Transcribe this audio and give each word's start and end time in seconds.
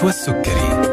نشوى 0.00 0.10
السكري 0.10 0.90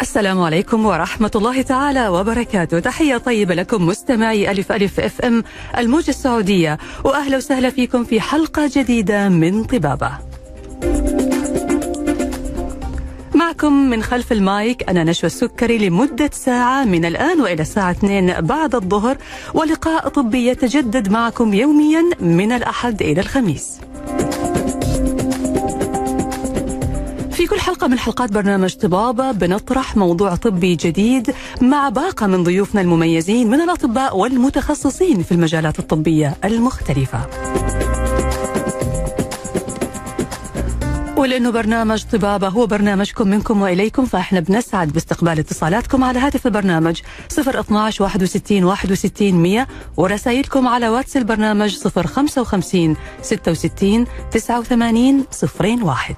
السلام 0.00 0.40
عليكم 0.40 0.86
ورحمة 0.86 1.30
الله 1.34 1.62
تعالى 1.62 2.08
وبركاته. 2.08 2.78
تحية 2.78 3.16
طيبة 3.16 3.54
لكم 3.54 3.86
مستمعي 3.86 4.50
ألف 4.50 4.72
ألف 4.72 5.00
FM 5.00 5.44
الموجة 5.78 6.10
السعودية 6.10 6.78
وأهلا 7.04 7.36
وسهلا 7.36 7.70
فيكم 7.70 8.04
في 8.04 8.20
حلقة 8.20 8.70
جديدة 8.76 9.28
من 9.28 9.64
طبابة. 9.64 10.10
معكم 13.34 13.72
من 13.72 14.02
خلف 14.02 14.32
المايك 14.32 14.90
أنا 14.90 15.04
نشوى 15.04 15.26
السكري 15.26 15.88
لمدة 15.88 16.30
ساعة 16.32 16.84
من 16.84 17.04
الآن 17.04 17.40
وإلى 17.40 17.62
الساعة 17.62 17.90
2 17.90 18.40
بعد 18.40 18.74
الظهر 18.74 19.16
ولقاء 19.54 20.08
طبي 20.08 20.46
يتجدد 20.46 21.08
معكم 21.08 21.54
يوميا 21.54 22.02
من 22.20 22.52
الأحد 22.52 23.02
إلى 23.02 23.20
الخميس. 23.20 23.78
حلقة 27.66 27.86
من 27.86 27.98
حلقات 27.98 28.32
برنامج 28.32 28.74
طبابة 28.74 29.32
بنطرح 29.32 29.96
موضوع 29.96 30.34
طبي 30.34 30.74
جديد 30.74 31.34
مع 31.60 31.88
باقة 31.88 32.26
من 32.26 32.42
ضيوفنا 32.42 32.80
المميزين 32.80 33.50
من 33.50 33.60
الأطباء 33.60 34.16
والمتخصصين 34.16 35.22
في 35.22 35.32
المجالات 35.32 35.78
الطبية 35.78 36.36
المختلفة. 36.44 37.26
ولأنه 41.16 41.50
برنامج 41.50 42.04
طبابة 42.04 42.48
هو 42.48 42.66
برنامجكم 42.66 43.28
منكم 43.28 43.62
وإليكم 43.62 44.04
فإحنا 44.04 44.40
بنسعد 44.40 44.92
باستقبال 44.92 45.38
اتصالاتكم 45.38 46.04
على 46.04 46.18
هاتف 46.18 46.46
البرنامج 46.46 47.00
012 47.38 48.04
61 48.04 48.64
61 48.64 49.34
100 49.34 49.66
ورسائلكم 49.96 50.68
على 50.68 50.88
واتس 50.88 51.16
البرنامج 51.16 51.78
055 51.78 52.96
66 53.22 54.06
89 54.32 55.24
01 55.82 56.16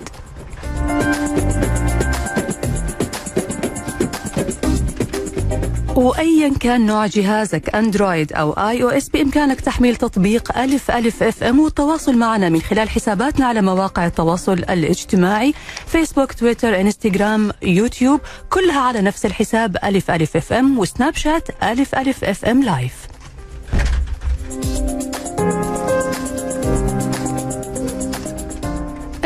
وايا 5.96 6.52
كان 6.60 6.86
نوع 6.86 7.06
جهازك 7.06 7.74
أندرويد 7.74 8.32
أو 8.32 8.52
آي 8.52 8.82
أو 8.82 8.88
إس 8.88 9.08
بإمكانك 9.08 9.60
تحميل 9.60 9.96
تطبيق 9.96 10.58
ألف 10.58 10.90
ألف 10.90 11.22
FM 11.22 11.60
والتواصل 11.60 12.16
معنا 12.18 12.48
من 12.48 12.60
خلال 12.60 12.90
حساباتنا 12.90 13.46
على 13.46 13.62
مواقع 13.62 14.06
التواصل 14.06 14.52
الاجتماعي 14.52 15.54
فيسبوك 15.86 16.32
تويتر 16.32 16.80
إنستغرام 16.80 17.50
يوتيوب 17.62 18.20
كلها 18.50 18.80
على 18.80 19.00
نفس 19.00 19.26
الحساب 19.26 19.76
ألف 19.84 20.10
ألف 20.10 20.36
FM 20.36 20.78
وسناب 20.78 21.14
شات 21.14 21.48
ألف 21.62 21.94
ألف 21.94 22.24
FM 22.24 22.62
Live. 22.62 23.07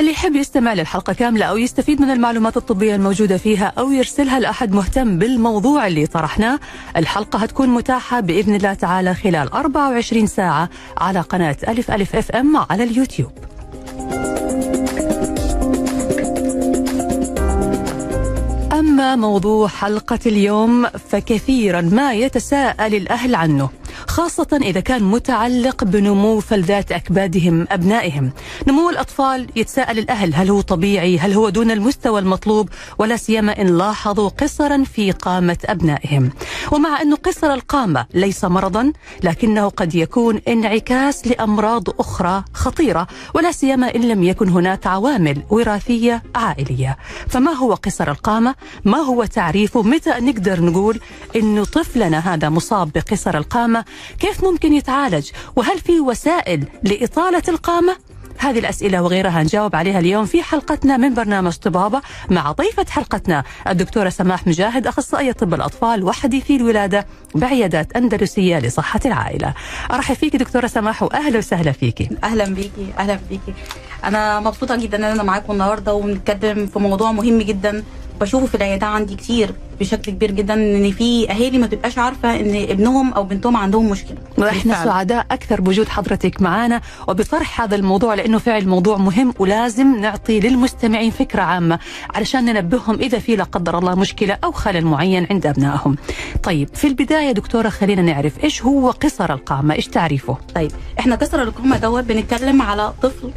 اللي 0.02 0.12
يحب 0.12 0.36
يستمع 0.36 0.74
للحلقة 0.74 1.12
كاملة 1.12 1.46
أو 1.46 1.56
يستفيد 1.56 2.00
من 2.00 2.10
المعلومات 2.10 2.56
الطبية 2.56 2.94
الموجودة 2.94 3.36
فيها 3.36 3.72
أو 3.78 3.92
يرسلها 3.92 4.40
لأحد 4.40 4.72
مهتم 4.72 5.18
بالموضوع 5.18 5.86
اللي 5.86 6.06
طرحناه 6.06 6.60
الحلقة 6.96 7.38
هتكون 7.38 7.68
متاحة 7.68 8.20
بإذن 8.20 8.54
الله 8.54 8.74
تعالى 8.74 9.14
خلال 9.14 9.52
24 9.52 10.26
ساعة 10.26 10.68
على 10.98 11.20
قناة 11.20 11.56
ألف 11.68 11.90
ألف 11.90 12.16
أف 12.16 12.30
أم 12.30 12.56
على 12.56 12.84
اليوتيوب. 12.84 13.30
أما 18.72 19.16
موضوع 19.16 19.68
حلقة 19.68 20.18
اليوم 20.26 20.86
فكثيرا 20.86 21.80
ما 21.80 22.12
يتساءل 22.14 22.94
الأهل 22.94 23.34
عنه. 23.34 23.68
خاصة 24.06 24.60
إذا 24.62 24.80
كان 24.80 25.02
متعلق 25.02 25.84
بنمو 25.84 26.40
فلذات 26.40 26.92
أكبادهم 26.92 27.66
أبنائهم. 27.70 28.32
نمو 28.68 28.90
الأطفال 28.90 29.46
يتساءل 29.56 29.98
الأهل 29.98 30.34
هل 30.34 30.50
هو 30.50 30.60
طبيعي؟ 30.60 31.18
هل 31.18 31.32
هو 31.32 31.48
دون 31.48 31.70
المستوى 31.70 32.20
المطلوب؟ 32.20 32.68
ولا 32.98 33.16
سيما 33.16 33.60
إن 33.60 33.78
لاحظوا 33.78 34.28
قصرا 34.28 34.84
في 34.84 35.10
قامة 35.10 35.58
أبنائهم. 35.64 36.30
ومع 36.72 37.02
أنه 37.02 37.16
قصر 37.16 37.54
القامة 37.54 38.06
ليس 38.14 38.44
مرضا 38.44 38.92
لكنه 39.22 39.68
قد 39.68 39.94
يكون 39.94 40.40
انعكاس 40.48 41.26
لأمراض 41.26 42.00
أخرى 42.00 42.44
خطيرة 42.52 43.06
ولا 43.34 43.52
سيما 43.52 43.94
إن 43.94 44.00
لم 44.00 44.22
يكن 44.22 44.48
هناك 44.48 44.86
عوامل 44.86 45.42
وراثية 45.50 46.22
عائلية. 46.34 46.96
فما 47.28 47.52
هو 47.52 47.74
قصر 47.74 48.10
القامة؟ 48.10 48.54
ما 48.84 48.98
هو 48.98 49.24
تعريفه 49.24 49.82
متى 49.82 50.10
نقدر 50.10 50.60
نقول 50.60 51.00
أنه 51.36 51.64
طفلنا 51.64 52.18
هذا 52.34 52.48
مصاب 52.48 52.90
بقصر 52.92 53.36
القامة؟ 53.36 53.81
كيف 54.18 54.44
ممكن 54.44 54.72
يتعالج؟ 54.72 55.30
وهل 55.56 55.78
في 55.78 56.00
وسائل 56.00 56.64
لإطالة 56.82 57.42
القامة؟ 57.48 57.96
هذه 58.38 58.58
الأسئلة 58.58 59.02
وغيرها 59.02 59.42
نجاوب 59.42 59.76
عليها 59.76 59.98
اليوم 59.98 60.26
في 60.26 60.42
حلقتنا 60.42 60.96
من 60.96 61.14
برنامج 61.14 61.52
طبابة 61.52 62.00
مع 62.30 62.52
ضيفة 62.52 62.86
حلقتنا 62.90 63.44
الدكتورة 63.68 64.08
سماح 64.08 64.46
مجاهد 64.46 64.86
أخصائية 64.86 65.32
طب 65.32 65.54
الأطفال 65.54 66.04
وحديثي 66.04 66.56
الولادة 66.56 67.06
بعيادات 67.34 67.96
أندلسية 67.96 68.58
لصحة 68.58 69.00
العائلة. 69.04 69.54
أرحب 69.92 70.14
فيك 70.14 70.36
دكتورة 70.36 70.66
سماح 70.66 71.02
وأهلا 71.02 71.38
وسهلا 71.38 71.72
فيك. 71.72 72.08
أهلا 72.24 72.44
بيكي 72.44 72.92
أهلا 72.98 73.18
بيكي. 73.30 73.54
أنا 74.04 74.40
مبسوطة 74.40 74.76
جدا 74.76 74.96
إن 74.98 75.04
أنا 75.04 75.22
معاكم 75.22 75.52
النهارده 75.52 75.94
وبنتكلم 75.94 76.66
في 76.66 76.78
موضوع 76.78 77.12
مهم 77.12 77.38
جدا. 77.38 77.84
بشوفه 78.22 78.46
في 78.46 78.54
العيادة 78.54 78.86
عندي 78.86 79.14
كتير 79.14 79.54
بشكل 79.80 80.12
كبير 80.12 80.30
جدا 80.30 80.54
إن 80.54 80.90
في 80.90 81.30
أهالي 81.30 81.58
ما 81.58 81.66
تبقاش 81.66 81.98
عارفة 81.98 82.40
إن 82.40 82.56
ابنهم 82.70 83.12
أو 83.12 83.24
بنتهم 83.24 83.56
عندهم 83.56 83.90
مشكلة 83.90 84.16
وإحنا 84.38 84.62
بالفعل. 84.62 84.84
سعداء 84.84 85.26
أكثر 85.30 85.60
بوجود 85.60 85.88
حضرتك 85.88 86.42
معنا 86.42 86.80
وبطرح 87.08 87.60
هذا 87.60 87.76
الموضوع 87.76 88.14
لأنه 88.14 88.38
فعل 88.38 88.68
موضوع 88.68 88.96
مهم 88.96 89.34
ولازم 89.38 90.00
نعطي 90.00 90.40
للمستمعين 90.40 91.10
فكرة 91.10 91.42
عامة 91.42 91.78
علشان 92.14 92.44
ننبههم 92.44 92.94
إذا 92.94 93.18
في 93.18 93.36
لا 93.36 93.44
قدر 93.44 93.78
الله 93.78 93.94
مشكلة 93.94 94.38
أو 94.44 94.52
خلل 94.52 94.84
معين 94.84 95.26
عند 95.30 95.46
أبنائهم. 95.46 95.96
طيب 96.42 96.68
في 96.74 96.86
البداية 96.86 97.32
دكتورة 97.32 97.68
خلينا 97.68 98.02
نعرف 98.02 98.44
إيش 98.44 98.62
هو 98.62 98.90
قصر 98.90 99.32
القامة؟ 99.32 99.74
إيش 99.74 99.88
تعريفه؟ 99.88 100.36
طيب 100.54 100.72
إحنا 100.98 101.16
كسر 101.16 101.42
القمه 101.42 101.76
دوت 101.78 102.04
بنتكلم 102.04 102.62
على 102.62 102.92
طفل 103.02 103.30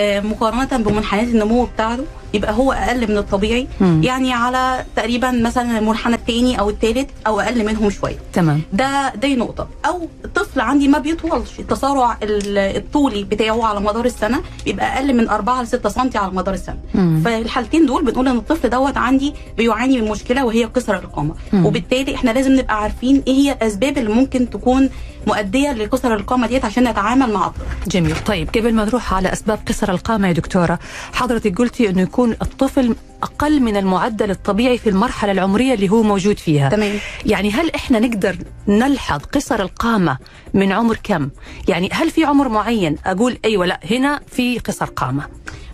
مقارنة 0.00 0.76
بمنحنيات 0.84 1.28
النمو 1.28 1.64
بتاعته 1.64 2.04
يبقى 2.34 2.52
هو 2.54 2.72
أقل 2.72 3.10
من 3.10 3.18
الطبيعي. 3.18 3.66
مم. 3.80 4.00
يعني 4.04 4.32
على 4.32 4.84
تقريبا 4.96 5.30
مثلا 5.30 5.78
المنحنى 5.78 6.14
الثاني 6.14 6.58
أو 6.60 6.70
الثالث 6.70 7.10
أو 7.26 7.40
أقل 7.40 7.66
منهم 7.66 7.90
شوية. 7.90 8.16
تمام. 8.32 8.62
ده 8.72 9.14
دي 9.14 9.36
نقطة. 9.36 9.68
أو 9.86 10.08
الطفل 10.24 10.60
عندي 10.60 10.88
ما 10.88 10.98
بيطولش. 10.98 11.60
التسارع 11.60 12.18
ال- 12.22 12.58
الطولي 12.76 13.24
بتاعه 13.24 13.64
على 13.66 13.80
مدار 13.80 14.04
السنة 14.04 14.40
بيبقى 14.64 14.96
أقل 14.96 15.14
من 15.16 15.28
4 15.28 15.62
ل 15.62 15.66
6 15.66 15.88
سم 15.88 16.10
على 16.14 16.32
مدار 16.32 16.54
السنة. 16.54 16.78
مم. 16.94 17.20
ففي 17.24 17.38
الحالتين 17.38 17.86
دول 17.86 18.04
بنقول 18.04 18.28
إن 18.28 18.36
الطفل 18.36 18.70
دوت 18.70 18.96
عندي 18.96 19.34
بيعاني 19.56 20.00
من 20.00 20.08
مشكلة 20.10 20.44
وهي 20.44 20.64
قصر 20.64 20.94
القامة 20.94 21.34
مم. 21.52 21.66
وبالتالي 21.66 22.14
إحنا 22.14 22.30
لازم 22.30 22.52
نبقى 22.52 22.82
عارفين 22.82 23.22
إيه 23.26 23.34
هي 23.34 23.52
الأسباب 23.52 23.98
اللي 23.98 24.10
ممكن 24.10 24.50
تكون 24.50 24.90
مؤدية 25.26 25.72
لقصر 25.72 26.14
القامة 26.14 26.46
ديت 26.46 26.64
عشان 26.64 26.88
نتعامل 26.88 27.32
مع 27.32 27.46
الطفل. 27.46 27.88
جميل. 27.90 28.16
طيب 28.26 28.48
قبل 28.48 28.74
ما 28.74 28.84
نروح 28.84 29.14
على 29.14 29.32
أسباب 29.32 29.58
قصر 29.68 29.90
القامة 29.90 30.28
يا 30.28 30.32
دكتورة 30.32 30.78
حضرتك 31.12 31.58
قلتي 31.58 31.88
إنه 31.90 32.02
يكون 32.02 32.30
الطفل 32.42 32.94
أقل 33.22 33.60
من 33.60 33.76
المعدل 33.76 34.30
الطبيعي 34.30 34.78
في 34.78 34.88
المرحلة 34.90 35.32
العمرية 35.32 35.74
اللي 35.74 35.88
هو 35.88 36.02
موجود 36.02 36.38
فيها. 36.38 36.68
تمام. 36.68 36.94
يعني 37.26 37.50
هل 37.50 37.70
إحنا 37.74 37.98
نقدر 37.98 38.36
نلحظ 38.68 39.20
قصر 39.34 39.62
القامة 39.62 40.18
من 40.54 40.72
عمر 40.72 40.98
كم؟ 41.02 41.28
يعني 41.68 41.88
هل 41.92 42.10
في 42.10 42.24
عمر 42.24 42.48
معين 42.48 42.96
أقول 43.06 43.38
أيوه 43.44 43.66
لا 43.66 43.80
هنا 43.90 44.20
في 44.26 44.58
قصر 44.58 44.84
قامة؟ 44.86 45.22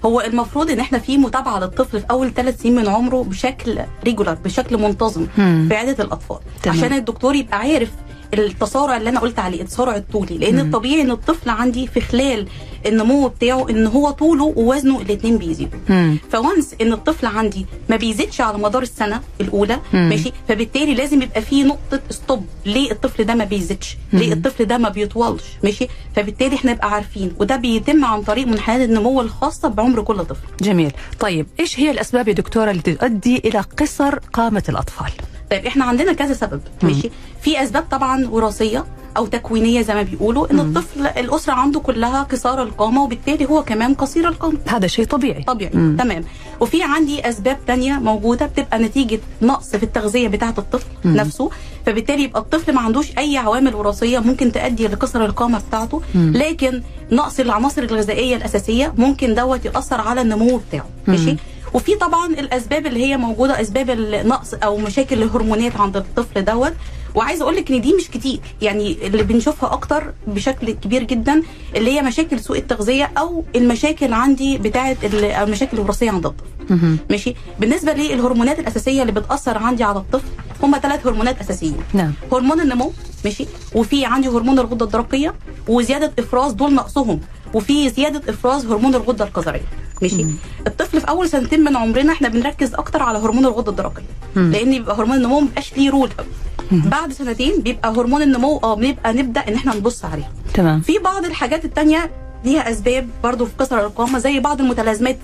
هو 0.04 0.20
المفروض 0.20 0.70
إن 0.70 0.80
إحنا 0.80 0.98
في 0.98 1.18
متابعة 1.18 1.58
للطفل 1.58 2.00
في 2.00 2.06
أول 2.10 2.34
ثلاث 2.34 2.62
سنين 2.62 2.74
من 2.74 2.88
عمره 2.88 3.24
بشكل 3.24 3.78
ريجولار 4.04 4.34
بشكل 4.34 4.76
منتظم 4.78 5.26
مم. 5.38 5.66
في 5.68 5.74
عياده 5.74 6.04
الأطفال. 6.04 6.38
تمام. 6.62 6.76
عشان 6.78 6.92
الدكتور 6.92 7.34
يبقى 7.34 7.58
عارف 7.58 7.90
التسارع 8.34 8.96
اللي 8.96 9.10
أنا 9.10 9.20
قلت 9.20 9.38
عليه 9.38 9.60
التسارع 9.62 9.96
الطولي. 9.96 10.38
لأن 10.38 10.54
مم. 10.54 10.60
الطبيعي 10.60 11.00
إن 11.02 11.10
الطفل 11.10 11.50
عندي 11.50 11.86
في 11.86 12.00
خلال 12.00 12.46
النمو 12.86 13.28
بتاعه 13.28 13.70
إن 13.70 13.86
هو 13.86 14.10
طوله 14.10 14.44
ووزنه 14.56 15.00
الاثنين 15.00 15.38
بيزيدوا 15.38 15.78
مم. 15.88 16.18
ف 16.32 16.41
once 16.41 16.74
إن 16.80 16.92
الطفل 16.92 17.26
عندي 17.26 17.66
ما 17.90 17.96
بيزيدش 17.96 18.40
على 18.40 18.58
مدار 18.58 18.82
السنة 18.82 19.20
الأولى 19.40 19.78
مم. 19.92 20.08
ماشي؟ 20.08 20.32
فبالتالي 20.48 20.94
لازم 20.94 21.22
يبقى 21.22 21.42
في 21.42 21.62
نقطة 21.64 22.00
stop 22.10 22.46
ليه 22.66 22.90
الطفل 22.92 23.24
ده 23.24 23.34
ما 23.34 23.44
بيزيدش؟ 23.44 23.96
ليه. 24.12 24.32
الطفل 24.32 24.64
ده 24.64 24.78
ما 24.78 24.88
بيطولش؟ 24.88 25.42
ماشي؟ 25.64 25.88
فبالتالي 26.16 26.56
إحنا 26.56 26.72
نبقى 26.72 26.90
عارفين. 26.90 27.32
وده 27.40 27.56
بيتم 27.56 28.04
عن 28.04 28.22
طريق 28.22 28.46
منحنيات 28.46 28.88
النمو 28.88 29.20
الخاصة 29.20 29.68
بعمر 29.68 30.02
كل 30.02 30.24
طفل. 30.24 30.40
جميل. 30.60 30.92
طيب 31.20 31.46
إيش 31.60 31.80
هي 31.80 31.90
الأسباب 31.90 32.28
يا 32.28 32.32
دكتورة 32.32 32.70
اللي 32.70 32.82
تؤدي 32.82 33.36
إلى 33.36 33.58
قصر 33.60 34.18
قامة 34.18 34.62
الأطفال؟ 34.68 35.10
طيب 35.52 35.66
إحنا 35.66 35.84
عندنا 35.84 36.12
كذا 36.12 36.34
سبب 36.34 36.60
مم. 36.82 36.88
ماشي 36.88 37.10
في 37.42 37.62
أسباب 37.62 37.84
طبعا 37.90 38.26
وراثية 38.30 38.84
أو 39.16 39.26
تكوينية 39.26 39.82
زي 39.82 39.94
ما 39.94 40.02
بيقولوا 40.02 40.50
إن 40.50 40.60
الطفل 40.60 41.06
الأسرة 41.06 41.52
عنده 41.52 41.80
كلها 41.80 42.22
قصار 42.22 42.62
القامة 42.62 43.02
وبالتالي 43.02 43.46
هو 43.50 43.62
كمان 43.64 43.94
قصير 43.94 44.28
القامة 44.28 44.58
هذا 44.68 44.86
شيء 44.86 45.04
طبيعي 45.04 45.42
طبيعي 45.42 45.70
مم. 45.74 45.96
تمام 45.98 46.24
وفي 46.60 46.82
عندي 46.82 47.28
أسباب 47.28 47.58
تانية 47.66 47.92
موجودة 47.92 48.46
بتبقى 48.46 48.78
نتيجة 48.78 49.20
نقص 49.42 49.76
في 49.76 49.82
التغذية 49.82 50.28
بتاعة 50.28 50.54
الطفل 50.58 50.86
مم. 51.04 51.16
نفسه 51.16 51.50
فبالتالي 51.86 52.22
يبقى 52.22 52.40
الطفل 52.40 52.72
ما 52.74 52.80
عندوش 52.80 53.18
أي 53.18 53.36
عوامل 53.36 53.74
وراثية 53.74 54.18
ممكن 54.18 54.52
تؤدي 54.52 54.86
لقصر 54.86 55.24
القامة 55.24 55.62
بتاعته 55.68 56.02
مم. 56.14 56.32
لكن 56.36 56.82
نقص 57.12 57.40
العناصر 57.40 57.82
الغذائية 57.82 58.36
الأساسية 58.36 58.94
ممكن 58.98 59.34
دوت 59.34 59.64
يأثر 59.64 60.00
على 60.00 60.20
النمو 60.20 60.60
بتاعه 60.68 60.86
ماشي 61.06 61.36
وفي 61.74 61.94
طبعا 61.94 62.26
الأسباب 62.26 62.86
اللي 62.86 63.04
هي 63.06 63.16
موجودة 63.16 63.60
أسباب 63.60 63.90
النقص 63.90 64.54
أو 64.54 64.76
مشاكل 64.76 65.22
الهرمونات 65.22 65.76
عند 65.76 65.96
الطفل 65.96 66.44
دوت. 66.44 66.72
وعايزه 67.14 67.42
أقول 67.42 67.56
لك 67.56 67.70
إن 67.70 67.80
دي 67.80 67.94
مش 67.94 68.10
كتير 68.10 68.40
يعني 68.62 69.06
اللي 69.06 69.22
بنشوفها 69.22 69.72
أكتر 69.72 70.12
بشكل 70.26 70.70
كبير 70.70 71.02
جدا 71.02 71.42
اللي 71.76 71.90
هي 71.90 72.02
مشاكل 72.02 72.40
سوء 72.40 72.58
التغذية 72.58 73.10
أو 73.18 73.44
المشاكل 73.56 74.12
عندي 74.12 74.58
بتاعة 74.58 74.96
المشاكل 75.04 75.76
الوراثية 75.76 76.10
عند 76.10 76.26
الطفل. 76.26 76.46
ماشي؟ 77.10 77.34
بالنسبة 77.58 77.92
للهرمونات 77.92 78.58
الأساسية 78.58 79.02
اللي 79.02 79.12
بتأثر 79.12 79.58
عندي 79.58 79.84
على 79.84 79.98
الطفل 79.98 80.28
هم 80.62 80.78
ثلاث 80.78 81.06
هرمونات 81.06 81.40
أساسيين. 81.40 81.76
نعم. 81.92 82.12
هرمون 82.32 82.60
النمو 82.60 82.92
ماشي؟ 83.24 83.46
وفي 83.74 84.04
عندي 84.04 84.28
هرمون 84.28 84.58
الغدة 84.58 84.86
الدرقية 84.86 85.34
وزيادة 85.68 86.12
إفراز 86.18 86.52
دول 86.52 86.74
نقصهم 86.74 87.20
وفي 87.54 87.88
زيادة 87.88 88.22
إفراز 88.28 88.66
هرمون 88.66 88.94
الغدة 88.94 89.24
القذرية. 89.24 89.81
ماشي. 90.02 90.22
مم. 90.24 90.34
الطفل 90.66 91.00
في 91.00 91.08
أول 91.08 91.28
سنتين 91.28 91.64
من 91.64 91.76
عمرنا 91.76 92.12
إحنا 92.12 92.28
بنركز 92.28 92.74
أكتر 92.74 93.02
على 93.02 93.18
هرمون 93.18 93.44
الغدة 93.46 93.70
الدرقية. 93.70 94.02
لأن 94.36 94.70
بيبقى 94.70 94.96
هرمون 94.96 95.16
النمو 95.16 95.40
مبقاش 95.40 95.72
ليه 95.76 95.90
role 95.90 96.08
قوي. 96.18 96.26
بعد 96.72 97.12
سنتين 97.12 97.60
بيبقى 97.62 97.90
هرمون 97.92 98.22
النمو 98.22 98.60
آه 98.64 98.74
بنبقى 98.74 99.12
نبدأ 99.12 99.40
إن 99.48 99.54
إحنا 99.54 99.74
نبص 99.74 100.04
عليها. 100.04 100.30
تمام. 100.54 100.80
في 100.80 100.98
بعض 100.98 101.24
الحاجات 101.24 101.64
التانية 101.64 102.10
ليها 102.44 102.70
أسباب 102.70 103.08
برضو 103.24 103.46
في 103.46 103.52
قصر 103.58 103.80
القامه 103.80 104.18
زي 104.18 104.40
بعض 104.40 104.60
المتلازمات 104.60 105.18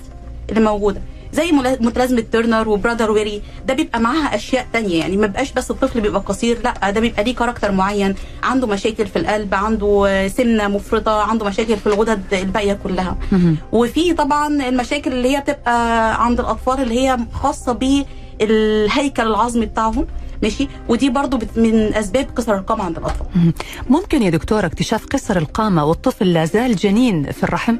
اللي 0.49 0.61
موجودة. 0.61 1.01
زي 1.33 1.51
متلازمة 1.81 2.21
تيرنر 2.31 2.69
وبرادر 2.69 3.11
ويلي 3.11 3.41
ده 3.67 3.73
بيبقى 3.73 3.99
معاها 3.99 4.35
أشياء 4.35 4.67
تانية. 4.73 4.99
يعني 4.99 5.17
ما 5.17 5.27
بيبقاش 5.27 5.51
بس 5.51 5.71
الطفل 5.71 6.01
بيبقى 6.01 6.21
قصير 6.21 6.57
لا 6.63 6.89
ده 6.89 6.99
بيبقى 7.01 7.23
ليه 7.23 7.35
character 7.35 7.71
معين 7.71 8.15
عنده 8.43 8.67
مشاكل 8.67 9.07
في 9.07 9.19
القلب 9.19 9.53
عنده 9.55 10.27
سمنه 10.27 10.67
مفرطة 10.67 11.21
عنده 11.21 11.45
مشاكل 11.45 11.77
في 11.77 11.87
الغدد 11.87 12.33
الباقية 12.33 12.73
كلها. 12.83 13.17
وفي 13.71 14.13
طبعا 14.13 14.47
المشاكل 14.47 15.11
اللي 15.11 15.37
هي 15.37 15.41
بتبقى 15.41 16.25
عند 16.25 16.39
الأطفال 16.39 16.81
اللي 16.81 16.99
هي 16.99 17.17
خاصة 17.33 17.71
بالهيكل 18.39 19.23
العظمي 19.23 19.65
بتاعهم 19.65 20.07
ماشي؟ 20.43 20.67
ودي 20.89 21.09
برضو 21.09 21.39
من 21.55 21.93
أسباب 21.93 22.27
قصر 22.35 22.55
القامة 22.55 22.83
عند 22.83 22.97
الأطفال. 22.97 23.27
ممكن 23.89 24.21
يا 24.21 24.29
دكتورة 24.29 24.65
اكتشاف 24.65 25.05
قصر 25.05 25.37
القامة 25.37 25.85
والطفل 25.85 26.33
لا 26.33 26.45
زال 26.45 26.75
جنين 26.75 27.31
في 27.31 27.43
الرحم؟ 27.43 27.75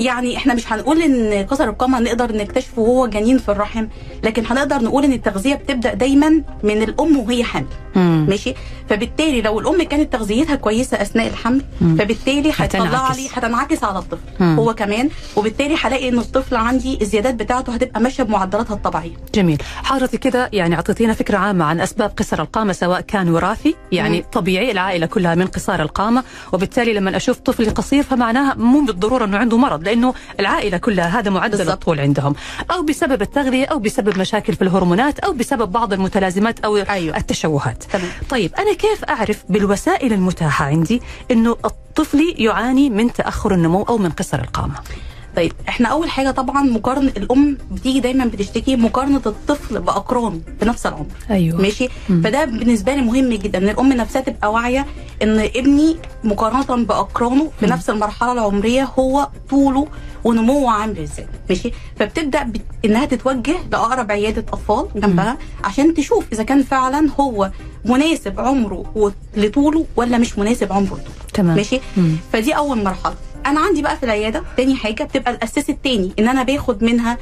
يعني 0.00 0.36
إحنا 0.36 0.54
مش 0.54 0.72
هنقول 0.72 1.02
إن 1.02 1.46
قصر 1.46 1.64
القامة 1.64 2.00
نقدر 2.00 2.36
نكتشفه 2.36 2.82
وهو 2.82 3.06
جنين 3.06 3.38
في 3.38 3.48
الرحم 3.48 3.86
لكن 4.24 4.42
هنقدر 4.50 4.82
نقول 4.82 5.04
إن 5.04 5.12
التغذية 5.12 5.54
بتبدأ 5.54 5.94
دايما 5.94 6.42
من 6.62 6.82
الأم 6.82 7.16
وهي 7.16 7.44
حامل. 7.44 7.66
ماشي 8.28 8.54
فبالتالي 8.88 9.40
لو 9.42 9.60
الأم 9.60 9.82
كانت 9.82 10.12
تغذيتها 10.12 10.54
كويسة 10.56 11.02
أثناء 11.02 11.26
الحمل 11.26 11.62
مم. 11.80 11.96
فبالتالي 11.96 12.52
هتطلع. 12.56 13.12
لي 13.12 13.28
هتنعكس 13.32 13.84
على 13.84 13.98
الطفل 13.98 14.20
مم. 14.40 14.56
هو 14.58 14.74
كمان 14.74 15.08
وبالتالي 15.36 15.76
هلاقي 15.82 16.08
إن 16.08 16.18
الطفل 16.18 16.56
عندي 16.56 16.98
الزيادات 17.02 17.34
بتاعته 17.34 17.72
هتبقى 17.74 18.00
ماشية 18.00 18.22
بمعدلاتها 18.22 18.74
الطبيعية 18.74 19.12
جميل 19.34 19.62
حضرتك 19.82 20.18
كده 20.18 20.50
يعني 20.52 20.74
أعطيتينا 20.74 21.12
فكرة 21.14 21.38
عامة 21.38 21.64
عن 21.64 21.80
أسباب 21.80 22.12
قصر 22.16 22.42
القامة 22.42 22.72
سواء 22.72 23.00
كان 23.00 23.28
وراثي 23.28 23.74
يعني 23.92 24.16
مم. 24.18 24.24
طبيعي 24.32 24.70
العائلة 24.70 25.06
كلها 25.06 25.34
من 25.34 25.46
قصار 25.46 25.82
القامة 25.82 26.24
وبالتالي 26.52 26.92
لما 26.92 27.16
أشوف 27.16 27.38
طفل 27.38 27.70
قصير 27.70 28.02
فمعناها 28.02 28.54
مو 28.54 28.80
بالضرورة 28.84 29.24
إنه 29.24 29.38
عنده 29.38 29.56
مرض 29.56 29.82
لأنه 29.90 30.14
العائلة 30.40 30.78
كلها 30.78 31.20
هذا 31.20 31.30
معدل 31.30 31.58
بالضبط. 31.58 31.72
الطول 31.72 32.00
عندهم 32.00 32.34
أو 32.70 32.82
بسبب 32.82 33.22
التغذية 33.22 33.66
أو 33.66 33.78
بسبب 33.78 34.18
مشاكل 34.18 34.54
في 34.54 34.62
الهرمونات 34.62 35.18
أو 35.18 35.32
بسبب 35.32 35.72
بعض 35.72 35.92
المتلازمات 35.92 36.60
أو 36.60 36.76
أيوة. 36.76 37.16
التشوهات 37.16 37.84
تمام 37.84 38.10
طيب 38.30 38.54
أنا 38.54 38.72
كيف 38.74 39.04
أعرف 39.04 39.44
بالوسائل 39.48 40.12
المتاحة 40.12 40.64
عندي 40.64 41.02
إنه 41.30 41.56
الطفل 41.64 42.34
يعاني 42.38 42.90
من 42.90 43.12
تأخر 43.12 43.54
النمو 43.54 43.82
أو 43.82 43.98
من 43.98 44.10
قصر 44.10 44.38
القامة 44.40 44.74
طيب 45.36 45.52
إحنا 45.68 45.88
أول 45.88 46.10
حاجة 46.10 46.30
طبعا 46.30 46.62
مقارنه 46.62 47.12
الأم 47.16 47.58
بتيجي 47.70 48.00
دايما 48.00 48.24
بتشتكي 48.24 48.76
مقارنة 48.76 49.22
الطفل 49.26 49.80
باقرانه 49.80 50.40
في 50.60 50.64
نفس 50.66 50.86
العمر. 50.86 51.06
أيوه. 51.30 51.60
ماشي؟ 51.62 51.88
مم. 52.08 52.22
فده 52.24 52.44
بالنسبة 52.44 52.94
لي 52.94 53.02
مهم 53.02 53.28
جدا 53.34 53.58
إن 53.58 53.68
الأم 53.68 53.92
نفسها 53.92 54.22
تبقى 54.22 54.52
واعية 54.52 54.86
إن 55.22 55.38
ابني 55.38 55.96
مقارنة 56.24 56.84
بأقرانه 56.84 57.50
في. 57.60 57.66
نفس 57.66 57.90
المرحلة 57.90 58.32
العمرية 58.32 58.84
هو 58.98 59.28
طوله 59.50 59.86
ونموه 60.24 60.70
عامل 60.70 60.98
إزاي. 60.98 61.26
ماشي؟ 61.48 61.72
فبتبدأ 61.98 62.42
بت... 62.42 62.60
إنها 62.84 63.04
تتوجه 63.04 63.54
لأقرب 63.72 64.12
عيادة 64.12 64.44
أطفال 64.52 64.86
جنبها 65.00 65.38
عشان 65.64 65.94
تشوف 65.94 66.24
إذا 66.32 66.42
كان 66.42 66.62
فعلا 66.62 67.08
هو 67.20 67.50
مناسب 67.84 68.40
عمره 68.40 68.84
و- 68.96 69.10
لطوله 69.36 69.86
ولا 69.96 70.18
مش 70.18 70.38
مناسب 70.38 70.72
عمره. 70.72 70.86
لطوله 70.94 71.04
تمام. 71.34 71.56
ماشي؟ 71.56 71.80
مم. 71.96 72.16
فدي 72.32 72.52
أول 72.56 72.84
مرحلة. 72.84 73.14
أنا 73.46 73.60
عندي 73.60 73.82
بقى 73.82 73.96
في 73.96 74.02
العياده 74.02 74.42
تاني 74.56 74.74
حاجة 74.76 75.04
بتبقى 75.04 75.30
الاساس 75.32 75.70
التاني 75.70 76.12
ان 76.18 76.28
أنا 76.28 76.42
باخد 76.42 76.84
منها 76.84 77.18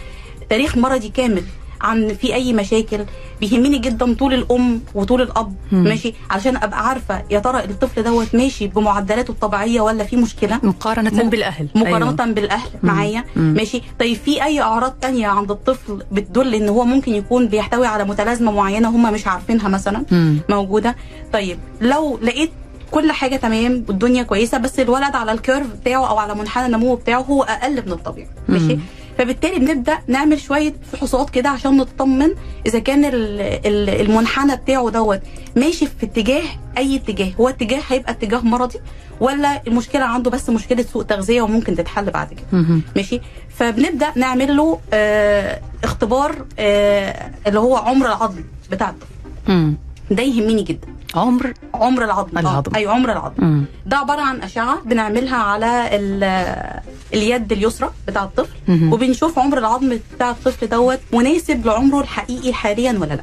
تاريخ 0.51 0.77
مرضي 0.77 1.09
كامل 1.09 1.43
عن 1.81 2.15
في 2.15 2.35
اي 2.35 2.53
مشاكل 2.53 3.05
بيهمني 3.41 3.79
جدا 3.79 4.15
طول 4.15 4.35
الأم 4.35 4.81
وطول 4.95 5.23
الأب 5.23 5.55
مم. 5.73 5.85
ماشي 5.85 6.15
علشان 6.31 6.57
أبقى 6.57 6.89
عارفة 6.89 7.23
يا 7.31 7.39
ترى 7.39 7.65
الطفل 7.65 8.03
دوت 8.03 8.35
ماشي 8.35 8.67
بمعدلاته 8.67 9.31
الطبيعية 9.31 9.81
ولا 9.81 10.05
في 10.05 10.17
مشكلة 10.17 10.61
مقارنة 10.63 11.25
م- 11.25 11.31
بالأهل 11.31 11.69
مقارنة 11.75 11.97
أيوة. 12.21 12.33
بالأهل 12.35 12.69
مم. 12.83 12.91
معايا 12.95 13.25
مم. 13.37 13.55
ماشي 13.57 13.83
طيب 14.01 14.17
في 14.17 14.45
أي 14.45 14.61
أعراض 14.61 14.93
تانية 15.01 15.27
عند 15.29 15.51
الطفل 15.51 16.03
بتدل 16.13 16.55
إن 16.55 16.69
هو 16.69 16.85
ممكن 16.85 17.15
يكون 17.15 17.49
بيحتوي 17.49 17.87
على 17.87 18.05
متلازمة 18.05 18.53
معينة 18.53 18.89
هم 18.89 19.13
مش 19.13 19.27
عارفينها 19.27 19.69
مثلا 19.69 20.05
مم. 20.11 20.39
موجودة 20.49 20.97
طيب 21.33 21.59
لو 21.81 22.19
لقيت 22.23 22.51
كل 22.91 23.13
حاجة 23.13 23.37
تمام 23.37 23.85
والدنيا 23.89 24.23
كويسة 24.23 24.59
بس 24.59 24.81
الولد 24.81 25.15
على 25.15 25.33
الكيرف 25.33 25.67
بتاعه 25.67 26.09
أو 26.11 26.19
على 26.19 26.35
منحنى 26.35 26.67
النمو 26.67 26.95
بتاعه 26.95 27.21
هو 27.21 27.43
أقل 27.43 27.87
من 27.87 27.93
الطبيعي 27.93 28.29
ماشي. 28.49 28.79
فبالتالي 29.19 29.59
بنبدأ 29.59 29.99
نعمل 30.07 30.41
شوية 30.41 30.75
فحوصات 30.93 31.31
كده 31.31 31.49
عشان 31.49 31.77
نطمن 31.77 32.31
إذا 32.67 32.79
كان 32.79 33.05
ال- 33.05 33.41
ال- 33.41 34.01
المنحنى 34.01 34.57
بتاعه 34.57 34.91
دوت 34.91 35.21
ماشي 35.57 35.87
في 35.87 36.07
اتجاه 36.07 36.43
أي 36.79 36.97
اتجاه 36.97 37.33
هو 37.41 37.49
اتجاه 37.49 37.81
هيبقى 37.89 38.13
اتجاه 38.13 38.41
مرضي 38.41 38.79
ولا 39.21 39.63
المشكلة 39.67 40.05
عنده 40.05 40.31
بس 40.31 40.51
مشكلة 40.51 40.83
سوء 40.83 41.03
تغذية 41.03 41.43
وممكن 41.43 41.77
تتحل 41.77 42.11
بعد 42.11 42.29
كده. 42.35 42.61
ماشي 42.97 43.21
فبنبدأ 43.57 44.13
نعمل 44.17 44.57
له 44.57 44.79
آه 44.93 45.61
اختبار 45.85 46.45
آه 46.59 47.31
اللي 47.47 47.59
هو 47.61 47.77
عمر 47.77 48.07
العظم 48.07 48.41
بتاع 48.71 48.91
الطفل. 48.91 49.73
ده 50.11 50.23
يهمني 50.23 50.63
جدا 50.63 50.89
عمر 51.15 51.53
عمر 51.75 52.05
العظم 52.05 52.39
العظم. 52.39 52.71
آه. 52.75 52.79
اي 52.79 52.87
عمر 52.87 53.13
العظم 53.13 53.35
مم. 53.45 53.65
ده 53.87 53.97
عبارة 53.97 54.21
عن 54.21 54.43
أشعة 54.43 54.81
بنعملها 54.85 55.37
على 55.37 55.89
ال- 55.93 56.81
اليد 57.15 57.53
اليسرى 57.53 57.91
بتاع 58.09 58.25
الطفل 58.25 58.57
مهم. 58.69 58.93
وبنشوف 58.93 59.39
عمر 59.39 59.59
العظم 59.59 59.99
بتاع 60.17 60.31
الطفل 60.31 60.67
دوت 60.69 61.01
مناسب 61.13 61.67
لعمره 61.67 62.01
الحقيقي 62.01 62.53
حاليا 62.53 62.93
ولا 62.93 63.15
لأ 63.15 63.23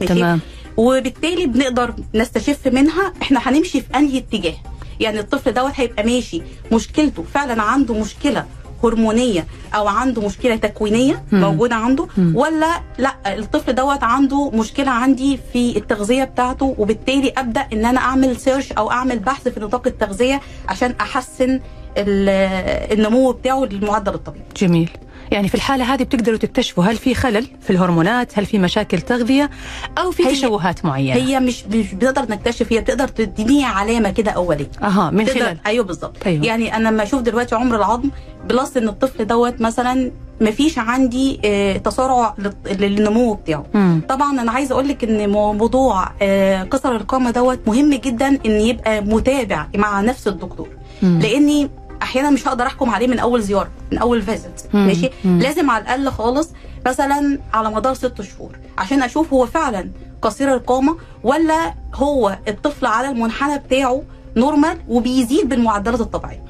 ماشي؟ 0.00 0.14
تمام 0.14 0.40
وبالتالي 0.76 1.46
بنقدر 1.46 1.94
نستشف 2.14 2.68
منها 2.68 3.12
إحنا 3.22 3.40
هنمشي 3.42 3.80
في 3.80 3.86
أنهي 3.96 4.18
اتجاه 4.18 4.54
يعني 5.00 5.20
الطفل 5.20 5.52
دوت 5.54 5.72
هيبقى 5.74 6.04
ماشي 6.04 6.42
مشكلته 6.72 7.24
فعلا 7.34 7.62
عنده 7.62 7.94
مشكلة 7.94 8.44
هرمونية 8.84 9.46
أو 9.74 9.88
عنده 9.88 10.22
مشكلة 10.26 10.56
تكوينية. 10.56 11.24
موجودة 11.32 11.74
عنده. 11.74 12.06
ولا 12.34 12.80
لا 12.98 13.14
الطفل 13.38 13.74
دوت 13.74 14.02
عنده 14.02 14.50
مشكلة 14.50 14.90
عندي 14.90 15.38
في 15.52 15.76
التغذية 15.76 16.24
بتاعته 16.24 16.74
وبالتالي 16.78 17.32
أبدأ 17.38 17.66
إن 17.72 17.84
أنا 17.84 18.00
أعمل 18.00 18.36
سيرش 18.36 18.72
أو 18.72 18.90
أعمل 18.90 19.18
بحث 19.18 19.48
في 19.48 19.60
نطاق 19.60 19.86
التغذية 19.86 20.40
عشان 20.68 20.94
أحسن 21.00 21.60
ال- 21.98 22.92
النمو 22.98 23.32
بتاعه 23.32 23.64
للمعدل 23.64 24.14
الطبيعي 24.14 24.44
جميل 24.56 24.90
يعني 25.30 25.48
في 25.48 25.54
الحالة 25.54 25.94
هذه 25.94 26.02
بتقدروا 26.02 26.36
تكتشفوا 26.38 26.84
هل 26.84 26.96
في 26.96 27.14
خلل 27.14 27.46
في 27.60 27.70
الهرمونات 27.70 28.38
هل 28.38 28.46
في 28.46 28.58
مشاكل 28.58 29.00
تغذية 29.00 29.50
أو 29.98 30.10
في 30.10 30.24
تشوهات 30.24 30.84
معينة 30.84 31.16
هي 31.20 31.40
مش 31.40 31.64
مش 31.64 31.94
بنقدر 31.94 32.22
نكتشف 32.32 32.72
هي 32.72 32.80
بتقدر 32.80 33.08
تديني 33.08 33.64
علامة 33.64 34.10
كده 34.10 34.30
أولية 34.30 34.70
أها 34.82 35.10
من 35.10 35.26
خلال 35.26 35.58
أيوه 35.66 35.84
بالظبط 35.84 36.16
أيوة. 36.26 36.44
يعني 36.46 36.76
أنا 36.76 36.88
لما 36.88 37.02
أشوف 37.02 37.22
دلوقتي 37.22 37.54
عمر 37.54 37.76
العظم 37.76 38.10
plus 38.48 38.76
إن 38.76 38.88
الطفل 38.88 39.26
دوت 39.26 39.60
مثلا 39.60 40.10
ما 40.40 40.50
فيش 40.50 40.78
عندي 40.78 41.40
آه، 41.44 41.76
تسارع 41.76 42.34
لل- 42.38 42.52
للنمو 42.80 43.34
بتاعه 43.34 43.66
مم. 43.74 44.00
طبعا 44.08 44.40
أنا 44.40 44.52
عايزة 44.52 44.72
أقول 44.72 44.88
لك 44.88 45.04
ان 45.04 45.30
موضوع 45.30 46.08
آه، 46.22 46.62
قصر 46.62 46.96
القامة 46.96 47.30
دوت 47.30 47.58
مهم 47.66 47.94
جدا 47.94 48.28
إن 48.46 48.50
يبقى 48.60 49.00
متابع 49.00 49.66
مع 49.76 50.00
نفس 50.00 50.28
الدكتور 50.28 50.68
مم. 51.02 51.18
لأني 51.22 51.68
أحيانا 52.02 52.30
مش 52.30 52.48
هقدر 52.48 52.66
احكم 52.66 52.90
عليه 52.90 53.06
من 53.06 53.18
اول 53.18 53.42
زياره 53.42 53.68
من 53.92 53.98
اول 53.98 54.22
visit. 54.22 54.62
ماشي 54.72 55.10
مم. 55.24 55.38
لازم 55.38 55.70
على 55.70 55.82
الاقل 55.84 56.10
خالص 56.10 56.50
مثلا 56.86 57.38
على 57.54 57.70
مدار 57.70 57.94
ست 57.94 58.22
شهور 58.22 58.50
عشان 58.78 59.02
أشوف 59.02 59.32
هو 59.32 59.46
فعلا 59.46 59.90
قصير 60.22 60.54
القامة 60.54 60.96
ولا 61.22 61.74
هو 61.94 62.38
الطفل 62.48 62.86
على 62.86 63.08
المنحنى 63.10 63.58
بتاعه 63.58 64.02
نورمال 64.36 64.78
وبيزيد 64.88 65.48
بالمعدلات 65.48 66.00
الطبيعية. 66.00 66.42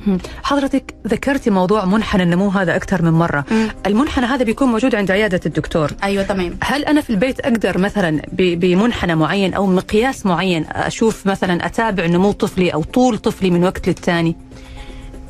حضرتك 0.42 0.94
ذكرتي 1.06 1.50
موضوع 1.50 1.84
منحنى 1.84 2.22
النمو 2.22 2.48
هذا 2.48 2.76
أكثر 2.76 3.02
من 3.02 3.10
مرة 3.10 3.44
مم. 3.50 3.68
المنحنى 3.86 4.26
هذا 4.26 4.44
بيكون 4.44 4.68
موجود 4.68 4.94
عند 4.94 5.10
عيادة 5.10 5.40
الدكتور 5.46 5.90
أيوه 6.04 6.22
تمام 6.24 6.56
هل 6.62 6.84
أنا 6.84 7.00
في 7.00 7.10
البيت 7.10 7.40
أقدر 7.40 7.78
مثلا 7.78 8.22
بمنحنى 8.32 9.14
معين 9.14 9.54
أو 9.54 9.66
مقياس 9.66 10.26
معين 10.26 10.64
أشوف 10.70 11.26
مثلا 11.26 11.66
أتابع 11.66 12.06
نمو 12.06 12.32
طفلي 12.32 12.70
أو 12.74 12.82
طول 12.82 13.18
طفلي 13.18 13.50
من 13.50 13.64
وقت 13.64 13.88
للتاني 13.88 14.36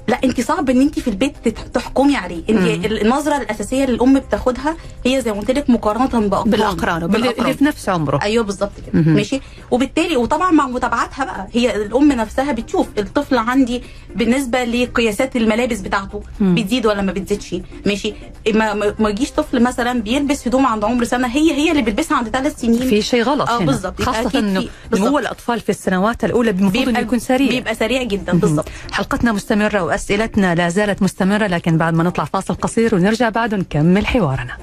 لا 0.08 0.18
انت 0.24 0.40
صعب 0.40 0.70
ان 0.70 0.80
انت 0.80 0.98
في 0.98 1.08
البيت 1.10 1.48
تحكمي 1.48 2.16
عليه. 2.16 2.42
انت. 2.50 2.84
النظرة 2.84 3.36
الأساسية 3.36 3.84
اللي 3.84 3.94
الأم 3.96 4.18
بتاخدها 4.18 4.76
هي 5.06 5.20
زي 5.20 5.32
ما 5.32 5.38
قلت 5.40 5.50
لك 5.50 5.70
مقارنة 5.70 6.06
باقران 6.28 6.50
بالأقران 6.50 6.96
اللي 6.96 7.08
بالأقران. 7.08 7.52
في 7.52 7.64
نفس 7.64 7.88
عمره. 7.88 8.18
أيوه 8.22 8.44
بالظبط 8.44 8.72
كده. 8.92 9.02
ماشي؟ 9.02 9.40
وبالتالي 9.70 10.16
وطبعا 10.16 10.50
مع 10.50 10.66
متابعتها 10.66 11.24
بقى 11.24 11.46
هي 11.52 11.76
الأم 11.76 12.12
نفسها 12.12 12.52
بتشوف 12.52 12.86
الطفل 12.98 13.38
عندي 13.38 13.82
بالنسبة 14.16 14.64
لقياسات 14.64 15.36
الملابس 15.36 15.80
بتاعته 15.80 16.22
مم. 16.40 16.54
بتزيد 16.54 16.86
ولا 16.86 17.02
ما 17.02 17.12
بتزيدش. 17.12 17.56
ماشي؟ 17.86 18.14
ما 18.54 18.74
ما 18.98 19.08
يجيش 19.10 19.30
طفل 19.30 19.62
مثلا 19.62 20.00
بيلبس 20.02 20.48
هدوم 20.48 20.66
عند 20.66 20.84
عمر 20.84 21.04
سنة 21.04 21.28
هي 21.28 21.52
هي 21.52 21.70
اللي 21.70 21.82
بيلبسها 21.82 22.16
عند 22.16 22.28
ثلاث 22.28 22.60
سنين. 22.60 22.88
في 22.88 23.02
شيء 23.02 23.22
غلط 23.22 23.48
آه 23.50 23.58
بالظبط. 23.58 24.08
أكيد 24.08 24.36
إنه. 24.36 24.64
نمو 24.94 25.18
الأطفال 25.18 25.60
في 25.60 25.68
السنوات 25.68 26.24
الأولى 26.24 26.50
المفروض 26.50 26.88
إنه 26.88 26.98
يكون 26.98 27.18
سريع. 27.18 27.48
بيبقى 27.48 27.74
سريع 27.74 28.02
جدا 28.02 28.32
بالظبط. 28.32 28.68
حلقتنا 28.92 29.32
مستمرة 29.32 29.95
واسئلتنا 29.96 30.54
لا 30.54 30.68
زالت 30.68 31.02
مستمرة 31.02 31.46
لكن 31.46 31.78
بعد 31.78 31.94
ما 31.94 32.02
نطلع 32.02 32.24
فاصل 32.24 32.54
قصير 32.54 32.94
ونرجع 32.94 33.28
بعد 33.28 33.54
نكمل 33.54 34.06
حوارنا. 34.06 34.56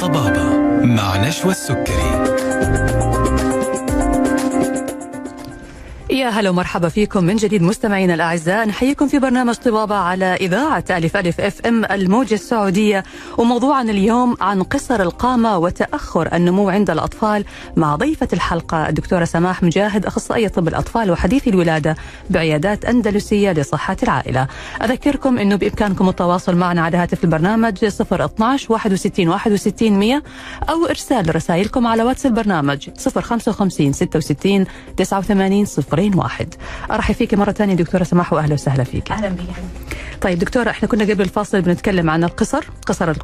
طبابة 0.00 0.56
مع 0.84 1.28
نشوى 1.28 1.50
السكري. 1.50 2.32
يا 6.10 6.28
هلا 6.28 6.50
ومرحبا 6.50 6.88
فيكم 6.88 7.24
من 7.24 7.36
جديد 7.36 7.62
مستمعينا 7.62 8.14
الأعزاء. 8.14 8.66
نحييكم 8.68 9.08
في 9.08 9.18
برنامج 9.18 9.54
طبابة 9.54 9.94
على 9.94 10.34
إذاعة 10.34 10.84
ألف 10.90 11.16
ألف 11.16 11.40
أف 11.40 11.66
إم 11.66 11.84
الموجة 11.84 12.34
السعودية. 12.34 13.04
وموضوعنا 13.38 13.90
اليوم 13.90 14.36
عن 14.40 14.62
قصر 14.62 15.02
القامة 15.02 15.58
وتأخر 15.58 16.28
النمو 16.36 16.68
عند 16.68 16.90
الأطفال 16.90 17.44
مع 17.76 17.96
ضيفة 17.96 18.28
الحلقة 18.32 18.88
الدكتورة 18.88 19.24
سماح 19.24 19.62
مجاهد 19.62 20.06
أخصائية 20.06 20.48
طب 20.48 20.68
الأطفال 20.68 21.10
وحديث 21.10 21.48
الولادة 21.48 21.96
بعيادات 22.30 22.84
أندلسية 22.84 23.52
لصحة 23.52 23.96
العائلة. 24.02 24.46
أذكركم 24.82 25.38
إنه 25.38 25.56
بإمكانكم 25.56 26.08
التواصل 26.08 26.56
معنا 26.56 26.82
على 26.82 26.96
هاتف 26.96 27.24
البرنامج 27.24 27.84
012 27.84 28.72
61 28.72 29.28
61 29.28 29.92
100 29.98 30.22
أو 30.68 30.86
إرسال 30.86 31.36
رسائلكم 31.36 31.86
على 31.86 32.02
واتس 32.02 32.26
البرنامج 32.26 32.88
055 33.20 33.92
66 33.92 34.64
89 34.96 35.66
01 36.18 36.54
أرحب 36.90 37.14
فيك 37.14 37.34
مرة 37.34 37.52
ثانية 37.52 37.74
دكتورة 37.74 38.04
سماح 38.04 38.32
وأهلا 38.32 38.54
وسهلا 38.54 38.84
فيك. 38.84 39.10
يا 39.10 39.14
حبيبي. 39.14 39.42
طيب 40.20 40.38
دكتورة 40.38 40.70
إحنا 40.70 40.88
كنا 40.88 41.04
قبل 41.04 41.20
الفاصل 41.20 41.62
بنتكلم 41.62 42.10
عن 42.10 42.24
القصر 42.24 42.64
قصر 42.86 43.10
القامة 43.10 43.21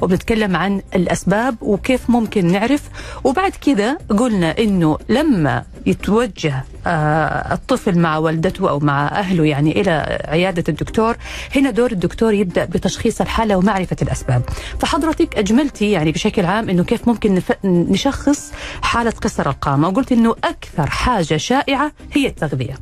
وبنتكلم 0.00 0.56
عن 0.56 0.82
الأسباب 0.94 1.56
وكيف 1.60 2.10
ممكن 2.10 2.52
نعرف 2.52 2.82
وبعد 3.24 3.52
كذا 3.52 3.94
قلنا 3.94 4.58
إنه 4.58 4.98
لما 5.08 5.64
يتوجه 5.86 6.64
آه 6.86 7.54
الطفل 7.54 7.98
مع 7.98 8.16
والدته 8.18 8.70
أو 8.70 8.78
مع 8.78 9.08
أهله 9.08 9.44
يعني 9.44 9.80
إلى 9.80 10.20
عيادة 10.28 10.64
الدكتور 10.68 11.16
هنا 11.56 11.70
دور 11.70 11.92
الدكتور 11.92 12.32
يبدأ 12.34 12.64
بتشخيص 12.64 13.20
الحالة 13.20 13.56
ومعرفة 13.56 13.96
الأسباب 14.02 14.42
فحضرتك 14.80 15.38
أجملتي 15.38 15.90
يعني 15.90 16.12
بشكل 16.12 16.44
عام 16.44 16.68
إنه 16.70 16.84
كيف 16.84 17.08
ممكن 17.08 17.42
نشخص 17.64 18.52
حالة 18.82 19.10
قصر 19.10 19.48
القامة 19.50 19.88
وقلت 19.88 20.12
إنه 20.12 20.36
أكثر 20.44 20.86
حاجة 20.90 21.36
شائعة 21.36 21.92
هي 22.12 22.26
التغذية. 22.26 22.74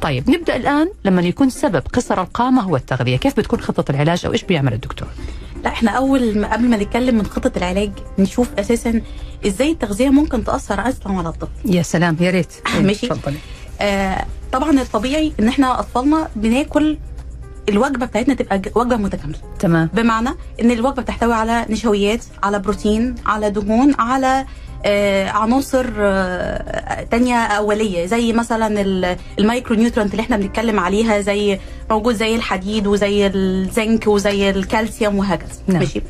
طيب 0.00 0.30
نبدأ 0.30 0.56
الآن 0.56 0.88
لما 1.04 1.22
يكون 1.22 1.50
سبب 1.50 1.82
قصر 1.92 2.20
القامة 2.20 2.62
هو 2.62 2.76
التغذية، 2.76 3.16
كيف 3.16 3.36
بتكون 3.36 3.60
خطة 3.60 3.90
العلاج 3.90 4.26
أو 4.26 4.32
إيش 4.32 4.44
بيعمل 4.44 4.72
الدكتور؟ 4.72 5.08
لا 5.64 5.70
إحنا 5.70 5.90
أول 5.90 6.38
ما 6.38 6.52
قبل 6.52 6.68
ما 6.68 6.76
نتكلم 6.76 7.14
من 7.14 7.26
خطة 7.26 7.52
العلاج 7.58 7.90
نشوف 8.18 8.48
أساسا 8.58 9.00
إزاي 9.46 9.70
التغذية 9.70 10.08
ممكن 10.10 10.44
تأثر 10.44 10.88
أصلا 10.88 11.12
على 11.18 11.28
الطفل 11.28 11.74
يا 11.74 11.82
سلام 11.82 12.16
يا 12.20 12.30
ريت. 12.30 12.52
ماشي. 12.82 13.08
تفضلي 13.08 13.38
آه 13.80 14.26
طبعا 14.52 14.70
الطبيعي 14.80 15.32
إن 15.40 15.48
إحنا 15.48 15.80
أطفالنا 15.80 16.28
بناكل 16.36 16.98
الوجبة 17.68 18.06
بتاعتنا 18.06 18.34
تبقى 18.34 18.60
وجبة 18.74 18.96
متكاملة. 18.96 19.38
تمام. 19.58 19.88
بمعنى 19.94 20.28
إن 20.60 20.70
الوجبة 20.70 21.02
بتحتوي 21.02 21.34
على 21.34 21.66
نشويات 21.70 22.24
على 22.42 22.58
بروتين 22.58 23.14
على 23.26 23.50
دهون 23.50 23.94
على 23.98 24.26
آه 24.26 24.46
عناصر 25.28 25.86
آه 25.98 27.02
تانية 27.10 27.34
أولية 27.36 28.06
زي 28.06 28.32
مثلا 28.32 28.80
ال- 28.80 29.16
ال 29.38 29.76
micronutrient 29.76 30.10
اللي 30.12 30.22
إحنا 30.22 30.36
بنتكلم 30.36 30.80
عليها 30.80 31.20
زي 31.20 31.58
موجود 31.90 32.14
زي 32.14 32.34
الحديد 32.36 32.86
وزي 32.86 33.26
الزنك 33.26 34.06
وزي 34.06 34.50
الكالسيوم 34.50 35.18
وهكذا 35.18 35.48
نعم. 35.66 35.78
ماشي 35.78 36.02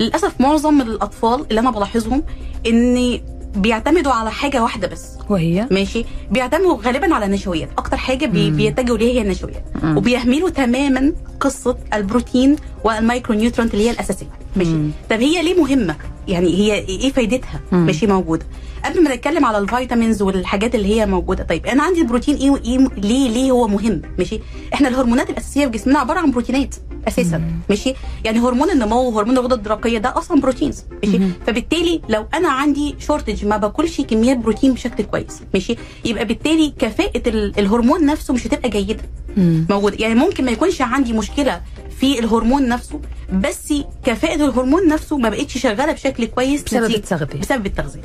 للأسف 0.00 0.40
معظم 0.40 0.80
الأطفال 0.80 1.46
اللي 1.50 1.60
أنا 1.60 1.70
بلاحظهم 1.70 2.22
إن 2.66 3.20
بيعتمدوا 3.58 4.12
على 4.12 4.30
حاجة 4.30 4.62
واحدة 4.62 4.88
بس. 4.88 5.04
وهي؟ 5.30 5.66
ماشي؟ 5.70 6.04
بيعتمدوا 6.30 6.76
غالبا 6.82 7.14
على 7.14 7.24
النشويات. 7.24 7.68
أكتر 7.78 7.96
حاجة 7.96 8.26
بي. 8.26 8.50
بيتجهوا 8.50 8.98
ليها 8.98 9.12
هي 9.12 9.22
النشويات. 9.22 9.64
وبيهملوا 9.84 10.50
تماما 10.50 11.12
قصة 11.40 11.76
البروتين 11.94 12.56
وال 12.84 13.34
micronutrient 13.34 13.74
اللي 13.74 13.86
هي 13.86 13.90
الأساسية. 13.90 14.26
ماشي؟ 14.56 14.70
مم. 14.70 14.90
طب 15.10 15.20
هي 15.20 15.42
ليه 15.42 15.60
مهمة؟ 15.60 15.96
يعني 16.28 16.48
هي 16.56 16.74
إيه 16.74 17.12
فايدتها. 17.12 17.60
ماشي 17.72 18.06
موجودة. 18.06 18.46
قبل 18.84 19.04
ما 19.04 19.14
نتكلم 19.14 19.44
على 19.44 19.58
ال 19.58 19.65
vitamins 19.65 20.22
والحاجات 20.22 20.74
اللي 20.74 21.00
هي 21.00 21.06
موجودة 21.06 21.44
طيب 21.44 21.66
أنا 21.66 21.82
عندي 21.82 22.00
البروتين 22.00 22.36
إيه, 22.36 22.56
إيه 22.64 22.78
ليه 22.96 23.28
ليه 23.30 23.50
هو 23.50 23.68
مهم؟ 23.68 24.02
ماشي؟ 24.18 24.40
إحنا 24.74 24.88
الهرمونات 24.88 25.30
الأساسية 25.30 25.64
في 25.66 25.70
جسمنا 25.72 25.98
عبارة 25.98 26.18
عن 26.18 26.30
بروتينات. 26.30 26.74
أساسا 27.08 27.38
مم. 27.38 27.60
ماشي 27.70 27.94
يعني 28.24 28.38
هرمون 28.40 28.70
النمو 28.70 29.08
وهرمون 29.08 29.38
الغده 29.38 29.56
الدرقية 29.56 29.98
ده 29.98 30.18
أصلا 30.18 30.40
proteins 30.40 30.84
ماشي 31.04 31.18
مم. 31.18 31.32
فبالتالي 31.46 32.00
لو 32.08 32.26
أنا 32.34 32.48
عندي 32.48 32.94
shortage 32.98 33.44
ما 33.46 33.56
باكلش 33.56 34.00
كميات 34.00 34.36
بروتين 34.38 34.72
بشكل 34.74 35.04
كويس 35.04 35.42
ماشي 35.54 35.76
يبقى 36.04 36.24
بالتالي 36.24 36.72
كفاءة 36.78 37.28
ال- 37.28 37.58
الهرمون 37.58 38.06
نفسه 38.06 38.34
مش 38.34 38.46
هتبقى 38.46 38.68
جيدة 38.70 39.02
مم. 39.36 39.66
موجود 39.70 40.00
يعني 40.00 40.14
ممكن 40.14 40.44
ما 40.44 40.50
يكونش 40.50 40.80
عندي 40.82 41.12
مشكلة 41.12 41.60
في 42.00 42.18
الهرمون 42.18 42.68
نفسه 42.68 43.00
بس 43.32 43.74
كفاءة 44.04 44.34
الهرمون 44.34 44.88
نفسه 44.88 45.18
ما 45.18 45.28
بقتش 45.28 45.58
شغالة 45.58 45.92
بشكل 45.92 46.24
كويس 46.24 46.62
بسبب 46.62 46.90
التغذية. 46.90 47.40
بسبب 47.40 47.66
التغذية. 47.66 48.00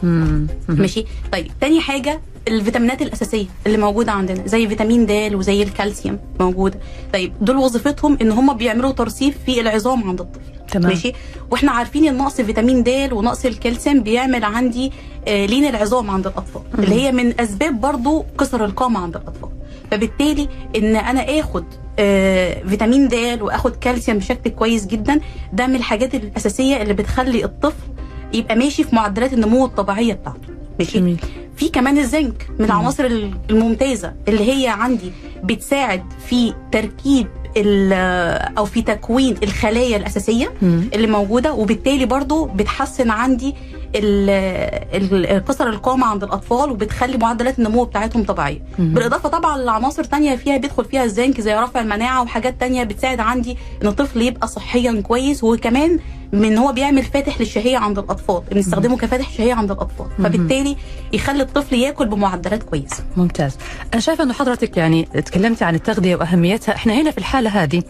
ماشي 0.69 1.05
طيب 1.31 1.51
تاني 1.61 1.79
حاجة 1.81 2.21
الفيتامينات 2.47 3.01
الأساسية 3.01 3.45
اللي 3.67 3.77
موجودة 3.77 4.11
عندنا 4.11 4.47
زي 4.47 4.67
فيتامين 4.67 5.05
د 5.05 5.11
وزي 5.33 5.63
الكالسيوم 5.63 6.19
موجودة. 6.39 6.79
طيب 7.13 7.33
دول 7.41 7.57
وظيفتهم 7.57 8.17
إن 8.21 8.31
هم 8.31 8.53
بيعملوا 8.53 8.91
ترسيب 8.91 9.33
في 9.45 9.61
العظام 9.61 10.09
عند 10.09 10.21
الطفل. 10.21 10.41
تمام. 10.71 10.87
ماشي؟ 10.89 11.13
وإحنا 11.51 11.71
عارفين 11.71 12.07
إن 12.07 12.17
نقص 12.17 12.41
فيتامين 12.41 12.83
د 12.83 13.09
ونقص 13.11 13.45
الكالسيوم 13.45 14.03
بيعمل 14.03 14.43
عندي 14.43 14.91
آه 15.27 15.45
لين 15.45 15.65
العظام 15.65 16.09
عند 16.09 16.27
الأطفال 16.27 16.61
اللي 16.79 16.95
هي 16.95 17.11
من 17.11 17.39
أسباب 17.41 17.81
برضو 17.81 18.25
قصر 18.37 18.65
القامة 18.65 18.99
عند 18.99 19.15
الأطفال. 19.15 19.49
فبالتالي 19.91 20.49
إن 20.75 20.95
أنا 20.95 21.39
آخد 21.39 21.63
آه 21.99 22.63
فيتامين 22.63 23.07
د 23.07 23.13
وآخد 23.41 23.75
كالسيوم 23.75 24.17
بشكل 24.17 24.49
كويس 24.49 24.85
جدا 24.85 25.19
ده 25.53 25.67
من 25.67 25.75
الحاجات 25.75 26.15
الأساسية 26.15 26.81
اللي 26.81 26.93
بتخلي 26.93 27.45
الطفل 27.45 27.87
يبقى 28.33 28.55
ماشي 28.55 28.83
في 28.83 28.95
معدلات 28.95 29.33
النمو 29.33 29.65
الطبيعية 29.65 30.13
بتاعته. 30.13 30.39
ماشي 30.79 30.99
جميل 30.99 31.17
في 31.55 31.69
كمان 31.69 31.97
الزنك 31.97 32.47
من 32.59 32.65
العناصر 32.65 33.05
الممتازة 33.49 34.13
اللي 34.27 34.51
هي 34.51 34.67
عندي 34.67 35.11
بتساعد 35.43 36.03
في 36.27 36.53
تركيب 36.71 37.27
ال- 37.57 37.93
أو 38.57 38.65
في 38.65 38.81
تكوين 38.81 39.35
الخلايا 39.43 39.97
الأساسية 39.97 40.53
مم. 40.61 40.89
اللي 40.93 41.07
موجودة 41.07 41.53
وبالتالي 41.53 42.05
برضو 42.05 42.45
بتحسن 42.45 43.09
عندي 43.09 43.55
قصر 45.47 45.69
القامة 45.69 46.05
عند 46.05 46.23
الأطفال 46.23 46.71
وبتخلي 46.71 47.17
معدلات 47.17 47.59
النمو 47.59 47.83
بتاعتهم 47.83 48.23
طبيعية 48.23 48.61
مم. 48.79 48.93
بالإضافة 48.93 49.29
طبعا 49.29 49.57
لعناصر 49.57 50.03
تانية 50.03 50.35
فيها 50.35 50.57
بيدخل 50.57 50.85
فيها 50.85 51.03
الزنك 51.03 51.41
زي 51.41 51.53
رفع 51.55 51.81
المناعة 51.81 52.21
وحاجات 52.23 52.59
تانية 52.59 52.83
بتساعد 52.83 53.19
عندي 53.19 53.57
إن 53.81 53.87
الطفل 53.87 54.21
يبقى 54.21 54.47
صحيا 54.47 55.01
كويس 55.01 55.43
وكمان 55.43 55.99
من 56.33 56.57
هو 56.57 56.71
بيعمل 56.71 57.03
فاتح 57.03 57.39
للشهية 57.39 57.77
عند 57.77 57.99
الأطفال 57.99 58.41
بنستخدمه 58.51 58.97
كفاتح 58.97 59.29
شهية 59.31 59.53
عند 59.53 59.71
الأطفال. 59.71 60.05
فبالتالي 60.17 60.77
يخلي 61.13 61.43
الطفل 61.43 61.75
ياكل 61.75 62.07
بمعدلات 62.07 62.63
كويسة. 62.63 63.03
ممتاز. 63.17 63.57
أنا 63.93 64.01
شايفة 64.01 64.23
انه 64.23 64.33
حضرتك 64.33 64.77
يعني 64.77 65.03
تكلمتي 65.03 65.65
عن 65.65 65.75
التغذية 65.75 66.15
وأهميتها. 66.15 66.75
إحنا 66.75 66.93
هنا 66.93 67.11
في 67.11 67.17
الحالة 67.17 67.49
هذه. 67.63 67.83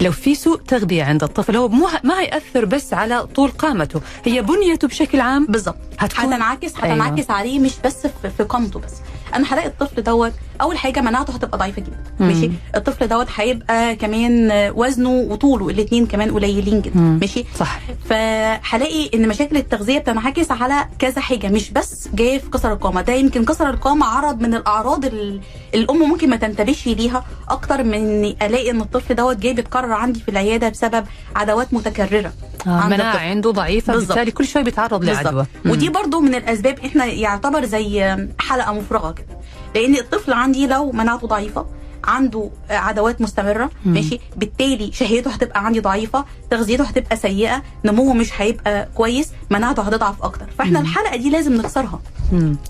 لو 0.00 0.12
في 0.12 0.34
سوء 0.34 0.60
تغذية 0.60 1.04
عند 1.04 1.22
الطفل 1.22 1.56
هو 1.56 1.68
مو 1.68 1.88
ما 2.04 2.20
هيأثر 2.20 2.64
بس 2.64 2.94
على 2.94 3.26
طول 3.26 3.50
قامته. 3.50 4.00
هي 4.24 4.42
بنيته 4.42 4.88
بشكل 4.88 5.20
عام 5.20 5.46
بالظبط 5.46 5.76
هتكون- 5.98 6.32
هتنعكس 6.32 6.72
أيوة. 6.82 6.94
هتنعكس 6.94 7.30
عليه 7.30 7.58
مش 7.58 7.72
بس 7.84 8.06
في, 8.06 8.30
في 8.36 8.42
قامته 8.42 8.80
بس. 8.80 8.92
أنا 9.34 9.54
هلاقي 9.54 9.66
الطفل 9.68 10.02
دوت 10.02 10.32
أول 10.60 10.78
حاجة 10.78 11.00
مناعته 11.00 11.32
هتبقى 11.34 11.58
ضعيفة 11.58 11.82
جدا. 11.82 11.96
ماشي 12.20 12.50
الطفل 12.76 13.08
دوت 13.08 13.26
هيبقى 13.36 13.96
كمان 13.96 14.50
وزنه 14.76 15.10
وطوله 15.10 15.68
الاثنين 15.68 16.06
كمان 16.06 16.30
قليلين 16.30 16.80
جدا. 16.82 17.00
ماشي 17.00 17.44
صح 17.56 17.80
فهلاقي 18.08 19.10
إن 19.14 19.28
مشاكل 19.28 19.56
التغذية 19.56 19.98
بتنعكس 19.98 20.50
على 20.50 20.88
كذا 20.98 21.20
حاجة 21.20 21.48
مش 21.48 21.70
بس 21.70 22.08
جاية 22.14 22.38
في 22.38 22.50
كسر 22.50 22.72
القامة 22.72 23.00
ده 23.00 23.12
يمكن 23.12 23.44
كسر 23.44 23.70
القامة 23.70 24.06
عرض 24.06 24.40
من 24.40 24.54
الأعراض 24.54 25.04
اللي 25.04 25.40
الأم 25.74 25.98
ممكن 25.98 26.30
ما 26.30 26.36
تنتبهش 26.36 26.86
ليها 26.86 27.24
أكتر 27.48 27.84
من 27.84 27.94
اني 27.94 28.36
ألاقي 28.42 28.70
إن 28.70 28.80
الطفل 28.80 29.14
دوت 29.14 29.36
جاي 29.36 29.54
بيتكرر 29.54 29.92
عندي 29.92 30.20
في 30.20 30.28
العيادة 30.30 30.68
بسبب 30.68 31.04
عدوات 31.36 31.74
متكررة 31.74 32.32
آه 32.66 32.70
عند 32.70 32.92
مناعة. 32.94 33.16
عنده 33.16 33.50
ضعيفة. 33.50 33.92
بالتالي 33.92 34.30
كل 34.30 34.46
شوي 34.46 34.62
بيتعرض 34.62 35.04
لعدوى. 35.04 35.46
ودي 35.66 35.88
برضو 35.88 36.20
من 36.20 36.34
الأسباب 36.34 36.78
إحنا 36.78 37.04
يعتبر 37.04 37.64
زي 37.64 38.16
حلقة 38.38 38.72
مفرغة 38.72 39.12
كده 39.12 39.39
لأن 39.74 39.94
الطفل 39.96 40.32
عندي 40.32 40.66
لو 40.66 40.92
مناعته 40.92 41.26
ضعيفة 41.26 41.66
عنده 42.04 42.50
عدوات 42.70 43.20
مستمرة 43.20 43.70
مم. 43.86 43.94
ماشي؟ 43.94 44.20
بالتالي 44.36 44.92
شهيته 44.92 45.30
هتبقى 45.30 45.66
عندي 45.66 45.80
ضعيفة 45.80 46.24
تغذيته 46.50 46.84
هتبقى 46.84 47.16
سيئة 47.16 47.62
نموه 47.84 48.14
مش 48.14 48.40
هيبقى 48.40 48.88
كويس 48.94 49.30
مناعته 49.50 49.82
هتضعف 49.82 50.22
أكتر. 50.22 50.46
فإحنا 50.58 50.80
مم. 50.80 50.86
الحلقة 50.86 51.16
دي 51.16 51.30
لازم 51.30 51.54
نكسرها. 51.54 52.00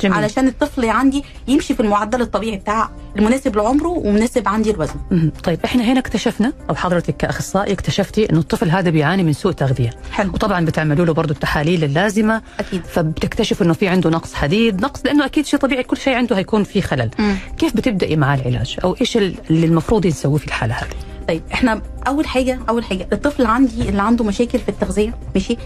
جميل. 0.01 0.17
علشان 0.17 0.49
الطفل 0.49 0.89
عندي 0.89 1.25
يمشي 1.49 1.75
في 1.75 1.81
المعدل 1.81 2.21
الطبيعي 2.21 2.57
بتاع 2.57 2.91
المناسب 3.17 3.57
لعمره 3.57 3.89
ومناسب 3.89 4.49
عندي 4.49 4.71
الوزن 4.71 4.95
مم. 5.11 5.33
طيب 5.45 5.59
إحنا 5.65 5.85
هنا 5.85 6.01
اكتشفنا 6.01 6.53
أو 6.71 6.75
حضرتك 6.75 7.17
كأخصائي 7.17 7.73
اكتشفتي 7.73 8.31
إنه 8.31 8.39
الطفل 8.39 8.71
هذا 8.71 8.91
بيعاني 8.91 9.23
من 9.23 9.33
سوء 9.33 9.53
تغذية. 9.53 9.91
حلو. 10.13 10.31
وطبعا 10.33 10.65
بتعملوا 10.65 11.07
له 11.07 11.13
برضه 11.13 11.35
التحاليل 11.35 11.85
اللازمة. 11.85 12.43
أكيد. 12.61 12.85
فبتكتشف 12.85 13.63
إنه 13.63 13.73
في 13.73 13.89
عنده 13.89 14.11
نقص 14.11 14.35
حديد 14.35 14.81
نقص 14.83 15.01
لأنه 15.05 15.25
أكيد 15.25 15.47
شيء 15.47 15.59
طبيعي 15.61 15.83
كل 15.83 15.97
شيء 15.97 16.15
عنده 16.15 16.39
هيكون 16.39 16.65
فيه 16.65 16.81
خلل. 16.81 17.11
مم. 17.19 17.37
كيف 17.59 17.77
بتبدأي 17.77 18.17
مع 18.17 18.35
العلاج؟ 18.35 18.77
أو 18.85 18.97
إيش 19.01 19.17
اللي 19.23 19.67
المفروض 19.67 20.07
نسويه 20.07 20.39
في 20.39 20.47
الحالة 20.47 20.75
هذه. 20.75 20.89
طيب 21.29 21.43
إحنا 21.53 21.83
أول 22.07 22.27
حاجة 22.27 22.59
أول 22.69 22.85
حاجة 22.85 23.09
الطفل 23.13 23.47
عندي 23.47 23.89
اللي 23.89 24.03
عنده 24.03 24.25
مشاكل 24.25 24.59
في 24.59 24.69
التغذية 24.69 25.15
ماشي؟ 25.35 25.57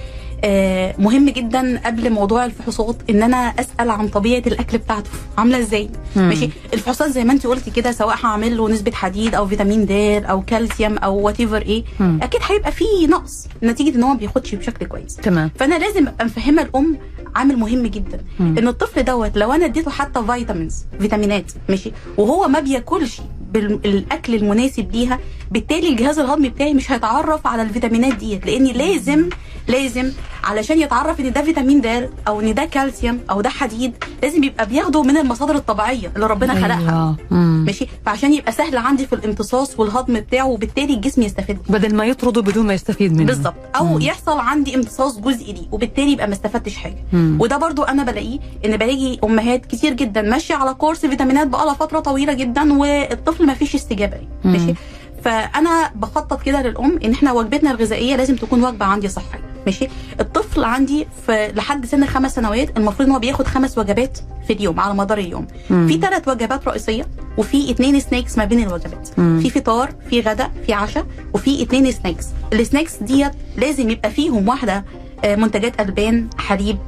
آه 0.44 0.94
مهم 0.98 1.30
جدا 1.30 1.80
قبل 1.86 2.10
موضوع 2.10 2.44
الفحوصات 2.44 2.96
إن 3.10 3.22
أنا 3.22 3.36
أسأل 3.36 3.90
عن 3.90 4.08
طبيعة 4.08 4.42
الأكل 4.46 4.78
بتاعته. 4.78 5.10
عاملة 5.38 5.58
إزاي. 5.58 5.90
ماشي؟ 6.16 6.50
الفحوصات 6.74 7.10
زي 7.10 7.24
ما 7.24 7.32
انت 7.32 7.46
قلتي 7.46 7.70
كده 7.70 7.92
سواء 7.92 8.16
هعمل 8.24 8.56
له 8.56 8.68
نسبة 8.68 8.92
حديد 8.92 9.34
أو 9.34 9.46
فيتامين 9.46 9.86
د 9.86 9.90
أو 10.24 10.42
كالسيوم 10.42 10.98
أو 10.98 11.16
whatever 11.18 11.62
إيه 11.62 11.84
مم. 12.00 12.18
أكيد 12.22 12.40
هيبقى 12.50 12.72
فيه 12.72 13.06
نقص 13.06 13.46
نتيجة 13.62 13.96
إن 13.96 14.02
هو 14.02 14.08
ما 14.08 14.18
بياخدش 14.18 14.54
بشكل 14.54 14.86
كويس. 14.86 15.16
تمام. 15.16 15.50
فأنا 15.58 15.74
لازم 15.78 16.08
ابقى 16.08 16.24
مفهمه 16.24 16.62
الأم 16.62 16.98
عامل 17.34 17.56
مهم 17.56 17.86
جدا. 17.86 18.20
مم. 18.40 18.58
إن 18.58 18.68
الطفل 18.68 19.02
دوت 19.04 19.36
لو 19.36 19.52
أنا 19.52 19.64
اديته 19.64 19.90
حتى 19.90 20.22
vitamins 20.26 20.84
فيتامينات 21.00 21.52
ماشي؟ 21.68 21.92
وهو 22.18 22.48
ما 22.48 22.60
بياكلش 22.60 23.20
بالاكل 23.54 24.34
المناسب 24.34 24.92
ليها. 24.92 25.18
بالتالي 25.50 25.88
الجهاز 25.88 26.18
الهضمي 26.18 26.48
بتاعي 26.48 26.74
مش 26.74 26.92
هيتعرف 26.92 27.46
على 27.46 27.62
الفيتامينات 27.62 28.14
ديت 28.14 28.46
لأني 28.46 28.72
لازم 28.72 29.28
لازم 29.68 30.12
علشان 30.44 30.80
يتعرف 30.80 31.20
إن 31.20 31.32
ده 31.32 31.42
فيتامين 31.42 31.80
د 31.80 32.10
أو 32.28 32.40
إن 32.40 32.54
ده 32.54 32.64
كالسيوم 32.64 33.20
أو 33.30 33.40
ده 33.40 33.48
حديد 33.50 33.92
لازم 34.22 34.44
يبقى 34.44 34.66
بياخده 34.66 35.02
من 35.02 35.16
المصادر 35.16 35.54
الطبيعية 35.56 36.12
اللي 36.16 36.26
ربنا 36.26 36.54
خلقها 36.54 36.78
أيوة. 36.90 37.16
مم. 37.30 37.64
ماشي 37.66 37.86
فعشان 38.06 38.34
يبقى 38.34 38.52
سهل 38.52 38.76
عندي 38.76 39.06
في 39.06 39.12
الامتصاص 39.14 39.80
والهضم 39.80 40.14
بتاعه 40.14 40.46
وبالتالي 40.46 40.94
الجسم 40.94 41.22
يستفيد 41.22 41.58
بدل 41.68 41.94
ما 41.94 42.04
يطرده 42.04 42.42
بدون 42.42 42.66
ما 42.66 42.74
يستفيد 42.74 43.12
منه 43.12 43.24
بالظبط 43.26 43.54
أو 43.76 43.84
مم. 43.84 44.00
يحصل 44.00 44.38
عندي 44.38 44.74
امتصاص 44.74 45.18
جزئي 45.18 45.52
ليه 45.52 45.66
وبالتالي 45.72 46.12
يبقى 46.12 46.26
ما 46.26 46.32
استفدتش 46.34 46.76
حاجة 46.76 46.96
مم. 47.12 47.38
وده 47.40 47.56
برضو 47.56 47.82
أنا 47.82 48.02
بلاقيه 48.04 48.38
إن 48.64 48.76
بلاقي 48.76 49.18
أمهات 49.24 49.66
كتير 49.66 49.92
جدا 49.92 50.22
ماشية 50.22 50.54
على 50.54 50.74
كورس 50.74 51.06
فيتامينات 51.06 51.46
بقالها 51.46 51.74
فترة 51.74 52.00
طويلة 52.00 52.32
جدا 52.32 52.72
والطفل 52.78 53.46
ما 53.46 53.54
فيش 53.54 53.74
استجابة 53.74 54.16
ليه. 54.16 54.50
ماشي 54.50 54.74
فأنا 55.24 55.90
بخطط 55.94 56.42
كده 56.42 56.62
للأم 56.62 56.98
إن 57.04 57.12
إحنا 57.12 57.32
وجبتنا 57.32 57.70
الغذائية 57.70 58.16
لازم 58.16 58.36
تكون 58.36 58.64
وجبة 58.64 58.84
عندي 58.84 59.08
صحية 59.08 59.40
ماشي؟ 59.66 59.88
الطفل 60.20 60.64
عندي 60.64 61.06
في 61.26 61.52
لحد 61.56 61.86
سن 61.86 62.06
خمس 62.06 62.34
سنوات 62.34 62.76
المفروض 62.78 63.08
إن 63.08 63.14
هو 63.14 63.18
بياخد 63.20 63.46
خمس 63.46 63.78
وجبات 63.78 64.18
في 64.46 64.52
اليوم 64.52 64.80
على 64.80 64.94
مدار 64.94 65.18
اليوم. 65.18 65.46
مم. 65.70 65.86
في 65.88 65.98
ثلاث 65.98 66.28
وجبات 66.28 66.68
رئيسية 66.68 67.06
وفي 67.38 67.70
اتنين 67.70 68.00
snacks 68.00 68.38
ما 68.38 68.44
بين 68.44 68.62
الوجبات. 68.62 69.08
مم. 69.18 69.40
في 69.42 69.50
فطار 69.50 69.94
في 70.10 70.20
غداء 70.20 70.50
في 70.66 70.72
عشاء 70.72 71.06
وفي 71.34 71.62
اتنين 71.62 71.92
snacks. 71.92 72.26
ال 72.52 72.59
snacks 72.59 72.96
ديت 72.96 73.32
لازم 73.56 73.90
يبقى 73.90 74.10
فيهم 74.10 74.48
واحدة 74.48 74.84
آه، 75.24 75.36
منتجات 75.36 75.80
ألبان 75.80 76.28
حليب. 76.38 76.78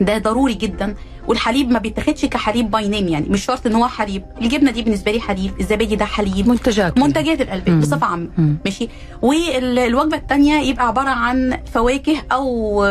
ده 0.00 0.18
ضروري 0.18 0.54
جدا. 0.54 0.94
والحليب 1.28 1.70
ما 1.70 1.78
بيتاخدش 1.78 2.24
كحليب 2.24 2.70
by 2.70 2.88
name 2.88 3.08
يعني 3.08 3.26
مش 3.28 3.44
شرط 3.44 3.66
إن 3.66 3.74
هو 3.74 3.86
حليب 3.88 4.22
الجبنة 4.40 4.70
دي 4.70 4.82
بالنسبة 4.82 5.12
لي 5.12 5.20
حليب 5.20 5.50
الزبادي 5.60 5.96
ده 5.96 6.04
حليب 6.04 6.48
منتجات 6.48 6.98
منتجات 6.98 7.40
الالبان. 7.40 7.80
بصفة 7.80 8.06
عامة. 8.06 8.28
ماشي 8.64 8.88
والوجبة 9.22 10.16
الثانية 10.16 10.54
يبقى 10.60 10.86
عبارة 10.86 11.08
عن 11.10 11.58
فواكه 11.74 12.16
أو 12.32 12.82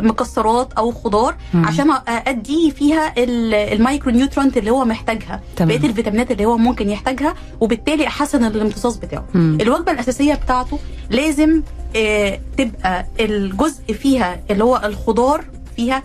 مكسرات 0.00 0.72
أو 0.72 0.92
خضار 0.92 1.34
مم. 1.54 1.64
عشان 1.66 1.90
أدي 2.08 2.70
فيها 2.70 3.12
ال- 3.18 3.54
micronutrient 3.54 4.56
اللي 4.56 4.70
هو 4.70 4.84
محتاجها. 4.84 5.40
بقية 5.60 5.76
الفيتامينات 5.86 6.30
اللي 6.30 6.44
هو 6.44 6.56
ممكن 6.58 6.90
يحتاجها 6.90 7.34
وبالتالي 7.60 8.06
أحسن 8.06 8.44
الامتصاص 8.44 8.96
بتاعه 8.96 9.24
مم. 9.34 9.58
الوجبة 9.60 9.92
الأساسية 9.92 10.34
بتاعته 10.34 10.78
لازم 11.10 11.62
آه، 11.96 12.38
تبقى 12.56 13.06
الجزء 13.20 13.92
فيها 13.92 14.40
اللي 14.50 14.64
هو 14.64 14.80
الخضار 14.84 15.44
فيها 15.76 16.02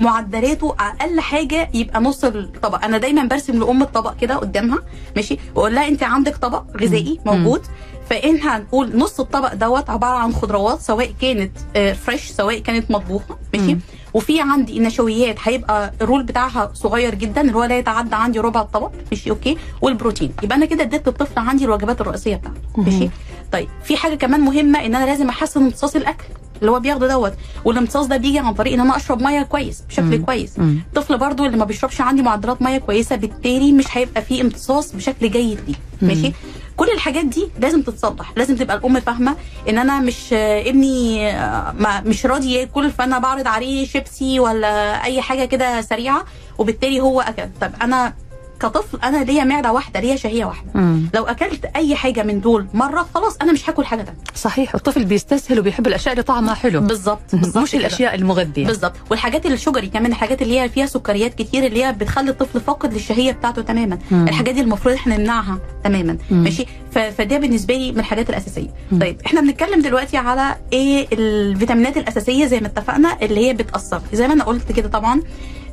معدلاته 0.00 0.74
أقل 0.80 1.20
حاجة 1.20 1.68
يبقى 1.74 2.00
نص 2.00 2.24
الطبق. 2.24 2.84
أنا 2.84 2.98
دايما 2.98 3.24
برسم 3.24 3.58
لأم 3.58 3.82
الطبق 3.82 4.16
كده 4.16 4.34
قدامها 4.36 4.78
ماشي؟ 5.16 5.38
وأقول 5.54 5.74
لها 5.74 5.88
أنت 5.88 6.02
عندك 6.02 6.36
طبق 6.36 6.62
غذائي. 6.76 7.20
موجود. 7.26 7.62
فإحنا 8.10 8.40
هنقول 8.40 8.96
نص 8.98 9.20
الطبق 9.20 9.54
دوت 9.54 9.90
عبارة 9.90 10.18
عن 10.18 10.32
خضروات 10.34 10.80
سواء 10.80 11.12
كانت 11.20 11.50
آه، 11.76 11.92
fresh 11.92 12.30
سواء 12.30 12.58
كانت 12.58 12.90
مطبوخة 12.90 13.38
ماشي. 13.54 13.76
وفي 14.14 14.40
عندي 14.40 14.80
نشويات 14.80 15.36
هيبقى 15.42 15.92
ال 16.00 16.04
role 16.04 16.22
بتاعها 16.22 16.70
صغير 16.74 17.14
جدا 17.14 17.40
اللي 17.40 17.52
هو 17.54 17.64
لا 17.64 17.78
يتعدى 17.78 18.14
عندي 18.14 18.38
ربع 18.40 18.60
الطبق 18.60 18.90
ماشي 19.10 19.30
okay 19.30 19.58
والبروتين 19.82 20.32
يبقى 20.42 20.56
أنا 20.56 20.66
كده 20.66 20.82
اديت 20.82 21.06
للطفل 21.08 21.38
عندي 21.40 21.64
الوجبات 21.64 22.00
الرئيسية 22.00 22.36
بتاعته. 22.36 22.60
ماشي 22.76 23.10
طيب 23.52 23.68
في 23.84 23.96
حاجة 23.96 24.14
كمان 24.14 24.40
مهمة 24.40 24.78
إن 24.86 24.94
أنا 24.94 25.04
لازم 25.06 25.28
أحسن 25.28 25.62
امتصاص 25.62 25.96
الأكل 25.96 26.24
اللي 26.60 26.70
هو 26.72 26.80
بياخده 26.80 27.08
دوت 27.08 27.32
والامتصاص 27.64 28.06
ده 28.06 28.16
بيجي 28.16 28.38
عن 28.38 28.54
طريق 28.54 28.72
إن 28.72 28.80
أنا 28.80 28.96
أشرب 28.96 29.22
مية 29.22 29.42
كويس 29.42 29.80
بشكل 29.88 30.18
مم. 30.18 30.24
كويس. 30.24 30.58
الطفل 30.58 31.18
برضو 31.18 31.44
اللي 31.46 31.56
ما 31.56 31.64
بيشربش 31.64 32.00
عندي 32.00 32.22
معدلات 32.22 32.62
مية 32.62 32.78
كويسة 32.78 33.16
بالتالي 33.16 33.72
مش 33.72 33.84
هيبقى 33.96 34.22
فيه 34.22 34.42
امتصاص 34.42 34.92
بشكل 34.92 35.30
جيد 35.30 35.58
ليه. 35.68 35.74
ماشي 36.08 36.32
كل 36.76 36.88
الحاجات 36.90 37.24
دي 37.24 37.48
لازم 37.58 37.82
تتصلح 37.82 38.32
لازم 38.36 38.56
تبقى 38.56 38.76
الأم 38.76 39.00
فاهمة 39.00 39.36
إن 39.68 39.78
أنا 39.78 40.00
مش 40.00 40.32
ابني 40.32 41.32
ما 41.72 42.00
مش 42.06 42.26
راضي 42.26 42.52
ياكل 42.52 42.90
فأنا 42.90 43.18
بعرض 43.18 43.48
عليه 43.48 43.86
شيبسي 43.86 44.40
ولا 44.40 45.04
أي 45.04 45.20
حاجة 45.22 45.44
كده 45.44 45.80
سريعة 45.80 46.24
وبالتالي 46.58 47.00
هو 47.00 47.20
أكل. 47.20 47.48
طب 47.60 47.70
أنا 47.82 48.14
كطفل 48.60 48.98
أنا 49.04 49.24
ليا 49.24 49.44
معدة 49.44 49.72
واحدة 49.72 50.00
ليا 50.00 50.16
شهية 50.16 50.44
واحدة. 50.44 50.70
مم. 50.74 51.08
لو 51.14 51.24
أكلت 51.24 51.64
أي 51.64 51.94
حاجة 51.96 52.22
من 52.22 52.40
دول 52.40 52.66
مرة 52.74 53.06
خلاص 53.14 53.36
أنا 53.42 53.52
مش 53.52 53.68
هاكل 53.70 53.84
حاجة 53.84 54.02
تانية. 54.02 54.18
صحيح. 54.34 54.74
الطفل 54.74 55.04
بيستسهل 55.04 55.58
وبيحب 55.58 55.86
الأشياء 55.86 56.12
اللي 56.12 56.22
طعمها 56.22 56.54
حلو. 56.54 56.80
بالظبط 56.80 57.34
بالظبط 57.34 57.62
مش. 57.62 57.74
الأشياء 57.74 58.14
المغذية. 58.14 58.66
بالظبط. 58.66 58.92
والحاجات 59.10 59.46
الشجري 59.46 59.86
كمان 59.86 60.06
الحاجات 60.10 60.42
اللي 60.42 60.60
هي 60.60 60.68
فيها 60.68 60.86
سكريات 60.86 61.34
كتير 61.34 61.66
اللي 61.66 61.84
هي 61.84 61.92
بتخلي 61.92 62.30
الطفل 62.30 62.60
فاقد 62.60 62.94
للشهية 62.94 63.32
بتاعته 63.32 63.62
تماما. 63.62 63.98
مم. 64.10 64.28
الحاجات 64.28 64.54
دي 64.54 64.60
المفروض 64.60 64.94
إحنا 64.94 65.16
نمنعها 65.16 65.58
تماما. 65.84 66.18
مم. 66.30 66.42
ماشي؟ 66.44 66.66
فده 66.92 67.38
بالنسبة 67.38 67.74
لي 67.74 67.92
من 67.92 67.98
الحاجات 67.98 68.30
الأساسية. 68.30 68.68
مم. 68.92 68.98
طيب 68.98 69.20
إحنا 69.26 69.40
بنتكلم 69.40 69.82
دلوقتي 69.82 70.16
على 70.16 70.56
إيه 70.72 71.06
الفيتامينات 71.12 71.96
الأساسية 71.96 72.46
زي 72.46 72.60
ما 72.60 72.66
اتفقنا 72.66 73.18
اللي 73.22 73.48
هي 73.48 73.54
بتأثر. 73.54 74.02
زي 74.12 74.28
ما 74.28 74.34
أنا 74.34 74.44
قلت 74.44 74.72
كده 74.72 74.88
طبعا 74.88 75.22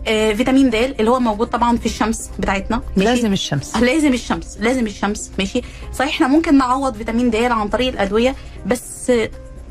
فيتامين 0.10 0.70
د 0.70 0.76
اللي 0.76 1.12
هو 1.12 1.20
موجود 1.20 1.48
طبعا 1.48 1.78
في 1.78 1.86
الشمس 1.86 2.30
بتاعتنا 2.40 2.82
ماشي؟ 2.98 3.10
لازم 3.10 3.34
الشمس 3.34 3.76
لازم 3.78 4.14
الشمس 4.14 4.58
لازم 4.60 4.86
الشمس 4.86 5.32
ماشي 5.40 5.62
صحيح 5.94 6.14
إحنا 6.14 6.28
ممكن 6.28 6.58
نعوض 6.58 6.96
فيتامين 6.96 7.30
د 7.30 7.36
عن 7.36 7.68
طريق 7.68 7.88
الأدوية 7.94 8.36
بس 8.66 9.12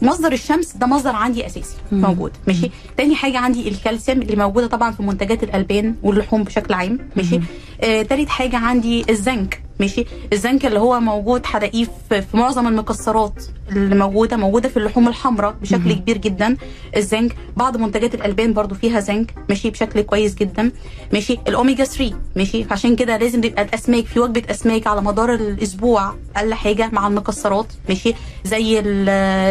مصدر 0.02 0.32
الشمس 0.32 0.76
ده 0.76 0.86
مصدر 0.86 1.10
عندي 1.10 1.46
أساسي 1.46 1.76
مم. 1.92 2.00
موجود 2.00 2.32
ماشي 2.46 2.70
تاني 2.96 3.14
حاجة 3.14 3.38
عندي 3.38 3.68
الكالسيوم 3.68 4.22
اللي 4.22 4.36
موجودة 4.36 4.66
طبعا 4.66 4.90
في 4.92 5.02
منتجات 5.02 5.42
الألبان 5.42 5.94
واللحوم 6.02 6.44
بشكل 6.44 6.74
عام 6.74 6.98
ماشي 7.16 7.38
مم. 7.38 7.44
آه 7.80 8.02
تالت 8.02 8.28
حاجة 8.28 8.56
عندي 8.56 9.04
الزنك 9.10 9.62
ماشي؟ 9.80 10.04
الزنك 10.32 10.66
اللي 10.66 10.78
هو 10.80 11.00
موجود 11.00 11.42
هلاقيه 11.46 11.86
في 12.08 12.24
معظم 12.34 12.66
المكسرات 12.66 13.44
اللي 13.72 13.94
موجودة 13.94 14.36
موجودة 14.36 14.68
في 14.68 14.76
اللحوم 14.76 15.08
الحمراء 15.08 15.54
بشكل 15.62 15.78
مم. 15.88 15.92
كبير 15.92 16.16
جدا. 16.16 16.56
الزنك 16.96 17.36
بعض 17.56 17.76
منتجات 17.76 18.14
الألبان 18.14 18.52
برضو 18.52 18.74
فيها 18.74 19.00
زنك 19.00 19.34
ماشي؟ 19.48 19.70
بشكل 19.70 20.00
كويس 20.00 20.34
جدا. 20.34 20.72
ماشي؟ 21.12 21.38
الأوميجا 21.48 21.84
3 21.84 22.14
ماشي؟ 22.36 22.66
عشان 22.70 22.96
كده 22.96 23.16
لازم 23.16 23.44
يبقى 23.44 23.62
الأسماك 23.62 24.06
في 24.06 24.20
وجبة 24.20 24.42
أسماك 24.50 24.86
على 24.86 25.00
مدار 25.02 25.34
الأسبوع 25.34 26.14
أقل 26.36 26.54
حاجة 26.54 26.90
مع 26.92 27.06
المكسرات 27.06 27.66
ماشي؟ 27.88 28.14
زي 28.44 28.74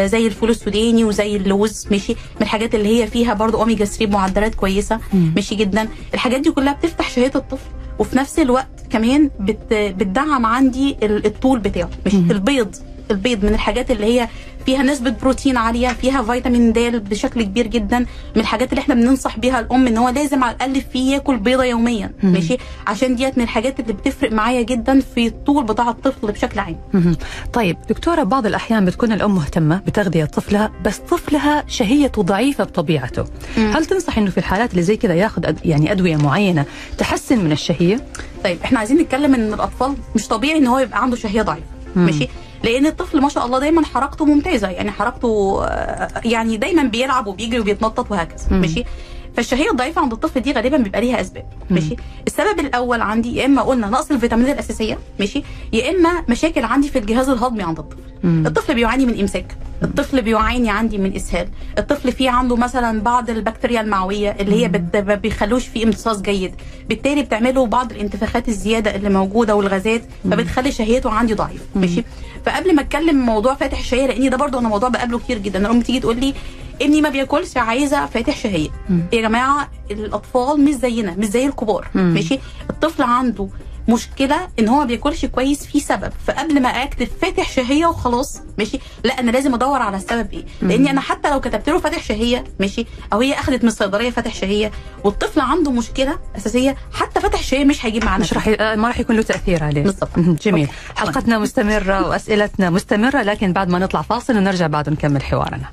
زي 0.08 0.26
الفول 0.26 0.50
السوداني 0.50 1.04
وزي 1.04 1.36
اللوز 1.36 1.86
ماشي؟ 1.90 2.12
من 2.12 2.42
الحاجات 2.42 2.74
اللي 2.74 3.02
هي 3.02 3.06
فيها 3.06 3.34
برضو 3.34 3.58
أوميجا 3.60 3.84
3 3.84 4.06
بمعدلات 4.06 4.54
كويسة 4.54 5.00
مم. 5.12 5.32
ماشي 5.36 5.54
جدا. 5.54 5.88
الحاجات 6.14 6.40
دي 6.40 6.50
كلها 6.50 6.72
بتفتح 6.72 7.10
شهية 7.10 7.32
الطفل. 7.34 7.66
وفي 7.98 8.18
نفس 8.18 8.38
الوقت 8.38 8.66
كمان 8.90 9.30
بت 9.40 9.72
بتدعم 9.74 10.46
عندي 10.46 10.96
ال- 11.02 11.26
الطول 11.26 11.58
بتاعه 11.58 11.90
مش. 12.06 12.14
البيض 12.14 12.76
البيض 13.10 13.44
من 13.44 13.54
الحاجات 13.54 13.90
اللي 13.90 14.04
هي 14.20 14.28
فيها 14.66 14.82
نسبة 14.82 15.10
بروتين 15.10 15.56
عالية 15.56 15.88
فيها 15.88 16.22
فيتامين 16.22 16.72
د 16.72 16.78
بشكل 17.10 17.42
كبير 17.42 17.66
جدا 17.66 17.98
من 17.98 18.40
الحاجات 18.40 18.70
اللي 18.70 18.80
إحنا 18.80 18.94
بننصح 18.94 19.38
بيها 19.38 19.60
الأم 19.60 19.86
إن 19.86 19.96
هو 19.96 20.08
لازم 20.08 20.44
على 20.44 20.56
الأقل 20.56 20.80
فيه 20.92 21.12
ياكل 21.12 21.36
بيضة 21.36 21.64
يوميا 21.64 22.10
مم. 22.22 22.32
ماشي 22.32 22.56
عشان 22.86 23.16
ديت 23.16 23.38
من 23.38 23.44
الحاجات 23.44 23.80
اللي 23.80 23.92
بتفرق 23.92 24.32
معايا 24.32 24.62
جدا 24.62 25.00
في 25.14 25.26
الطول 25.26 25.64
بتاع 25.64 25.88
الطفل 25.90 26.32
بشكل 26.32 26.58
عام 26.58 26.76
مهم. 26.92 27.16
طيب 27.52 27.76
دكتورة 27.88 28.22
بعض 28.22 28.46
الأحيان 28.46 28.84
بتكون 28.84 29.12
الأم 29.12 29.34
مهتمة 29.34 29.76
بتغذية 29.86 30.24
طفلها 30.24 30.72
بس 30.84 30.98
طفلها 30.98 31.64
شهيته 31.68 32.22
ضعيفة 32.22 32.64
بطبيعته 32.64 33.24
مم. 33.58 33.72
هل 33.76 33.84
تنصح 33.86 34.18
أنه 34.18 34.30
في 34.30 34.38
الحالات 34.38 34.70
اللي 34.70 34.82
زي 34.82 34.96
كذا 34.96 35.14
ياخذ 35.14 35.46
أد... 35.46 35.58
يعني 35.64 35.92
أدوية 35.92 36.16
معينة 36.16 36.64
تحسن 36.98 37.38
من 37.44 37.52
الشهية؟ 37.52 38.00
طيب 38.44 38.58
إحنا 38.64 38.78
عايزين 38.78 38.96
نتكلم 38.98 39.34
إن 39.34 39.52
الأطفال 39.54 39.94
مش 40.14 40.28
طبيعي 40.28 40.58
إن 40.58 40.66
هو 40.66 40.78
يبقى 40.78 41.02
عنده 41.02 41.16
شهية 41.16 41.42
ضعيفة 41.42 41.66
مم. 41.96 42.06
ماشي 42.06 42.28
لأن 42.62 42.86
الطفل 42.86 43.20
ما 43.20 43.28
شاء 43.28 43.46
الله 43.46 43.58
دايما 43.58 43.84
حركته 43.84 44.24
ممتازة 44.24 44.68
يعني 44.68 44.90
حركته 44.90 45.60
آه، 45.64 46.08
يعني 46.24 46.56
دايما 46.56 46.82
بيلعب 46.82 47.26
وبيجري 47.26 47.60
وبيتنطط 47.60 48.10
وهكذا. 48.10 48.44
ماشي 48.60 48.84
فالشهية 49.38 49.70
الضعيفة 49.70 50.00
عند 50.02 50.12
الطفل 50.12 50.40
دي 50.40 50.52
غالبا 50.52 50.76
بيبقى 50.76 51.00
ليها 51.00 51.20
أسباب 51.20 51.44
ماشي؟ 51.70 51.96
السبب 52.26 52.60
الأول 52.60 53.00
عندي 53.00 53.36
يا 53.36 53.46
إما 53.46 53.62
قلنا 53.62 53.86
نقص 53.88 54.10
الفيتامينات 54.10 54.54
الأساسية 54.54 54.98
ماشي؟ 55.20 55.42
يا 55.72 55.90
إما 55.90 56.24
مشاكل 56.28 56.64
عندي 56.64 56.88
في 56.88 56.98
الجهاز 56.98 57.28
الهضمي 57.28 57.62
عند 57.62 57.78
الطفل. 57.78 57.98
مم. 58.22 58.46
الطفل 58.46 58.74
بيعاني 58.74 59.06
من 59.06 59.20
إمساك 59.20 59.56
الطفل 59.82 60.22
بيعاني 60.22 60.70
عندي 60.70 60.98
من 60.98 61.14
إسهال 61.14 61.48
الطفل 61.78 62.12
فيه 62.12 62.30
عنده 62.30 62.56
مثلا 62.56 63.00
بعض 63.00 63.30
البكتيريا 63.30 63.80
المعوية 63.80 64.30
اللي 64.40 64.64
هي. 64.64 64.68
ما 65.02 65.14
بيخلوش 65.14 65.66
فيه 65.66 65.84
امتصاص 65.84 66.22
جيد 66.22 66.54
بالتالي 66.88 67.22
بتعمله 67.22 67.66
بعض 67.66 67.92
الانتفاخات 67.92 68.48
الزيادة 68.48 68.94
اللي 68.94 69.08
موجودة 69.10 69.54
والغازات 69.56 70.02
فبتخلي 70.24 70.72
شهيته 70.72 71.10
عندي 71.10 71.34
ضعيف 71.34 71.62
ماشي؟ 71.74 72.04
فقبل 72.46 72.74
ما 72.74 72.82
أتكلم 72.82 73.26
موضوع 73.26 73.54
فاتح 73.54 73.78
الشهيه 73.78 74.06
لأن 74.06 74.30
ده 74.30 74.36
برضو 74.36 74.58
أنا 74.58 74.68
موضوع 74.68 74.88
بقابله 74.88 75.18
كتير 75.18 75.38
جدا 75.38 75.58
الام 75.58 75.80
تيجي 75.80 76.00
تقول 76.00 76.16
لي 76.20 76.34
ابني 76.82 77.00
ما 77.00 77.08
بياكلش 77.08 77.56
عايزة 77.56 78.06
فاتح 78.06 78.36
شهية. 78.36 78.68
يا 79.12 79.20
جماعة 79.22 79.70
الأطفال 79.90 80.64
مش 80.64 80.74
زينا 80.74 81.14
مش 81.18 81.26
زي 81.26 81.46
الكبار 81.46 81.88
مم. 81.94 82.14
ماشي 82.14 82.38
الطفل 82.70 83.02
عنده 83.02 83.48
مشكلة 83.88 84.36
إن 84.58 84.68
هو 84.68 84.78
ما 84.78 84.84
بياكلش 84.84 85.24
كويس 85.24 85.66
في 85.66 85.80
سبب 85.80 86.12
فقبل 86.26 86.62
ما 86.62 86.68
اكتب 86.68 87.08
فاتح 87.22 87.50
شهية 87.50 87.86
وخلاص 87.86 88.40
ماشي 88.58 88.78
لا 89.04 89.20
أنا 89.20 89.30
لازم 89.30 89.54
أدور 89.54 89.82
على 89.82 89.96
السبب 89.96 90.32
إيه 90.32 90.44
لأني 90.62 90.90
أنا 90.90 91.00
حتى 91.00 91.30
لو 91.30 91.40
كتبت 91.40 91.68
له 91.68 91.78
فاتح 91.78 92.02
شهية 92.02 92.44
ماشي 92.60 92.86
أو 93.12 93.20
هي 93.20 93.32
أخذت 93.34 93.62
من 93.62 93.68
الصيدلية 93.68 94.10
فاتح 94.10 94.34
شهية 94.34 94.70
والطفل 95.04 95.40
عنده 95.40 95.70
مشكلة 95.70 96.18
أساسية 96.36 96.76
حتى 96.92 97.20
فاتح 97.20 97.42
شهية 97.42 97.64
مش 97.64 97.86
هيجيب 97.86 98.04
معانا 98.04 98.24
مش 98.24 98.34
راح. 98.34 98.48
آه، 98.48 98.74
ما 98.74 98.88
راح 98.88 99.00
يكون 99.00 99.16
له 99.16 99.22
تأثير 99.22 99.64
عليه 99.64 99.82
بالضبط. 99.82 100.18
مهم. 100.18 100.36
جميل 100.42 100.66
أوكي. 100.66 101.00
حلقتنا 101.00 101.38
مستمرة 101.38 102.02
وأسئلتنا 102.08 102.70
مستمرة 102.70 103.22
لكن 103.22 103.52
بعد 103.52 103.68
ما 103.68 103.78
نطلع 103.78 104.02
فاصل 104.02 104.36
ونرجع 104.36 104.66
بعد 104.66 104.88
نكمل 104.90 105.22
حوارنا 105.22 105.70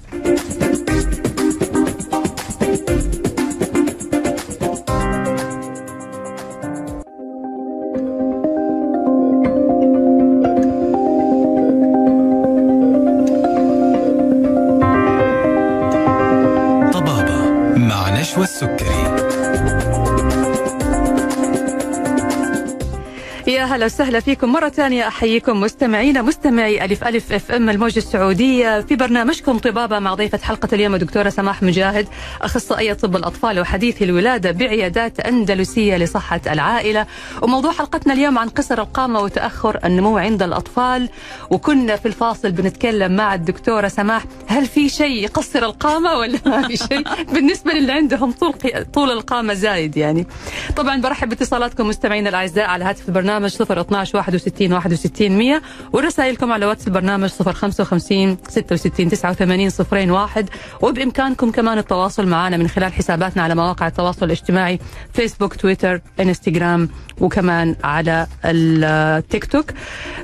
هلا 23.75 23.85
وسهلا 23.85 24.19
فيكم 24.19 24.51
مرة 24.51 24.69
ثانية. 24.69 25.07
أحييكم 25.07 25.61
مستمعينا 25.61 26.21
مستمعي 26.21 26.85
ألف 26.85 27.03
ألف 27.03 27.33
إف 27.33 27.51
إم 27.51 27.69
الموجة 27.69 27.97
السعودية. 27.97 28.81
في 28.81 28.95
برنامجكم 28.95 29.57
طبابة 29.57 29.99
مع 29.99 30.13
ضيفة 30.13 30.37
حلقة 30.37 30.67
اليوم 30.73 30.95
الدكتورة 30.95 31.29
سماح 31.29 31.63
مجاهد 31.63 32.07
أخصائية 32.41 32.93
طب 32.93 33.15
الأطفال 33.15 33.59
وحديث 33.59 34.01
الولادة 34.01 34.51
بعيادات 34.51 35.19
أندلسية 35.19 35.97
لصحة 35.97 36.41
العائلة. 36.47 37.05
وموضوع 37.41 37.71
حلقتنا 37.71 38.13
اليوم 38.13 38.37
عن 38.37 38.49
قصر 38.49 38.81
القامة 38.81 39.19
وتأخر 39.19 39.79
النمو 39.85 40.17
عند 40.17 40.43
الأطفال. 40.43 41.09
وكنا 41.49 41.95
في 41.95 42.05
الفاصل 42.05 42.51
بنتكلم 42.51 43.15
مع 43.15 43.33
الدكتورة 43.33 43.87
سماح. 43.87 44.25
هل 44.47 44.65
في 44.65 44.89
شيء 44.89 45.23
يقصر 45.23 45.65
القامة 45.65 46.13
ولا 46.13 46.39
ما 46.45 46.67
في 46.67 46.77
شيء؟ 46.77 47.03
بالنسبة 47.33 47.73
للي 47.73 47.91
عندهم 47.91 48.31
طول 48.31 48.53
طول 48.93 49.11
القامة 49.11 49.53
زايد 49.53 49.97
يعني. 49.97 50.27
طبعا 50.75 51.01
برحب 51.01 51.29
باتصالاتكم 51.29 51.87
مستمعينا 51.87 52.29
الأعزاء 52.29 52.65
على 52.65 52.85
هاتف 52.85 53.07
البرنامج 53.07 53.64
012 53.71 54.17
61 54.17 54.73
61 54.73 55.37
100 55.37 55.61
ورسائلكم 55.93 56.51
على 56.51 56.65
واتس 56.65 56.87
البرنامج 56.87 57.29
055 57.29 58.37
66 58.49 59.09
89 59.09 59.69
صفرين 59.69 60.11
واحد. 60.11 60.49
وبإمكانكم 60.81 61.51
كمان 61.51 61.77
التواصل 61.77 62.27
معنا 62.27 62.57
من 62.57 62.67
خلال 62.67 62.93
حساباتنا 62.93 63.43
على 63.43 63.55
مواقع 63.55 63.87
التواصل 63.87 64.25
الاجتماعي 64.25 64.79
فيسبوك 65.13 65.55
تويتر 65.55 66.01
انستغرام 66.19 66.89
وكمان 67.21 67.75
على 67.83 68.27
التيك 68.45 69.45
توك 69.45 69.71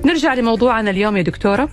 نرجع 0.06 0.34
لموضوعنا 0.34 0.90
اليوم 0.90 1.18
يا 1.18 1.22
دكتورة. 1.22 1.70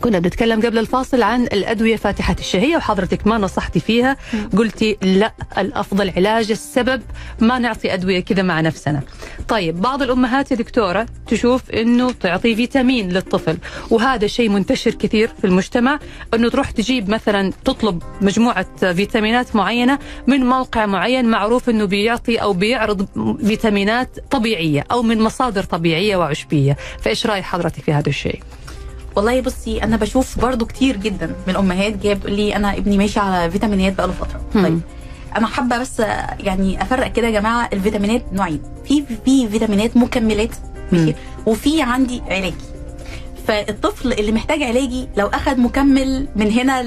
كنا 0.00 0.18
بنتكلم 0.18 0.60
قبل 0.60 0.78
الفاصل 0.78 1.22
عن 1.22 1.42
الأدوية 1.42 1.96
فاتحة 1.96 2.36
الشهية 2.38 2.76
وحضرتك 2.76 3.26
ما 3.26 3.38
نصحتي 3.38 3.80
فيها. 3.80 4.16
قلتي 4.56 4.96
لا 5.02 5.32
الأفضل 5.58 6.10
علاج 6.16 6.50
السبب 6.50 7.02
ما 7.40 7.58
نعطي 7.58 7.94
أدوية 7.94 8.20
كذا 8.20 8.42
مع 8.42 8.60
نفسنا. 8.60 9.02
طيب 9.48 9.80
بعض 9.80 10.02
الأمهات 10.02 10.50
يا 10.50 10.56
دكتورة 10.56 11.06
تشوف 11.26 11.70
أنه 11.70 12.10
تعطي 12.10 12.56
فيتامين 12.56 13.08
للطفل 13.08 13.58
وهذا 13.90 14.26
شيء 14.26 14.48
منتشر 14.48 14.90
كثير 14.90 15.30
في 15.40 15.46
المجتمع 15.46 15.98
أنه 16.34 16.50
تروح 16.50 16.70
تجيب 16.70 17.10
مثلا 17.10 17.52
تطلب 17.64 18.02
مجموعة 18.20 18.66
فيتامينات 18.92 19.56
معينة 19.56 19.98
من 20.26 20.40
موقع 20.46 20.86
معين 20.86 21.24
معروف 21.24 21.70
أنه 21.70 21.84
بيعطي 21.84 22.36
أو 22.36 22.52
بيعرض 22.52 23.08
فيتامينات 23.46 24.18
طبيعية 24.30 24.84
أو 24.92 25.02
من 25.02 25.20
مصادر 25.22 25.62
طبيعية 25.62 26.16
وعشبية. 26.16 26.76
فإيش 27.02 27.26
رأي 27.26 27.42
حضرتك 27.42 27.82
في 27.82 27.92
هذا 27.92 28.08
الشيء؟ 28.08 28.40
والله 29.16 29.40
بصي 29.40 29.82
أنا 29.82 29.96
بشوف 29.96 30.38
برضو 30.40 30.66
كتير 30.66 30.96
جدا 30.96 31.26
من 31.26 31.50
الأمهات 31.50 31.96
جاية 31.96 32.14
بتقول 32.14 32.32
لي 32.32 32.56
أنا 32.56 32.76
ابني 32.76 32.98
ماشي 32.98 33.20
على 33.20 33.50
فيتامينات 33.50 33.94
بقاله 33.94 34.12
فترة. 34.12 34.40
طيب 34.54 34.80
أنا 35.36 35.46
حابة 35.46 35.78
بس 35.78 36.00
يعني 36.40 36.82
أفرق 36.82 37.12
كده 37.12 37.26
يا 37.26 37.40
جماعة 37.40 37.68
الفيتامينات 37.72 38.22
نوعين. 38.32 38.62
في 38.84 39.04
في 39.24 39.48
فيتامينات 39.48 39.96
مكملات. 39.96 40.50
ماشي؟ 40.92 41.14
وفي 41.46 41.82
عندي 41.82 42.22
علاجي. 42.28 42.54
فالطفل 43.46 44.12
اللي 44.12 44.32
محتاج 44.32 44.62
علاجي 44.62 45.08
لو 45.16 45.26
اخذ 45.26 45.60
مكمل 45.60 46.28
من 46.36 46.50
هنا 46.50 46.82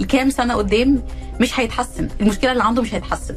لكام 0.00 0.30
سنة 0.30 0.54
قدام 0.54 1.02
مش 1.40 1.60
هيتحسن. 1.60 2.08
المشكلة 2.20 2.52
اللي 2.52 2.64
عنده 2.64 2.82
مش 2.82 2.94
هيتحسن. 2.94 3.34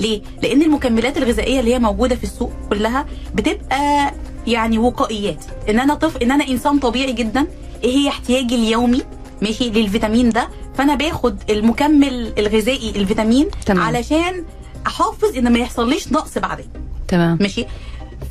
ليه؟ 0.00 0.22
لأن 0.42 0.62
المكملات 0.62 1.16
الغذائية 1.16 1.60
اللي 1.60 1.74
هي 1.74 1.78
موجودة 1.78 2.16
في 2.16 2.24
السوق 2.24 2.52
كلها 2.70 3.06
بتبقى 3.34 4.12
يعني 4.46 4.78
وقائيات. 4.78 5.44
إن 5.68 5.80
أنا 5.80 5.94
طفل 5.94 6.22
إن 6.22 6.30
أنا 6.32 6.48
إنسان 6.48 6.78
طبيعي 6.78 7.12
جدا 7.12 7.46
إيه 7.84 7.96
هي 7.96 8.08
احتياجي 8.08 8.54
اليومي؟ 8.54 9.02
ماشي 9.42 9.70
للفيتامين 9.70 10.30
ده؟ 10.30 10.48
فأنا 10.74 10.94
باخد 10.94 11.38
المكمل 11.50 12.32
الغذائي 12.38 12.90
الفيتامين 12.90 13.48
تمام. 13.66 13.82
علشان 13.82 14.44
أحافظ 14.86 15.36
إن 15.36 15.52
ما 15.52 15.58
يحصليش 15.58 16.12
نقص 16.12 16.38
بعدين. 16.38 16.66
تمام. 17.08 17.38
ماشي؟ 17.40 17.66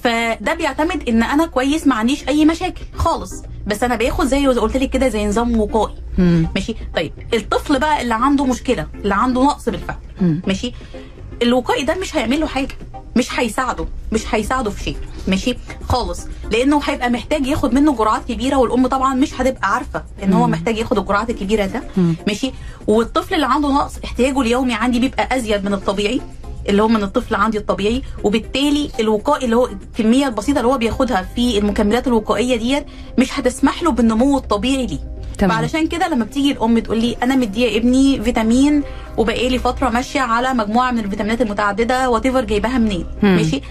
فده 0.04 0.54
بيعتمد 0.54 1.10
إن 1.10 1.24
أنا 1.24 1.46
كويس 1.46 1.88
ما 1.88 1.96
عنديش 1.96 2.28
أي 2.28 2.46
مشاكل 2.46 2.82
خالص. 2.96 3.34
بس 3.68 3.84
أنا 3.84 3.96
باخد 3.96 4.26
زي 4.26 4.48
ما 4.48 4.54
قلت 4.54 4.78
لك 4.78 4.90
كده 4.90 5.10
زي 5.10 5.28
نظام 5.28 5.60
وقائي. 5.60 5.96
ماشي؟ 6.56 6.76
طيب 6.96 7.12
الطفل 7.34 7.80
بقى 7.80 8.02
اللي 8.02 8.14
عنده 8.14 8.46
مشكلة 8.46 8.88
اللي 8.96 9.16
عنده 9.16 9.44
نقص 9.44 9.70
بالفعل. 9.70 9.98
ماشي؟ 10.48 10.74
الوقائي 11.42 11.84
ده 11.84 11.96
مش 11.96 12.16
هيعمل 12.16 12.40
له 12.40 12.48
حاجة. 12.48 12.76
مش 13.16 13.40
هيساعده 13.40 13.86
مش 14.12 14.36
هيساعده 14.36 14.70
في 14.70 14.84
شيء. 14.84 14.98
ماشي؟ 15.28 15.58
خالص. 15.90 16.28
لأنه 16.52 16.82
هيبقى 16.84 17.10
محتاج 17.10 17.48
ياخد 17.48 17.74
منه 17.74 17.96
جرعات 17.96 18.22
كبيرة 18.28 18.56
والأم 18.56 18.88
طبعا 18.88 19.14
مش 19.16 19.42
هتبقى 19.42 19.74
عارفة 19.74 20.04
إن 20.24 20.34
هو. 20.34 20.48
محتاج 20.48 20.78
ياخد 20.78 20.98
الجرعات 20.98 21.30
الكبيرة 21.30 21.66
ده. 21.66 21.84
ماشي؟ 22.28 22.52
والطفل 22.88 23.36
اللي 23.36 23.46
عنده 23.46 23.70
نقص 23.70 23.94
احتياجه 24.06 24.42
اليومي 24.42 24.74
عندي 24.74 25.00
بيبقى 25.00 25.38
أزيد 25.38 25.66
من 25.66 25.74
الطبيعي 25.74 26.22
اللي 26.70 26.82
هو 26.84 26.88
من 26.88 27.04
الطفل 27.04 27.36
عندي 27.36 27.58
الطبيعي. 27.58 28.02
وبالتالي 28.24 28.90
الوقائي 29.00 29.46
اللي 29.46 29.56
هو 29.56 29.66
الكمية 29.68 30.28
البسيطة 30.28 30.58
اللي 30.60 30.68
هو 30.72 30.78
بياخدها 30.78 31.28
في 31.36 31.58
المكملات 31.58 32.08
الوقائية 32.08 32.56
ديت 32.56 32.86
مش 33.18 33.40
هتسمح 33.40 33.84
له 33.84 33.92
بالنمو 33.92 34.38
الطبيعي 34.38 34.86
ليه. 34.88 35.00
تمام. 35.38 35.58
فعلشان 35.58 35.88
كده 35.88 36.08
لما 36.08 36.26
بتيجي 36.26 36.52
الأم 36.52 36.80
تقول 36.80 36.98
لي 37.02 37.18
أنا 37.24 37.36
مدية 37.36 37.78
ابني 37.78 38.22
فيتامين 38.24 38.84
وبقالي 39.18 39.60
فترة 39.60 39.90
ماشية 39.90 40.20
على 40.22 40.54
مجموعة 40.54 40.92
من 40.92 41.00
الفيتامينات 41.00 41.42
المتعددة 41.42 42.10
وات 42.10 42.28
جايباها 42.28 42.78
منين. 42.78 43.06
ماشي. 43.24 43.62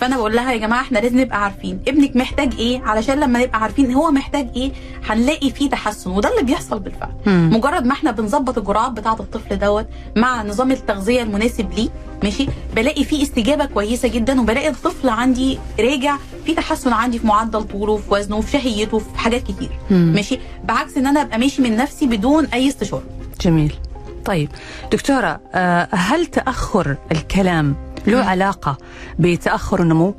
فأنا 0.00 0.16
بقول 0.16 0.36
لها 0.36 0.52
يا 0.52 0.58
جماعة 0.58 0.80
إحنا 0.80 0.98
لازم 0.98 1.20
نبقى 1.20 1.44
عارفين 1.44 1.80
ابنك 1.88 2.16
محتاج 2.16 2.52
إيه 2.58 2.80
علشان 2.82 3.20
لما 3.20 3.38
نبقى 3.44 3.60
عارفين 3.62 3.92
هو 3.92 4.10
محتاج 4.10 4.48
إيه 4.56 4.72
هنلاقي 5.08 5.50
فيه 5.50 5.70
تحسن 5.70 6.10
وده 6.10 6.30
اللي 6.30 6.42
بيحصل 6.42 6.78
بالفعل 6.78 7.12
مم. 7.26 7.50
مجرد 7.52 7.86
ما 7.86 7.92
إحنا 7.92 8.10
بنظبط 8.10 8.58
الجرعات 8.58 8.92
بتاعة 8.92 9.16
الطفل 9.20 9.58
دوت 9.58 9.86
مع 10.16 10.42
نظام 10.42 10.70
التغذية 10.72 11.22
المناسب 11.22 11.72
ليه 11.72 11.88
ماشي 12.22 12.46
بلاقي 12.76 13.04
فيه 13.04 13.22
استجابة 13.22 13.64
كويسة 13.64 14.08
جدا 14.08 14.40
وبلاقي 14.40 14.68
الطفل 14.68 15.08
عندي 15.08 15.58
راجع 15.80 16.16
في 16.46 16.54
تحسن 16.54 16.92
عندي 16.92 17.18
في 17.18 17.26
معدل 17.26 17.62
طوله 17.62 17.96
في 17.96 18.14
وزنه 18.14 18.40
في 18.40 18.50
شهيته 18.50 18.98
في 18.98 19.18
حاجات 19.18 19.42
كتير. 19.42 19.70
ماشي 19.90 20.38
بعكس 20.64 20.96
إن 20.96 21.06
أنا 21.06 21.22
أبقى 21.22 21.38
ماشي 21.38 21.62
من 21.62 21.76
نفسي 21.76 22.06
بدون 22.06 22.44
أي 22.46 22.68
استشارة 22.68 23.02
جميل 23.40 23.74
طيب 24.28 24.48
دكتورة 24.92 25.40
آه، 25.54 25.88
هل 25.90 26.26
تأخر 26.26 26.96
الكلام 27.12 27.76
له. 28.06 28.24
علاقة 28.24 28.76
بتأخر 29.18 29.82
النمو؟ 29.82 30.14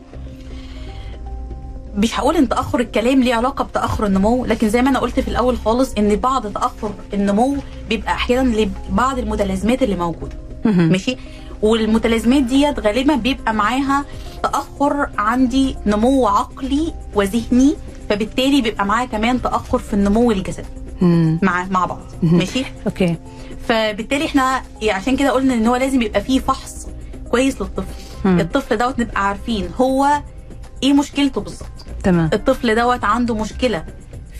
مش 1.96 2.20
هقول 2.20 2.36
إن 2.36 2.50
تأخر 2.50 2.80
الكلام 2.80 3.24
ليه 3.24 3.36
علاقة 3.36 3.64
بتأخر 3.64 4.06
النمو 4.06 4.46
لكن 4.46 4.70
زي 4.70 4.82
ما 4.82 4.90
أنا 4.90 5.00
قلت 5.00 5.20
في 5.20 5.28
الأول 5.28 5.58
خالص 5.58 5.94
إن 5.98 6.16
بعض 6.16 6.48
تأخر 6.48 6.92
النمو 7.14 7.58
بيبقى 7.90 8.14
أحيانا 8.14 8.56
لبعض 8.90 9.18
المتلازمات 9.20 9.84
اللي 9.84 9.96
موجودة. 9.96 10.36
ماشي 10.66 11.18
والمتلازمات 11.62 12.44
ديت 12.44 12.80
غالبا 12.80 13.16
بيبقى 13.16 13.54
معاها 13.54 14.06
تأخر 14.44 15.10
عندي 15.18 15.76
نمو 15.86 16.28
عقلي 16.28 16.94
وذهني 17.16 17.76
فبالتالي 18.10 18.62
بيبقى 18.62 18.86
معاها 18.86 19.06
كمان 19.06 19.42
تأخر 19.42 19.80
في 19.80 19.94
النمو 19.94 20.32
الجسدي. 20.32 20.66
مع 21.42 21.66
مع 21.72 21.86
بعض. 21.86 22.02
ماشي؟ 22.24 22.66
أوكي. 22.88 23.16
فبالتالي 23.68 24.26
إحنا 24.26 24.62
عشان 24.90 25.16
كده 25.18 25.32
قلنا 25.32 25.54
إن 25.54 25.68
هو 25.68 25.76
لازم 25.76 26.02
يبقى 26.02 26.22
فيه 26.22 26.40
فحص 26.40 26.88
كويس 27.32 27.62
للطفل. 27.62 27.94
مم. 28.26 28.40
الطفل 28.40 28.78
دوت 28.78 29.00
نبقى 29.00 29.28
عارفين 29.28 29.70
هو 29.78 30.08
إيه 30.84 30.94
مشكلته 30.94 31.42
بالظبط. 31.42 31.70
تمام. 32.04 32.30
الطفل 32.34 32.76
دوت 32.76 33.04
عنده 33.04 33.36
مشكلة 33.36 33.84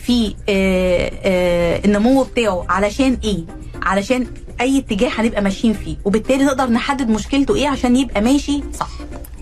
في 0.04 0.34
آه، 0.48 1.10
آه، 1.24 1.80
النمو 1.84 2.22
بتاعه 2.22 2.64
علشان 2.68 3.18
إيه؟ 3.24 3.44
علشان 3.82 4.26
أي 4.60 4.78
اتجاه 4.78 5.08
هنبقى 5.14 5.42
ماشيين 5.42 5.72
فيه. 5.72 5.96
وبالتالي 6.04 6.44
نقدر 6.44 6.70
نحدد 6.70 7.08
مشكلته 7.10 7.54
إيه 7.54 7.68
عشان 7.68 7.96
يبقى 7.96 8.20
ماشي 8.20 8.62
صح. 8.74 8.90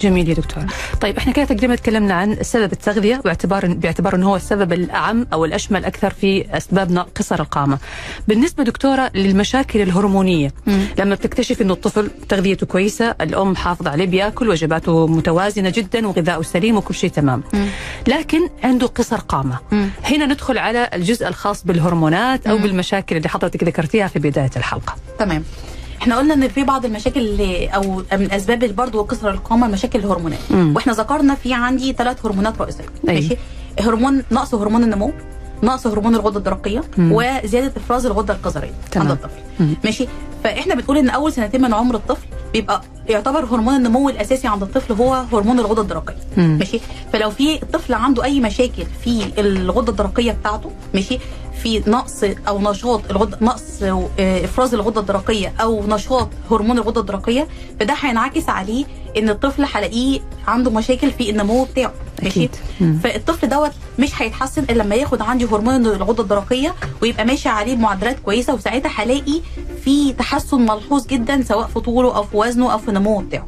جميل 0.01 0.29
يا 0.29 0.35
دكتور 0.35 0.65
طيب 1.01 1.17
إحنا 1.17 1.33
كده 1.33 1.45
تقريبا 1.45 1.75
تكلمنا 1.77 2.15
عن 2.15 2.37
سبب 2.43 2.73
التغذية 2.73 3.17
باعتبار 3.25 3.67
باعتبار 3.67 4.15
إنه 4.15 4.29
هو 4.31 4.37
السبب 4.37 4.73
الأعم 4.73 5.27
أو 5.33 5.45
الأشمل 5.45 5.85
أكثر 5.85 6.11
في 6.11 6.57
اسباب 6.57 7.07
قصر 7.15 7.41
القامة 7.41 7.79
بالنسبة 8.29 8.65
دكتورة 8.65 9.11
للمشاكل 9.15 9.81
الهرمونية 9.81 10.53
مم. 10.67 10.81
لما 10.99 11.15
بتكتشف 11.15 11.63
إنه 11.63 11.73
الطفل 11.73 12.11
تغذيته 12.29 12.67
كويسة 12.67 13.15
الأم 13.21 13.57
حافظة 13.57 13.91
عليه 13.91 14.07
بيأكل 14.07 14.49
وجباته 14.49 15.07
متوازنة 15.07 15.71
جدا 15.77 16.07
وغذاؤه 16.09 16.43
سليم 16.43 16.77
وكل 16.77 16.95
شيء 16.95 17.11
تمام 17.11 17.43
مم. 17.53 17.67
لكن 18.07 18.49
عنده 18.65 18.87
قصر 18.87 19.17
قامة 19.21 19.59
مم. 19.73 19.91
هنا 20.05 20.27
ندخل 20.27 20.59
على 20.59 20.91
الجزء 20.95 21.29
الخاص 21.29 21.65
بالهرمونات 21.65 22.47
أو 22.47 22.57
مم. 22.57 22.63
بالمشاكل 22.63 23.17
اللي 23.17 23.29
حضرتك 23.29 23.65
ذكرتيها 23.65 24.07
في 24.09 24.19
بداية 24.19 24.51
الحلقة 24.57 24.95
تمام 25.19 25.45
إحنا 26.03 26.17
قلنا 26.19 26.35
ان 26.35 26.49
في 26.49 26.65
بعض 26.65 26.85
المشاكل 26.85 27.21
اللي 27.21 27.67
أو 27.67 28.03
من 28.13 28.33
اسباب 28.33 28.59
برضه 28.65 29.05
كسر 29.07 29.31
القامة 29.31 29.67
المشاكل 29.67 29.99
الهرمونات 29.99 30.39
مم. 30.51 30.73
وإحنا 30.77 30.93
ذكرنا 30.93 31.35
في 31.35 31.55
عندي 31.55 31.93
ثلاث 31.93 32.27
هرمونات 32.27 32.61
رئيسية 32.61 32.85
أيوة. 33.09 33.21
ماشي 33.21 33.37
هرمون 33.81 34.23
نقص 34.33 34.55
هرمون 34.55 34.83
النمو 34.85 35.13
نقص 35.63 35.87
هرمون 35.87 36.15
الغدة 36.15 36.39
الدرقية 36.39 36.85
مم. 36.99 37.13
وزيادة 37.13 37.73
إفراز 37.77 38.07
الغدة 38.07 38.35
القذرية. 38.35 38.73
عند 38.97 39.11
الطفل 39.11 39.41
مم. 39.61 39.75
ماشي 39.85 40.07
فإحنا 40.45 40.75
بنقول 40.75 40.99
إن 40.99 41.09
أول 41.09 41.33
سنتين 41.33 41.63
من 41.63 41.75
عمر 41.75 41.95
الطفل 41.95 42.27
بيبقى 42.53 42.83
يعتبر 43.09 43.45
هرمون 43.45 43.75
النمو 43.77 44.09
الأساسي 44.09 44.49
عند 44.49 44.63
الطفل 44.63 44.93
هو 44.95 45.15
هرمون 45.33 45.59
الغدة 45.59 45.83
الدرقية 45.83 46.17
مم. 46.37 46.57
ماشي 46.59 46.81
فلو 47.13 47.31
في 47.31 47.63
الطفل 47.63 47.95
عنده 47.95 48.25
أي 48.25 48.41
مشاكل 48.41 48.85
في 49.05 49.23
الغدة 49.39 49.91
الدرقية 49.93 50.33
بتاعته 50.33 50.71
ماشي 50.95 51.19
في 51.63 51.83
نقص 51.87 52.25
أو 52.49 52.71
نشاط 52.71 53.11
الغده 53.11 53.39
نقص 53.41 53.83
آه، 53.83 54.09
إفراز 54.45 54.75
الغدة 54.75 55.01
الدرقية 55.01 55.53
أو 55.61 55.87
نشاط 55.87 56.29
هرمون 56.51 56.79
الغدة 56.79 57.01
الدرقية 57.01 57.49
فده 57.81 57.95
هينعكس 58.01 58.49
عليه 58.49 58.85
إن 59.17 59.29
الطفل 59.29 59.65
هلاقيه 59.75 60.21
عنده 60.49 60.71
مشاكل 60.71 61.11
في 61.11 61.31
النمو 61.31 61.65
بتاعه. 61.65 61.93
ماشي. 62.23 62.49
فالطفل 63.03 63.49
دوت 63.49 63.71
مش 63.99 64.23
هيتحسن 64.23 64.63
إلا 64.63 64.83
لما 64.83 64.95
ياخد 64.95 65.23
عندي 65.23 65.45
هرمون 65.45 65.87
الغدة 65.87 66.23
الدرقية 66.23 66.75
ويبقى 67.03 67.25
ماشي 67.25 67.49
عليه 67.49 67.75
بمعدلات 67.75 68.19
كويسة 68.19 68.55
وساعتها 68.55 68.91
هلاقي 68.97 69.41
في 69.85 70.13
تحسن 70.13 70.61
ملحوظ 70.61 71.07
جدا 71.07 71.43
سواء 71.43 71.67
في 71.67 71.81
طوله 71.81 72.17
أو 72.17 72.23
في 72.23 72.37
وزنه 72.37 72.73
أو 72.73 72.79
في 72.79 72.89
النمو 72.89 73.19
بتاعه. 73.19 73.47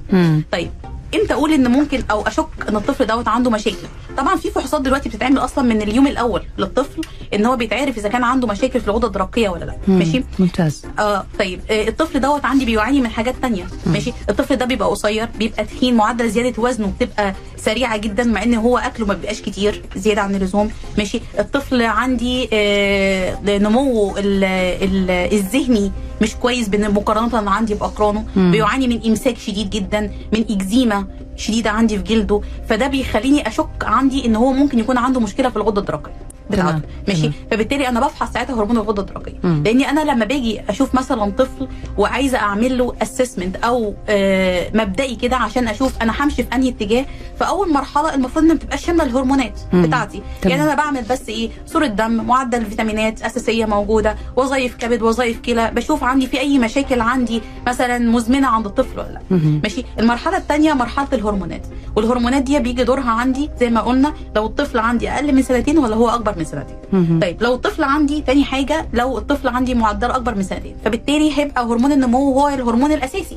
طيب 0.52 0.70
إمتى 1.14 1.32
أقول 1.34 1.52
إن 1.52 1.70
ممكن 1.70 2.02
أو 2.10 2.22
أشك 2.26 2.46
إن 2.68 2.76
الطفل 2.76 3.06
دوت 3.06 3.28
عنده 3.28 3.50
مشاكل؟ 3.50 3.76
طبعا 4.20 4.36
في 4.36 4.50
فحوصات 4.50 4.80
دلوقتي 4.82 5.08
بتتعمل 5.08 5.38
أصلا 5.38 5.64
من 5.64 5.82
اليوم 5.82 6.06
الأول 6.06 6.42
للطفل 6.58 7.00
إن 7.34 7.46
هو 7.46 7.56
بيتعرف 7.56 7.98
إذا 7.98 8.08
كان 8.08 8.24
عنده 8.24 8.46
مشاكل 8.46 8.80
في 8.80 8.88
الغده 8.88 9.06
الدرقية 9.06 9.48
ولا 9.48 9.64
لأ. 9.64 9.74
مم. 9.88 9.98
ماشي؟ 9.98 10.24
ممتاز. 10.38 10.82
آه 10.98 11.24
طيب. 11.38 11.60
آه 11.70 11.88
الطفل 11.88 12.20
دوت 12.20 12.44
عندي 12.44 12.64
بيعاني 12.64 13.00
من 13.00 13.08
حاجات 13.10 13.34
تانية. 13.42 13.64
ماشي؟ 13.86 14.12
الطفل 14.30 14.56
ده 14.56 14.64
بيبقى 14.66 14.88
قصير 14.88 15.28
بيبقى 15.38 15.64
تخين 15.64 15.94
معدل 15.96 16.30
زيادة 16.30 16.62
وزنه 16.62 16.92
بتبقى 17.00 17.34
سريعة 17.56 17.96
جدا 17.96 18.24
مع 18.24 18.42
إن 18.42 18.54
هو 18.54 18.78
أكله 18.78 19.06
ما 19.06 19.14
بيبقاش 19.14 19.40
كتير 19.40 19.82
زيادة 19.96 20.20
عن 20.22 20.34
اللزوم. 20.34 20.70
ماشي؟ 20.98 21.20
الطفل 21.38 21.82
عندي 21.82 22.48
آه 22.52 23.38
نموه 23.58 24.18
ال- 24.18 24.44
ال- 24.84 25.10
الذهني 25.34 25.92
مش 26.22 26.34
كويس 26.36 26.68
بين 26.68 26.90
مقارنة 26.90 27.50
عندي 27.50 27.74
بأقرانه. 27.74 28.24
مم. 28.36 28.50
بيعاني 28.50 28.88
من 28.88 29.06
إمساك 29.06 29.38
شديد 29.38 29.70
جدا 29.70 30.00
من 30.32 30.44
إكزيما 30.50 31.06
شديدة 31.40 31.70
عندي 31.70 31.96
في 31.98 32.02
جلده 32.02 32.40
فده 32.68 32.86
بيخليني 32.86 33.48
أشك 33.48 33.84
عندي 33.84 34.26
إن 34.26 34.36
هو 34.36 34.52
ممكن 34.52 34.78
يكون 34.78 34.98
عنده 34.98 35.20
مشكلة 35.20 35.50
في 35.50 35.56
الغدة 35.56 35.80
الدرقية. 35.80 36.29
بتاعته. 36.50 36.80
ماشي. 37.08 37.30
فبالتالي 37.50 37.88
أنا 37.88 38.00
بفحص 38.00 38.32
ساعتها 38.32 38.54
هرمون 38.60 38.76
الغده 38.76 39.02
الدرقية. 39.02 39.38
لأني 39.64 39.90
أنا 39.90 40.00
لما 40.00 40.24
باجي 40.24 40.60
أشوف 40.68 40.94
مثلا 40.94 41.30
طفل 41.30 41.68
وعايزة 41.98 42.38
أعمل 42.38 42.78
له 42.78 42.94
اسسمنت 43.02 43.56
أو 43.56 43.94
آه 44.08 44.70
مبدئي 44.74 45.16
كده 45.16 45.36
عشان 45.36 45.68
أشوف 45.68 45.92
أنا 46.02 46.12
همشي 46.20 46.42
في 46.42 46.54
أنهي 46.54 46.68
اتجاه 46.68 47.04
فأول 47.40 47.72
مرحلة 47.72 48.14
المفروض 48.14 48.44
إن 48.44 48.50
ما 48.50 48.58
تبقاش 48.58 48.86
شاملة 48.86 49.04
الهرمونات 49.04 49.60
مم. 49.72 49.82
بتاعتي 49.82 50.22
تمام. 50.42 50.50
يعني 50.58 50.62
أنا 50.72 50.74
بعمل 50.74 51.02
بس 51.10 51.28
إيه 51.28 51.50
صورة 51.66 51.86
دم 51.86 52.10
معدل 52.24 52.64
فيتامينات 52.66 53.22
أساسية 53.22 53.64
موجودة 53.66 54.16
وظائف 54.36 54.76
كبد 54.76 55.02
وظائف 55.02 55.40
كلى 55.40 55.70
بشوف 55.74 56.04
عندي 56.04 56.26
في 56.26 56.40
أي 56.40 56.58
مشاكل 56.58 57.00
عندي 57.00 57.42
مثلا 57.66 57.98
مزمنة 57.98 58.48
عند 58.48 58.66
الطفل 58.66 58.98
ولا 59.00 59.08
لأ. 59.30 59.38
ماشي 59.62 59.84
المرحلة 59.98 60.36
الثانية 60.36 60.72
مرحلة 60.72 61.08
الهرمونات 61.12 61.66
والهرمونات 61.96 62.42
دي 62.42 62.58
بيجي 62.58 62.84
دورها 62.84 63.10
عندي 63.10 63.50
زي 63.60 63.70
ما 63.70 63.80
قلنا 63.80 64.14
لو 64.36 64.46
الطفل 64.46 64.78
عندي 64.78 65.10
أقل 65.10 65.34
من 65.34 65.42
سنتين 65.42 65.78
ولا 65.78 65.96
هو 65.96 66.08
أكبر 66.08 66.38
من 66.40 66.44
سنتين. 66.46 66.76
طيب 67.20 67.42
لو 67.42 67.54
الطفل 67.54 67.84
عندي 67.84 68.20
تاني 68.20 68.44
حاجة 68.44 68.88
لو 68.92 69.18
الطفل 69.18 69.48
عندي 69.48 69.74
معدل 69.74 70.10
أكبر 70.10 70.34
من 70.34 70.42
سنتين 70.42 70.76
فبالتالي 70.84 71.38
هيبقى 71.38 71.64
هرمون 71.64 71.92
النمو 71.92 72.40
هو 72.40 72.48
الهرمون 72.48 72.92
الأساسي 72.92 73.36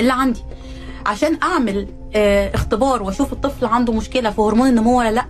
اللي 0.00 0.12
عندي. 0.12 0.40
عشان 1.06 1.38
أعمل 1.42 1.86
آه 2.16 2.54
اختبار 2.54 3.02
وأشوف 3.02 3.32
الطفل 3.32 3.66
عنده 3.66 3.92
مشكلة 3.92 4.30
في 4.30 4.40
هرمون 4.40 4.68
النمو 4.68 4.98
ولا 4.98 5.10
لأ 5.12 5.24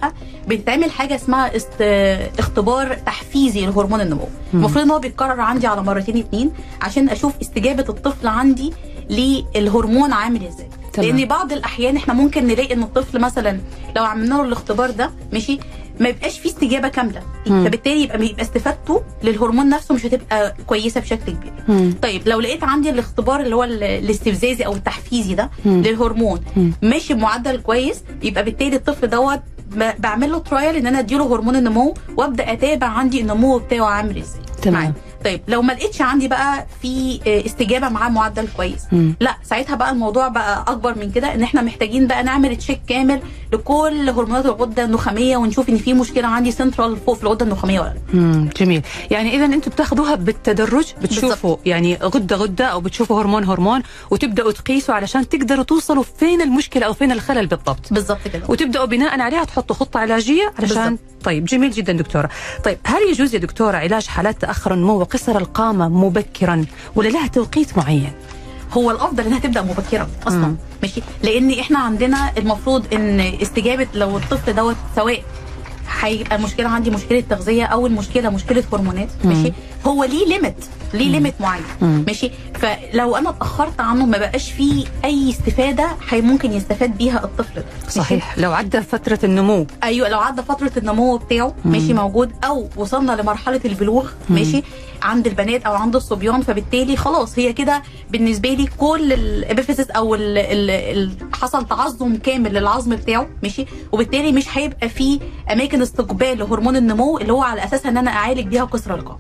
بتتعمل 0.49 0.91
حاجة 0.91 1.15
اسمها 1.15 1.57
است... 1.57 1.69
آه، 1.81 2.31
اختبار 2.39 2.95
تحفيزي 2.95 3.67
لهرمون 3.67 4.01
النمو. 4.01 4.29
المفروض 4.55 4.85
إن 4.85 4.91
هو 4.91 4.99
بيتكرر 4.99 5.41
عندي 5.41 5.67
على 5.67 5.83
مرتين 5.83 6.17
اتنين 6.17 6.51
عشان 6.83 7.09
أشوف 7.09 7.33
استجابة 7.43 7.85
الطفل 7.89 8.27
عندي 8.27 8.73
للهرمون 9.11 10.13
عامل 10.13 10.47
إزاي. 10.47 10.69
لأن 10.99 11.25
بعض 11.25 11.53
الأحيان 11.53 11.97
إحنا 11.97 12.15
ممكن 12.15 12.47
نلاقي 12.47 12.75
إن 12.75 12.83
الطفل 12.83 13.21
مثلا 13.21 13.61
لو 13.97 14.05
عملنا 14.05 14.35
له 14.35 14.43
الاختبار 14.43 14.91
ده 14.91 15.11
ماشي 15.33 15.59
ما 16.01 16.09
يبقاش 16.09 16.39
فيه 16.39 16.49
استجابة 16.49 16.89
كاملة 16.89 17.23
مم. 17.47 17.65
فبالتالي 17.65 18.03
يبقى 18.03 18.27
يبقى 18.27 18.43
استفادته 18.43 19.03
للهرمون 19.23 19.69
نفسه 19.69 19.95
مش 19.95 20.07
هتبقى 20.07 20.55
كويسة 20.67 21.01
بشكل 21.01 21.33
كبير 21.33 21.53
مم. 21.69 21.95
طيب 22.03 22.29
لو 22.29 22.41
لقيت 22.41 22.65
عندي 22.65 22.91
الاختبار 22.91 23.41
اللي 23.41 23.57
هو 23.57 23.65
ال- 23.65 23.83
الاستفزازي 23.83 24.67
أو 24.67 24.73
التحفيزي 24.75 25.35
ده 25.35 25.51
مم. 25.65 25.83
للهرمون 25.83 26.41
مم. 26.57 26.73
ماشي 26.83 27.15
بمعدل 27.15 27.57
كويس 27.61 28.03
يبقى 28.23 28.45
بالتالي 28.45 28.77
الطفل 28.77 29.07
دوت 29.11 29.41
بعمل 29.99 30.33
له 30.33 30.39
ترايل 30.39 30.77
إن 30.77 30.87
أنا 30.87 30.99
أديله 30.99 31.35
هرمون 31.35 31.57
النمو 31.57 31.95
وأبدأ 32.17 32.53
أتابع 32.53 32.87
عندي 32.87 33.21
النمو 33.21 33.59
بتاعه 33.59 33.85
عامل 33.87 34.19
إزاي 34.19 34.41
تمام. 34.63 34.93
طيب 35.25 35.41
لو 35.49 35.63
ما 35.63 35.73
لقيتش 35.73 36.01
عندي 36.03 36.29
بقى 36.29 36.67
في 36.83 37.21
آه، 37.27 37.47
استجابة 37.47 37.89
معاه 37.89 38.09
معدل 38.09 38.49
كويس 38.57 38.81
مم. 38.93 39.15
لا 39.21 39.37
ساعتها 39.43 39.77
بقى 39.77 39.91
الموضوع 39.91 40.29
بقى 40.29 40.65
أكبر 40.69 40.99
من 40.99 41.11
كده 41.11 41.35
إن 41.35 41.43
إحنا 41.43 41.63
محتاجين 41.63 42.07
بقى 42.07 42.23
نعمل 42.23 42.57
check 42.57 42.81
كامل 42.89 43.21
لكل 43.53 44.11
هرمونات 44.11 44.47
الغدة 44.47 44.85
النخامية 44.85 45.37
ونشوف 45.37 45.69
إن 45.69 45.77
في 45.77 45.95
مشكلة 45.95 46.29
عندي 46.29 46.51
سنترال 46.53 46.97
فوق 46.97 47.17
في 47.17 47.23
الغده 47.23 47.45
النخامية 47.45 47.81
ولا 47.81 47.95
لأ. 48.15 48.49
جميل 48.57 48.83
يعني 49.11 49.37
اذا 49.37 49.45
أنتم 49.45 49.71
بتاخذوها 49.71 50.15
بالتدرج 50.15 50.87
بتشوفوا 51.03 51.57
يعني 51.67 51.95
غدة 51.97 52.37
غدة 52.37 52.65
أو 52.67 52.81
بتشوفوا 52.81 53.21
هرمون 53.23 53.45
هرمون 53.45 53.83
وتبدأوا 54.11 54.53
تقيسوا 54.53 54.95
علشان 54.95 55.29
تقدروا 55.29 55.65
توصلوا 55.65 56.03
فين 56.19 56.41
المشكلة 56.43 56.87
أو 56.87 56.93
فين 56.93 57.13
الخلل 57.13 57.47
بالضبط 57.47 57.93
بالظبط 57.93 58.29
كده 58.35 58.43
وتبدأوا 58.49 58.85
بناء 58.87 59.21
عليها 59.21 59.45
تحطوا 59.45 59.77
خطة 59.77 60.01
علاجية 60.01 60.53
علشان 60.59 60.85
بالضبط. 60.91 60.99
طيب 61.25 61.45
جميل 61.45 61.71
جدا 61.71 61.93
دكتورة 61.93 62.29
طيب 62.65 62.79
هل 62.85 63.03
يجوز 63.13 63.35
يا 63.35 63.39
دكتورة 63.41 63.77
علاج 63.77 64.07
حالات 64.07 64.41
تاخر 64.41 64.75
النمو 64.75 64.99
قصر 65.11 65.39
القامة 65.39 65.89
مبكرا 65.89 66.65
ولا 66.97 67.09
لها 67.09 67.27
توقيت 67.27 67.79
معين؟ 67.79 68.13
هو 68.73 68.91
الأفضل 68.91 69.27
إنها 69.27 69.39
تبدأ 69.39 69.63
مبكرا 69.63 70.09
أصلا 70.27 70.47
مم. 70.47 70.57
ماشي 70.83 71.03
لأن 71.23 71.53
إحنا 71.59 71.79
عندنا 71.79 72.33
المفروض 72.39 72.85
إن 72.95 73.21
استجابة 73.21 73.87
لو 73.95 74.17
الطفل 74.17 74.53
دوت 74.55 74.77
سواء 74.97 75.23
هيبقى 76.01 76.37
المشكلة 76.37 76.69
عندي 76.69 76.91
مشكلة 76.91 77.21
تغذية 77.31 77.65
أو 77.65 77.87
المشكلة 77.87 78.31
مشكلة 78.31 78.65
هرمونات 78.73 79.09
ماشي 79.25 79.53
هو 79.89 80.05
ليه 80.05 80.27
limit 80.27 80.65
ليه 80.95 81.11
limit 81.11 81.35
معين. 81.41 81.63
مم. 81.83 82.05
ماشي؟ 82.07 82.31
فلو 82.55 83.17
أنا 83.17 83.31
اتأخرت 83.31 83.81
عنه 83.81 84.07
ما 84.07 84.19
بقاش 84.19 84.53
فيه 84.53 84.85
أي 85.05 85.31
استفادة 85.31 85.89
هي 86.09 86.21
ممكن 86.21 86.53
يستفاد 86.53 86.99
بيها 86.99 87.25
الطفل. 87.25 87.55
ده؟ 87.55 87.65
صحيح. 87.89 88.39
لو 88.39 88.53
عدى 88.53 88.81
فترة 88.83 89.19
النمو. 89.25 89.67
أيوه 89.85 90.09
لو 90.09 90.19
عدى 90.21 90.43
فترة 90.43 90.73
النمو 90.77 91.17
بتاعه 91.17 91.55
ماشي 91.65 91.95
موجود 91.95 92.31
أو 92.45 92.69
وصلنا 92.77 93.13
لمرحلة 93.13 93.61
البلوغ 93.65 94.09
ماشي 94.31 94.63
عند 95.03 95.27
البنات 95.27 95.63
أو 95.63 95.75
عند 95.75 95.97
الصبيان 95.97 96.43
فبالتالي 96.43 96.97
خلاص 96.97 97.39
هي 97.39 97.53
كده 97.53 97.83
بالنسبة 98.11 98.49
لي 98.49 98.67
كل 98.79 99.13
ال 99.13 99.21
epiphysis 99.21 99.91
أو 99.91 100.15
ال 100.15 100.39
ال 100.39 100.71
ال 100.71 101.11
حصل 101.35 101.69
تعظم 101.69 102.17
كامل 102.17 102.55
للعظم 102.55 102.97
بتاعه 102.97 103.27
ماشي 103.43 103.67
وبالتالي 103.93 104.33
مش 104.33 104.59
هيبقى 104.59 104.89
فيه 104.89 105.21
أماكن 105.53 105.83
استقبال 105.83 106.39
لهرمون 106.39 106.77
النمو 106.77 107.19
اللي 107.19 107.33
هو 107.33 107.43
على 107.43 107.65
أساس 107.65 107.87
إن 107.87 107.97
أنا 107.97 108.11
أعالج 108.11 108.47
بيها 108.47 108.65
قصر 108.65 108.95
القامه 108.95 109.19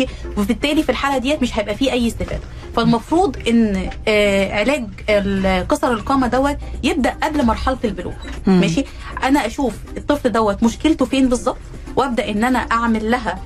ماشي 0.00 0.06
وبالتالي 0.36 0.82
في 0.82 0.88
الحالة 0.88 1.18
ديت 1.18 1.42
مش 1.42 1.58
هيبقى 1.58 1.74
فيه 1.74 1.92
أي 1.92 2.06
استفادة. 2.08 2.40
فالمفروض 2.76 3.36
إن 3.48 3.90
آه 4.08 4.52
علاج 4.60 4.86
قصر 5.68 5.92
القامة 5.92 6.26
دوت 6.26 6.56
يبدأ 6.82 7.10
قبل 7.22 7.46
مرحلة 7.46 7.78
البلوغ. 7.84 8.12
ماشي؟ 8.46 8.84
أنا 9.22 9.46
أشوف 9.46 9.74
الطفل 9.96 10.32
دوت 10.32 10.62
مشكلته 10.62 11.04
فين 11.04 11.28
بالظبط 11.28 11.58
وأبدأ 11.96 12.30
إن 12.30 12.44
أنا 12.44 12.58
أعمل 12.58 13.10
لها 13.10 13.38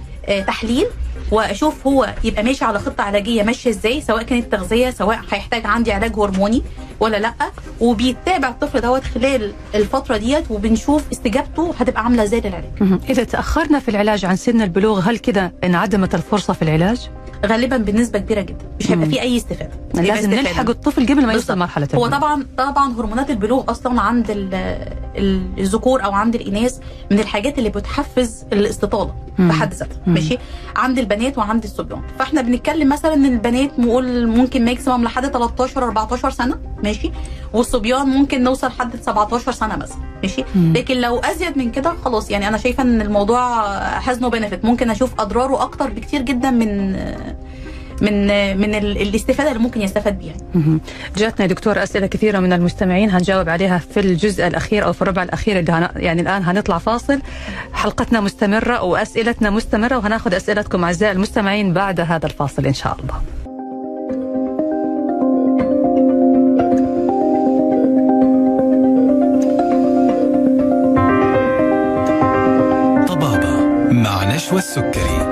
تحليل 0.47 0.87
واشوف 1.33 1.87
هو 1.87 2.15
يبقى 2.25 2.43
ماشي 2.43 2.65
على 2.65 2.79
خطة 2.79 3.03
علاجية 3.03 3.43
ماشية 3.43 3.71
إزاي 3.71 4.01
سواء 4.01 4.23
كانت 4.23 4.53
تغذية 4.53 4.91
سواء 4.91 5.21
هيحتاج 5.31 5.67
عندي 5.67 5.93
علاج 5.93 6.13
هرموني 6.19 6.63
ولا 7.01 7.17
لأ 7.17 7.33
وبيتابع 7.81 8.49
الطفل 8.49 8.81
دوت 8.81 9.05
خلال 9.05 9.53
الفترة 9.75 10.17
ديت 10.17 10.51
وبنشوف 10.51 11.03
استجابته 11.13 11.75
هتبقى 11.81 12.05
عاملة 12.05 12.23
إزاي 12.23 12.41
للعلاج. 12.41 13.01
إذا 13.11 13.25
تأخرنا 13.25 13.79
في 13.79 13.89
العلاج 13.89 14.25
عن 14.25 14.37
سن 14.37 14.63
البلوغ 14.63 15.01
هل 15.01 15.19
كده 15.19 15.53
انعدمت 15.65 16.15
الفرصة 16.15 16.53
في 16.53 16.63
العلاج؟ 16.63 17.11
غالبا 17.47 17.77
بنسبة 17.77 18.19
كبيرة 18.19 18.41
جدا 18.41 18.65
مش 18.81 18.91
هيبقى 18.91 19.07
فيه 19.07 19.21
أي 19.21 19.37
استفادة 19.37 19.71
لازم. 19.95 20.31
نلحق 20.31 20.71
الطفل 20.71 21.07
قبل 21.07 21.27
ما 21.27 21.33
يوصل. 21.33 21.59
مرحله 21.59 21.89
هو. 21.95 22.07
طبعا 22.07 22.47
طبعا 22.59 22.93
هرمونات 23.01 23.31
البلوغ 23.31 23.71
أصلا 23.71 24.01
عند 24.01 24.31
الذكور 25.59 26.05
أو 26.05 26.13
عند 26.13 26.35
الإناث 26.35 26.79
من 27.11 27.19
الحاجات 27.19 27.59
اللي 27.59 27.71
بتحفز 27.71 28.45
الاستطالة. 28.53 29.15
بحد 29.39 29.75
ذاتها. 29.75 29.99
ماشي 30.07 30.39
عند 30.77 30.99
البنات 30.99 31.39
وعند 31.39 31.65
الصبيان 31.65 32.03
فإحنا 32.19 32.43
بنتكلم 32.43 32.89
مثلا 32.89 33.15
إن 33.15 33.25
البنات 33.25 33.79
نقول 33.79 34.27
ممكن 34.27 34.65
ماكسيمم 34.65 35.05
لحد 35.05 35.27
13 35.27 35.85
14 35.85 36.31
سنة 36.31 36.59
ماشي 36.85 37.11
والصبيان 37.53 38.07
ممكن 38.07 38.43
نوصل 38.43 38.67
لحد 38.67 38.97
17 39.03 39.53
سنة 39.53 39.77
مثلا 39.77 39.97
ماشي. 40.23 40.45
لكن 40.57 40.97
لو 41.01 41.19
أزيد 41.19 41.59
من 41.59 41.71
كده 41.71 41.93
خلاص 42.05 42.31
يعني 42.31 42.49
أنا 42.49 42.59
شايفة 42.59 42.83
إن 42.83 43.01
الموضوع 43.01 43.63
هاز 43.99 44.21
نو 44.21 44.31
بنفيت 44.31 44.65
ممكن 44.65 44.91
أشوف 44.91 45.21
أضراره 45.21 45.63
أكتر 45.63 45.91
بكتير 45.91 46.23
جدا 46.23 46.51
من 46.51 46.97
من 48.01 48.27
من 48.61 48.75
ال- 48.75 49.03
الاستفادة 49.03 49.51
اللي 49.51 49.63
ممكن 49.63 49.83
يستفاد 49.83 50.19
بيها. 50.19 50.35
جاتنا 51.17 51.43
يا 51.43 51.47
دكتور 51.47 51.83
أسئلة 51.83 52.07
كثيرة 52.07 52.39
من 52.39 52.53
المستمعين 52.53 53.11
هنجاوب 53.11 53.49
عليها 53.49 53.79
في 53.79 54.01
الجزء 54.01 54.47
الأخير 54.47 54.85
أو 54.85 54.93
في 54.93 55.03
الربع 55.03 55.23
الأخير 55.23 55.59
اللي 55.59 55.73
هن... 55.73 55.89
يعني 55.97 56.21
الآن 56.23 56.43
هنطلع 56.45 56.79
فاصل. 56.79 57.21
حلقتنا 57.73 58.21
مستمرة 58.21 58.83
وأسئلتنا 58.83 59.51
مستمرة 59.51 59.97
وهناخذ 59.99 60.35
أسئلتكم 60.35 60.85
أعزائي 60.85 61.13
المستمعين 61.13 61.73
بعد 61.73 62.01
هذا 62.01 62.27
الفاصل 62.27 62.67
إن 62.67 62.75
شاء 62.75 62.97
الله. 63.01 63.21
طبابة 73.09 73.61
مع 73.93 74.35
نشوى 74.35 74.59
السكري. 74.59 75.28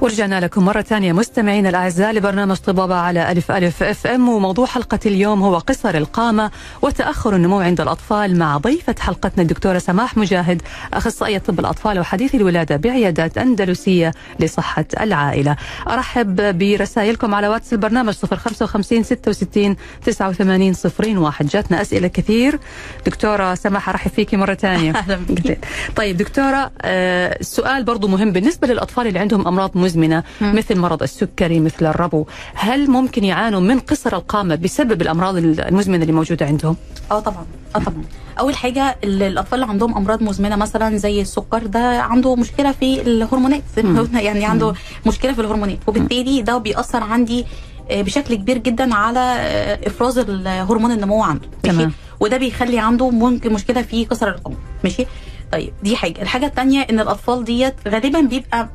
ورجعنا 0.00 0.40
لكم 0.40 0.64
مرة 0.64 0.80
ثانية 0.82 1.12
مستمعينا 1.12 1.68
الأعزاء 1.68 2.12
لبرنامج 2.12 2.56
طبابة 2.56 2.94
على 2.94 3.32
ألف 3.32 3.50
ألف 3.50 3.82
FM. 3.82 4.28
وموضوع 4.28 4.66
حلقة 4.66 4.98
اليوم 5.06 5.42
هو 5.42 5.58
قصر 5.58 5.94
القامة 5.94 6.50
وتأخر 6.82 7.36
النمو 7.36 7.60
عند 7.60 7.80
الأطفال 7.80 8.38
مع 8.38 8.56
ضيفة 8.56 8.94
حلقتنا 9.00 9.42
الدكتورة 9.42 9.78
سماح 9.78 10.16
مجاهد 10.16 10.62
أخصائية 10.94 11.38
طب 11.38 11.60
الأطفال 11.60 11.98
وحديث 11.98 12.34
الولادة 12.34 12.76
بعيادات 12.76 13.38
أندلسية 13.38 14.12
لصحة 14.40 14.84
العائلة. 15.00 15.56
أرحب 15.88 16.58
برسائلكم 16.58 17.34
على 17.34 17.48
واتس 17.48 17.72
البرنامج 17.72 18.14
055 18.14 19.02
66 19.02 19.76
89 20.04 20.74
01 21.18 21.46
جاتنا 21.46 21.80
أسئلة 21.80 22.08
كثير. 22.08 22.58
دكتورة 23.06 23.54
سماح 23.54 23.88
أرحب 23.88 24.10
فيكي 24.10 24.36
مرة 24.36 24.54
ثانية. 24.54 24.90
أهلا 24.96 25.16
بك. 25.28 25.58
طيب 25.96 26.16
دكتورة 26.16 26.70
آه، 26.82 27.38
السؤال 27.40 27.84
برضو 27.84 28.08
مهم 28.08 28.32
بالنسبة 28.32 28.68
للأطفال 28.68 29.06
اللي 29.06 29.18
عندهم 29.18 29.46
أمراض 29.48 29.76
مزمنة. 29.86 30.22
مثل 30.40 30.78
مرض 30.78 31.02
السكري 31.02 31.60
مثل 31.60 31.86
الربو. 31.86 32.26
هل 32.54 32.90
ممكن 32.90 33.24
يعانوا 33.24 33.60
من 33.60 33.78
قصر 33.78 34.16
القامة 34.16 34.54
بسبب 34.54 35.02
الأمراض 35.02 35.36
المزمنة 35.36 36.02
اللي 36.02 36.12
موجودة 36.12 36.46
عندهم؟ 36.46 36.76
آه 37.10 37.20
طبعا 37.20 37.46
آه 37.76 37.78
طبعا. 37.78 38.02
أول 38.40 38.56
حاجة 38.56 38.96
ال- 39.04 39.22
الأطفال 39.22 39.54
اللي 39.54 39.70
عندهم 39.72 39.94
أمراض 39.96 40.22
مزمنة 40.22 40.56
مثلا 40.56 40.96
زي 40.96 41.20
السكر 41.20 41.66
ده 41.66 42.00
عنده 42.02 42.34
مشكلة 42.36 42.72
في 42.72 43.00
الهرمونات. 43.02 43.62
زي 43.76 43.82
ما. 43.82 44.00
قلنا 44.00 44.20
يعني 44.20 44.44
عنده 44.44 44.74
مشكلة 45.06 45.32
في 45.32 45.40
الهرمونات. 45.40 45.78
وبالتالي 45.86 46.42
ده 46.42 46.58
بيأثر 46.58 47.02
عندي 47.02 47.44
آه، 47.90 48.02
بشكل 48.02 48.34
كبير 48.34 48.58
جدا 48.58 48.94
على 48.94 49.20
آه، 49.20 49.78
إفراز 49.86 50.18
الهرمون 50.18 50.90
النمو 50.92 51.22
عنده. 51.22 51.48
ماشي؟ 51.64 51.76
تمام. 51.76 51.92
وده 52.20 52.36
بيخلي 52.36 52.78
عنده 52.78 53.10
ممكن 53.10 53.52
مشكلة 53.52 53.82
في 53.82 54.04
كسر 54.04 54.28
القمر 54.28 54.56
ماشي؟ 54.84 55.06
طيب 55.52 55.72
دي 55.82 55.96
حاجة. 55.96 56.22
الحاجة 56.22 56.46
الثانية 56.46 56.80
إن 56.90 57.00
الأطفال 57.00 57.44
ديت 57.44 57.74
غالبا 57.88 58.20
بيبقى 58.20 58.68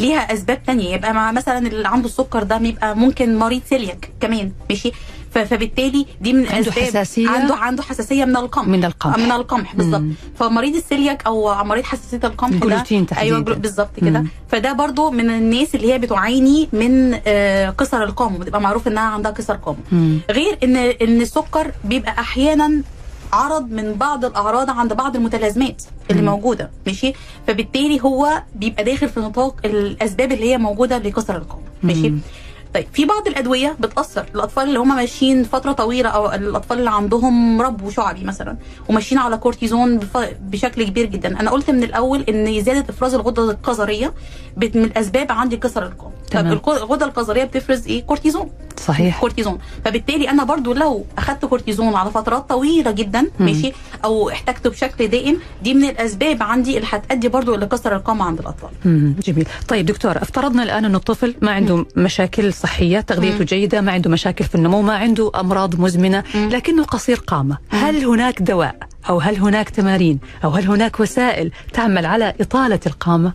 ليها 0.00 0.32
أسباب 0.32 0.62
تانية 0.66 0.94
يبقى 0.94 1.14
مع 1.14 1.32
مثلا 1.32 1.58
اللي 1.66 1.88
عنده 1.88 2.06
السكر 2.08 2.42
ده 2.42 2.56
بيبقى 2.58 2.96
ممكن 2.96 3.36
مريض 3.38 3.62
سيلياك 3.70 4.10
كمان 4.20 4.52
ماشي 4.70 4.92
فبالتالي 5.34 6.06
دي 6.20 6.32
من 6.32 6.46
عنده 6.48 6.72
حساسية؟ 6.72 7.28
عنده 7.28 7.54
عنده 7.54 7.82
حساسية 7.82 8.24
من 8.24 8.36
القمح 8.36 8.68
من 8.68 8.84
القمح. 8.84 9.18
من 9.18 9.32
القمح 9.32 9.76
بالظبط. 9.76 10.02
فمريض 10.38 10.74
السيلياك 10.76 11.26
أو 11.26 11.64
مريض 11.64 11.84
حساسية 11.84 12.20
القمح 12.24 12.50
ده 12.50 12.56
الجلوتين 12.56 13.06
تحديداً. 13.06 13.36
أيوه 13.36 13.40
بالظبط 13.54 14.00
كده. 14.00 14.24
فده 14.48 14.72
برضو 14.72 15.10
من 15.10 15.30
الناس 15.30 15.74
اللي 15.74 15.92
هي 15.92 15.98
بتعاني 15.98 16.68
من 16.72 17.20
آه، 17.26 17.70
كسر 17.70 18.04
القامة 18.04 18.38
بتبقى 18.38 18.60
معروف 18.60 18.88
إنها 18.88 19.02
عندها 19.02 19.30
كسر 19.32 19.54
قامة. 19.56 19.78
غير 20.30 20.58
ان 20.64 20.76
إن 20.76 21.20
السكر 21.20 21.72
بيبقى 21.84 22.12
أحيانا 22.12 22.82
عرض 23.32 23.70
من 23.72 23.92
بعض 23.94 24.24
الأعراض 24.24 24.70
عند 24.70 24.92
بعض 24.92 25.16
المتلازمات 25.16 25.82
اللي 26.10 26.22
مم. 26.22 26.28
موجودة 26.28 26.70
ماشي؟ 26.86 27.12
فبالتالي 27.46 28.00
هو 28.02 28.42
بيبقى 28.54 28.84
داخل 28.84 29.08
في 29.08 29.20
نطاق 29.20 29.56
الأسباب 29.64 30.32
اللي 30.32 30.52
هي 30.52 30.58
موجودة 30.58 30.98
لقصر 30.98 31.36
القامه 31.36 31.62
ماشي. 31.82 32.12
طيب 32.74 32.86
في 32.92 33.04
بعض 33.04 33.26
الأدوية 33.28 33.76
بتأثر 33.80 34.26
الأطفال 34.34 34.64
اللي 34.68 34.78
هم 34.78 34.96
ماشيين 34.96 35.44
فترة 35.44 35.72
طويلة 35.72 36.08
أو 36.08 36.32
الأطفال 36.32 36.78
اللي 36.78 36.90
عندهم 36.90 37.62
ربو 37.62 37.90
شعبي 37.90 38.24
مثلا 38.24 38.56
وماشيين 38.88 39.20
على 39.20 39.36
كورتيزون 39.36 40.00
بشكل 40.40 40.82
كبير 40.84 41.06
جدا. 41.06 41.40
أنا 41.40 41.50
قلت 41.50 41.70
من 41.70 41.82
الأول 41.82 42.20
إن 42.22 42.62
زيادة 42.62 42.84
إفراز 42.90 43.14
الغدة 43.14 43.50
الكظرية 43.50 44.12
من 44.56 44.84
الأسباب 44.84 45.32
عندي 45.32 45.56
قصر 45.56 45.82
القامه 45.86 46.12
طب 46.32 46.46
الغدة 46.46 47.06
الكظرية 47.06 47.44
بتفرز 47.44 47.86
إيه؟ 47.86 48.02
كورتيزون. 48.02 48.50
صحيح 48.78 49.20
كورتيزون 49.20 49.58
فبالتالي 49.84 50.30
أنا 50.30 50.44
برضو 50.44 50.72
لو 50.72 51.04
أخدت 51.18 51.44
كورتيزون 51.44 51.94
على 51.94 52.10
فترات 52.10 52.48
طويلة 52.48 52.90
جدا 52.90 53.20
مم. 53.20 53.46
ماشي 53.46 53.72
أو 54.04 54.30
احتاجته 54.30 54.70
بشكل 54.70 55.08
دائم 55.08 55.38
دي 55.62 55.74
من 55.74 55.84
الأسباب 55.84 56.42
عندي 56.42 56.76
اللي 56.76 56.88
هتؤدي 56.90 57.28
برضو 57.28 57.54
لقصر 57.54 57.96
القامه 57.96 58.24
عند 58.24 58.38
الأطفال 58.38 58.70
مم. 58.84 59.14
جميل 59.26 59.46
طيب 59.68 59.86
دكتور 59.86 60.16
افترضنا 60.16 60.62
الآن 60.62 60.84
أن 60.84 60.94
الطفل 60.94 61.34
ما 61.42 61.50
عنده 61.50 61.86
مشاكل 61.96 62.52
صحية 62.52 63.00
تغذيته 63.00 63.38
مم. 63.38 63.44
جيدة 63.44 63.80
ما 63.80 63.92
عنده 63.92 64.10
مشاكل 64.10 64.44
في 64.44 64.54
النمو 64.54 64.82
ما 64.82 64.96
عنده 64.96 65.30
أمراض 65.34 65.80
مزمنة 65.80 66.24
مم. 66.34 66.48
لكنه 66.48 66.84
قصير 66.84 67.16
قامة 67.16 67.58
هل 67.70 68.04
هناك 68.04 68.42
دواء 68.42 68.76
أو 69.08 69.18
هل 69.20 69.36
هناك 69.36 69.70
تمارين 69.70 70.18
أو 70.44 70.50
هل 70.50 70.66
هناك 70.66 71.00
وسائل 71.00 71.50
تعمل 71.72 72.06
على 72.06 72.34
إطالة 72.40 72.80
القامة 72.86 73.32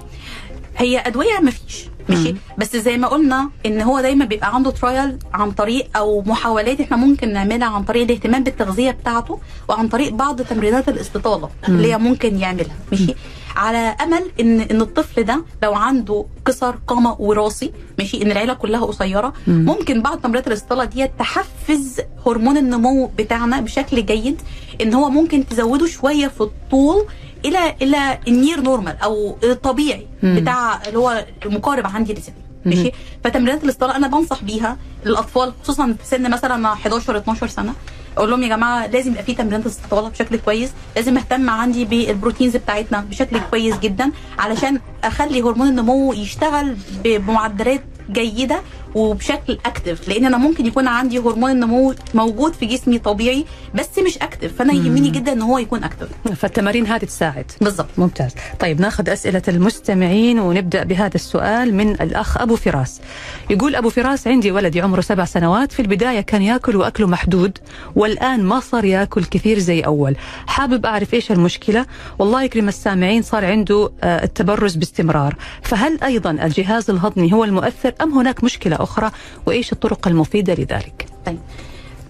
هي 0.77 0.99
أدوية 0.99 1.39
مفيش 1.41 1.85
ماشي 2.09 2.31
مم. 2.31 2.37
بس 2.57 2.75
زي 2.75 2.97
ما 2.97 3.07
قلنا 3.07 3.49
إن 3.65 3.81
هو 3.81 4.01
دايما 4.01 4.25
بيبقى 4.25 4.55
عنده 4.55 4.71
ترايل 4.71 5.17
عن 5.33 5.51
طريق 5.51 5.97
أو 5.97 6.21
محاولات 6.21 6.81
إحنا 6.81 6.97
ممكن 6.97 7.33
نعملها 7.33 7.67
عن 7.67 7.83
طريق 7.83 8.03
الاهتمام 8.03 8.43
بالتغذية 8.43 8.91
بتاعته 8.91 9.39
وعن 9.69 9.87
طريق 9.89 10.13
بعض 10.13 10.41
تمرينات 10.41 10.89
الاستطالة. 10.89 11.49
اللي 11.67 11.93
هي 11.93 11.97
ممكن 11.97 12.39
يعملها 12.39 12.75
ماشي 12.91 13.15
على 13.55 13.77
أمل 13.77 14.23
إن 14.39 14.61
إن 14.61 14.81
الطفل 14.81 15.23
ده 15.23 15.43
لو 15.63 15.73
عنده 15.73 16.25
كسر 16.47 16.75
قامه 16.87 17.15
وراثي 17.19 17.71
ماشي 17.99 18.21
إن 18.21 18.31
العيلة 18.31 18.53
كلها 18.53 18.85
قصيرة 18.85 19.33
مم. 19.47 19.65
ممكن 19.65 20.01
بعض 20.01 20.17
تمرينات 20.19 20.47
الاستطالة 20.47 20.85
دي 20.85 21.07
تحفز 21.19 22.01
هرمون 22.27 22.57
النمو 22.57 23.11
بتاعنا 23.17 23.59
بشكل 23.61 24.05
جيد 24.05 24.41
إن 24.81 24.93
هو 24.93 25.09
ممكن 25.09 25.47
تزوده 25.47 25.87
شوية 25.87 26.27
في 26.27 26.41
الطول 26.41 27.05
إلى 27.45 27.75
إلى 27.81 28.19
ال 28.27 28.34
near 28.34 28.61
normal 28.61 28.97
أو 29.03 29.37
الطبيعي 29.43 30.07
مم. 30.23 30.35
بتاع 30.39 30.81
اللي 30.87 30.99
هو 30.99 31.25
المقارب 31.45 31.87
عندي 31.87 32.13
لسني 32.13 32.35
ماشي؟ 32.65 32.91
فتمرينات 33.23 33.63
الاستطاله 33.63 33.95
أنا 33.95 34.07
بنصح 34.07 34.43
بيها 34.43 34.77
الأطفال 35.05 35.53
خصوصا 35.63 35.95
في 36.01 36.07
سن 36.07 36.31
مثلا 36.31 36.67
11 36.73 37.17
12 37.17 37.47
سنة 37.47 37.73
أقول 38.17 38.29
لهم 38.29 38.43
يا 38.43 38.47
جماعة 38.47 38.87
لازم 38.87 39.11
يبقى 39.11 39.23
في 39.23 39.33
تمرينات 39.33 39.65
استطاله 39.65 40.09
بشكل 40.09 40.37
كويس 40.37 40.69
لازم 40.95 41.17
أهتم 41.17 41.49
عندي 41.49 41.85
بال 41.85 42.00
proteins 42.00 42.57
بتاعتنا 42.57 43.01
بشكل 43.09 43.39
كويس 43.51 43.79
جدا 43.79 44.11
علشان 44.39 44.79
أخلي 45.03 45.41
هرمون 45.41 45.67
النمو 45.67 46.13
يشتغل 46.13 46.75
بمعدلات 47.03 47.83
جيدة 48.11 48.61
وبشكل 48.95 49.57
active 49.65 50.09
لأن 50.09 50.25
أنا 50.25 50.37
ممكن 50.37 50.65
يكون 50.65 50.87
عندي 50.87 51.19
هرمون 51.19 51.51
النمو 51.51 51.93
موجود 52.13 52.53
في 52.53 52.65
جسمي 52.65 52.99
طبيعي 52.99 53.45
بس 53.75 53.99
مش 53.99 54.17
اكتف 54.17 54.55
فأنا 54.57 54.73
يهمني 54.73 55.09
جدا 55.09 55.33
إن 55.33 55.41
هو 55.41 55.57
يكون 55.57 55.83
اكتف 55.83 56.07
فالتمارين 56.35 56.87
هذه 56.87 57.05
تساعد. 57.05 57.51
بالظبط 57.61 57.89
ممتاز. 57.97 58.31
طيب 58.59 58.81
ناخذ 58.81 59.09
أسئلة 59.09 59.41
المستمعين 59.47 60.39
ونبدأ 60.39 60.83
بهذا 60.83 61.15
السؤال 61.15 61.75
من 61.75 61.91
الأخ 61.91 62.37
أبو 62.41 62.55
فراس. 62.55 63.01
يقول 63.49 63.75
أبو 63.75 63.89
فراس 63.89 64.27
عندي 64.27 64.51
ولدي 64.51 64.81
عمره 64.81 65.01
سبع 65.01 65.25
سنوات. 65.25 65.71
في 65.71 65.81
البداية 65.81 66.21
كان 66.21 66.41
يأكل 66.41 66.75
وأكله 66.75 67.07
محدود 67.07 67.57
والآن 67.95 68.43
ما 68.43 68.59
صار 68.59 68.85
يأكل 68.85 69.23
كثير 69.23 69.59
زي 69.59 69.81
أول. 69.81 70.15
حابب 70.47 70.85
أعرف 70.85 71.13
إيش 71.13 71.31
المشكلة؟ 71.31 71.85
والله 72.19 72.43
يكرم 72.43 72.67
السامعين 72.67 73.21
صار 73.21 73.45
عنده 73.45 73.91
آه، 74.03 74.23
التبرز 74.23 74.75
باستمرار. 74.75 75.35
فهل 75.61 76.03
أيضا 76.03 76.31
الجهاز 76.31 76.89
الهضمي 76.89 77.33
هو 77.33 77.43
المؤثر 77.43 77.93
أم 78.01 78.13
هناك 78.13 78.43
مشكلة 78.43 78.82
أخرى 78.83 79.11
وإيش 79.45 79.71
الطرق 79.71 80.07
المفيدة 80.07 80.53
لذلك؟ 80.53 81.05
طيب. 81.25 81.39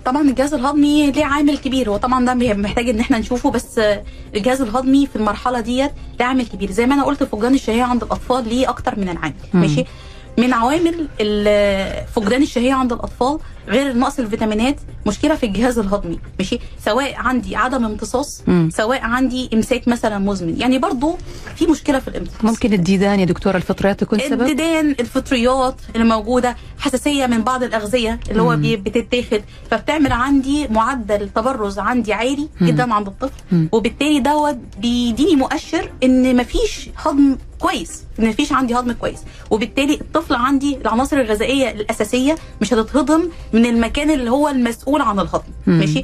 طبعا 0.06 0.22
الجهاز 0.22 0.54
الهضمي 0.54 1.12
ليه 1.12 1.26
عامل 1.26 1.58
كبير 1.58 1.90
هو 1.90 1.98
طبعا 1.98 2.26
ده 2.26 2.34
محتاج 2.54 2.90
إن 2.90 3.00
إحنا 3.00 3.18
نشوفه 3.20 3.52
بس 3.52 3.80
الجهاز 4.36 4.62
الهضمي 4.62 5.08
في 5.08 5.16
المرحلة 5.16 5.60
ديت 5.60 5.92
ليه 6.20 6.26
عامل 6.26 6.46
كبير. 6.48 6.72
زي 6.72 6.86
ما 6.86 6.96
أنا 6.96 7.04
قلت 7.04 7.24
فقدان 7.24 7.54
الشهية 7.54 7.84
عند 7.84 8.04
الأطفال 8.04 8.50
ليه 8.50 8.70
أكتر 8.70 9.00
من 9.00 9.10
العامل 9.10 9.34
ماشي؟ 9.54 9.84
من 10.38 10.54
عوامل 10.54 11.08
فقدان 12.16 12.42
الشهية 12.42 12.74
عند 12.74 12.94
الأطفال 12.94 13.40
غير 13.68 13.98
نقص 13.98 14.20
الفيتامينات 14.20 14.76
مشكلة 15.06 15.36
في 15.36 15.46
الجهاز 15.46 15.80
الهضمي 15.80 16.20
ماشي؟ 16.40 16.60
سواء 16.86 17.14
عندي 17.16 17.56
عدم 17.56 17.86
امتصاص 17.86 18.42
مم. 18.48 18.70
سواء 18.74 19.02
عندي 19.02 19.50
امساك 19.54 19.88
مثلا 19.88 20.18
مزمن 20.18 20.60
يعني 20.62 20.80
برضو 20.80 21.18
في 21.56 21.68
مشكلة 21.68 22.00
في 22.00 22.08
الامتصاص. 22.08 22.44
ممكن 22.44 22.74
الديدان 22.74 23.20
يا 23.20 23.26
دكتورة 23.26 23.58
الفطريات 23.58 24.00
تكون 24.00 24.20
سبب؟ 24.20 24.42
الديدان 24.42 24.96
الفطريات 25.00 25.76
اللي 25.96 26.08
موجودة 26.08 26.56
حساسية 26.80 27.26
من 27.26 27.42
بعض 27.42 27.64
الأغذية 27.64 28.20
اللي 28.32 28.42
هو 28.42 28.58
بتتاخد 28.62 29.42
فبتعمل 29.72 30.12
عندي 30.12 30.68
معدل 30.68 31.30
تبرز 31.30 31.80
عندي 31.80 32.14
عالي 32.14 32.48
جدا 32.62 32.94
عند 32.94 33.08
الطفل 33.08 33.68
وبالتالي 33.72 34.20
دوت 34.20 34.58
بيديني 34.80 35.36
مؤشر 35.36 35.92
إن 36.04 36.36
مفيش 36.38 36.90
هضم 36.98 37.38
كويس 37.60 38.04
إن 38.20 38.28
مفيش 38.30 38.52
عندي 38.52 38.76
هضم 38.76 38.92
كويس 38.92 39.20
وبالتالي 39.52 39.94
الطفل 39.94 40.36
عندي 40.36 40.78
العناصر 40.78 41.18
الغذائية 41.22 41.72
الأساسية 41.72 42.36
مش 42.62 42.74
هتتهضم 42.74 43.30
من 43.54 43.66
المكان 43.66 44.12
اللي 44.12 44.32
هو 44.32 44.50
المسؤول 44.50 45.02
عن 45.02 45.20
الهضم 45.20 45.44
ماشي؟ 45.68 46.04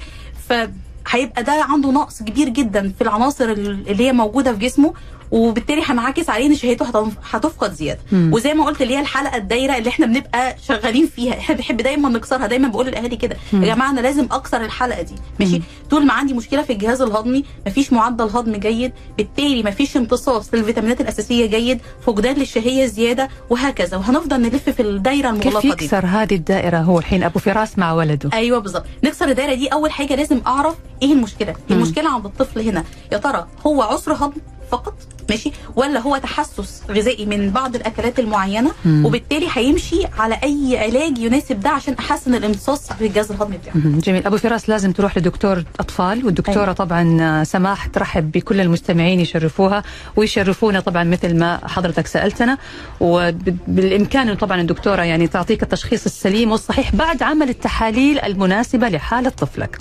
فهيبقى 1.09 1.43
ده 1.43 1.63
عنده 1.69 1.91
نقص 1.91 2.23
كبير 2.23 2.49
جدا 2.49 2.93
في 2.97 3.01
العناصر 3.01 3.45
اللي 3.51 4.07
هي 4.07 4.13
موجودة 4.13 4.53
في 4.53 4.59
جسمه 4.59 4.93
وبالتالي 5.31 5.81
هنعكس 5.85 6.29
عليه 6.29 6.45
ان 6.47 6.55
شهيته 6.55 7.11
هتفقد 7.31 7.73
زيادة. 7.73 7.99
مم. 8.11 8.31
وزي 8.33 8.53
ما 8.53 8.65
قلت 8.65 8.81
اللي 8.81 8.95
هي 8.95 8.99
الحلقة 8.99 9.37
الدايرة 9.37 9.77
اللي 9.77 9.89
إحنا 9.89 10.05
بنبقى 10.05 10.55
شغالين 10.67 11.07
فيها 11.07 11.33
إحنا 11.33 11.55
بنحب 11.55 11.77
دايما 11.77 12.09
نكسرها 12.09 12.47
دايما 12.47 12.67
بقول 12.67 12.85
للأهالي 12.87 13.15
كده 13.15 13.37
يا 13.53 13.59
جماعة 13.59 13.91
أنا 13.91 13.99
لازم 14.01 14.27
أكسر 14.31 14.61
الحلقة 14.65 15.01
دي. 15.01 15.15
ماشي؟ 15.39 15.61
طول 15.89 16.05
ما 16.05 16.13
عندي 16.13 16.33
مشكلة 16.33 16.61
في 16.61 16.73
الجهاز 16.73 17.01
الهضمي 17.01 17.43
مفيش 17.67 17.93
معدل 17.93 18.23
هضم 18.25 18.55
جيد 18.55 18.91
بالتالي 19.17 19.63
مفيش 19.63 19.97
امتصاص 19.97 20.53
للفيتامينات 20.53 21.01
الأساسية 21.01 21.45
جيد 21.45 21.79
فقدان 22.05 22.35
للشهية 22.35 22.85
زيادة 22.85 23.29
وهكذا. 23.49 23.97
وهنفضل 23.97 24.41
نلف 24.41 24.69
في 24.69 24.81
الدايرة 24.81 25.31
كيف 25.31 25.47
المغلقة 25.47 25.75
دي. 25.75 25.85
يكسر 25.85 26.05
هذه 26.05 26.35
الدائرة 26.35 26.77
هو 26.77 26.99
الحين؟ 26.99 27.23
أبو 27.23 27.39
فراس 27.39 27.77
مع 27.77 27.93
ولده. 27.93 28.29
أيوه 28.33 28.59
بالظبط. 28.59 28.85
نكسر 29.03 29.27
الدايرة 29.29 29.53
دي 29.53 29.67
أول 29.67 29.91
حاجة 29.91 30.15
لازم 30.15 30.41
أعرف 30.47 30.75
إيه 31.01 31.13
المشكلة؟ 31.13 31.55
المشكلة 31.71 32.09
عند 32.09 32.25
الطفل 32.25 32.59
هنا 32.59 32.83
يا 33.11 33.17
ترى 33.17 33.47
هو 33.67 33.81
عسر 33.81 34.13
هضم 34.13 34.41
فقط؟ 34.71 34.93
ماشي 35.29 35.51
ولا 35.75 35.99
هو 35.99 36.17
تحسس 36.17 36.81
غذائي 36.89 37.25
من 37.25 37.49
بعض 37.49 37.75
الأكلات 37.75 38.19
المعينة 38.19 38.71
وبالتالي 38.85 39.47
هيمشي 39.53 40.01
على 40.17 40.39
أي 40.43 40.77
علاج 40.77 41.17
يناسب 41.17 41.59
ده 41.59 41.69
عشان 41.69 41.93
أحسن 41.99 42.35
الامتصاص 42.35 42.93
في 42.93 43.07
الجهاز 43.07 43.31
الهضمي 43.31 43.57
بتاعه. 43.57 43.75
جميل 43.75 44.25
أبو 44.25 44.37
فراس 44.37 44.69
لازم 44.69 44.91
تروح 44.91 45.17
لدكتور 45.17 45.63
أطفال 45.79 46.25
والدكتورة 46.25 46.63
أيوة. 46.63 46.73
طبعا 46.73 47.17
آه، 47.21 47.43
سماح 47.43 47.85
ترحب 47.85 48.31
بكل 48.31 48.61
المستمعين 48.61 49.19
يشرفوها 49.19 49.83
ويشرفونا 50.15 50.79
طبعا 50.79 51.03
مثل 51.03 51.37
ما 51.39 51.59
حضرتك 51.67 52.07
سألتنا 52.07 52.57
وبالإمكان 52.99 54.35
طبعا 54.35 54.61
الدكتورة 54.61 55.01
يعني 55.01 55.27
تعطيك 55.27 55.63
التشخيص 55.63 56.05
السليم 56.05 56.51
والصحيح 56.51 56.95
بعد 56.95 57.23
عمل 57.23 57.49
التحاليل 57.49 58.19
المناسبة 58.19 58.89
لحالة 58.89 59.29
طفلك. 59.29 59.77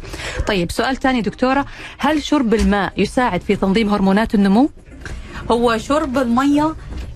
طيب 0.46 0.72
سؤال 0.72 0.96
ثاني 0.96 1.20
دكتورة 1.20 1.66
هل 1.98 2.22
شرب 2.22 2.54
الماء 2.54 2.92
يساعد 2.96 3.40
في 3.40 3.56
تنظيم 3.56 3.88
هرمونات 3.88 4.34
النمو؟ 4.34 4.70
هو 5.50 5.78
شرب 5.78 6.18
المية 6.18 6.74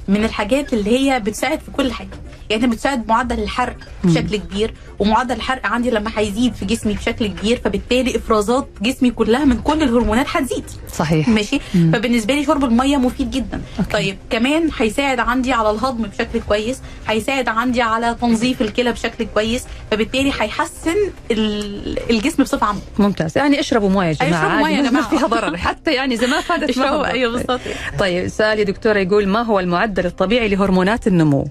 من 0.09 0.25
الحاجات 0.25 0.73
اللي 0.73 0.91
هي 0.99 1.21
بتساعد 1.21 1.61
في 1.61 1.71
كل 1.71 1.93
حاجة. 1.93 2.09
يعني 2.53 2.67
بتساعد 2.67 3.09
معدل 3.09 3.43
الحرق 3.43 3.77
بشكل 4.05 4.37
كبير 4.37 4.75
ومعدل 4.99 5.35
الحرق 5.37 5.67
عندي 5.67 5.91
لما 5.91 6.11
هيزيد 6.17 6.55
في 6.55 6.65
جسمي 6.65 6.93
بشكل 6.95 7.27
كبير 7.27 7.61
فبالتالي 7.65 8.17
إفرازات 8.17 8.69
جسمي 8.83 9.11
كلها 9.11 9.45
من 9.45 9.59
كل 9.59 9.83
الهرمونات 9.83 10.27
هتزيد. 10.29 10.65
صحيح. 10.95 11.29
ماشي؟ 11.29 11.59
فبالنسبة 11.73 12.35
لي 12.35 12.45
شرب 12.45 12.65
المية 12.65 12.97
مفيد 12.97 13.31
جدا. 13.31 13.61
أوكي. 13.79 13.93
طيب 13.93 14.17
كمان 14.31 14.69
هيساعد 14.79 15.19
عندي 15.21 15.53
على 15.53 15.71
الهضم 15.71 16.03
بشكل 16.03 16.41
كويس 16.49 16.81
هيساعد 17.09 17.49
عندي 17.49 17.83
على 17.83 18.17
تنظيف 18.21 18.63
الكلى 18.63 18.93
بشكل 18.93 19.27
كويس 19.35 19.65
فبالتالي 19.91 20.33
هيحسن 20.41 20.95
ال- 21.31 22.11
الجسم 22.11 22.43
بصفة 22.43 22.67
عامة. 22.67 22.81
ممتاز. 22.99 23.39
يعني 23.39 23.61
اشربوا 23.61 23.89
مويه 23.91 24.07
يا 24.09 24.13
جماعة. 24.13 24.47
اشربوا 24.47 24.67
مية 24.69 24.77
يا 24.77 24.83
ما 24.83 24.89
جماعة. 24.91 25.09
فيها 25.09 25.27
ضرر 25.27 25.57
حتى 25.67 25.93
يعني 25.93 26.15
إذا 26.15 26.27
ما 26.27 26.41
فادت 26.41 26.79
ما 26.79 26.85
اشربوا. 26.85 27.07
أيوه 27.07 27.33
بالظبط 27.33 27.61
طيب 27.99 28.29
سؤال 28.29 28.59
يا 28.59 28.65
دكتورة 28.65 28.99
يقول 28.99 29.27
ما 29.29 29.43
هو 29.43 29.61
المعدل 29.61 30.07
الطبيعي 30.07 30.49
لهرمونات 30.49 31.07
النمو؟ 31.07 31.47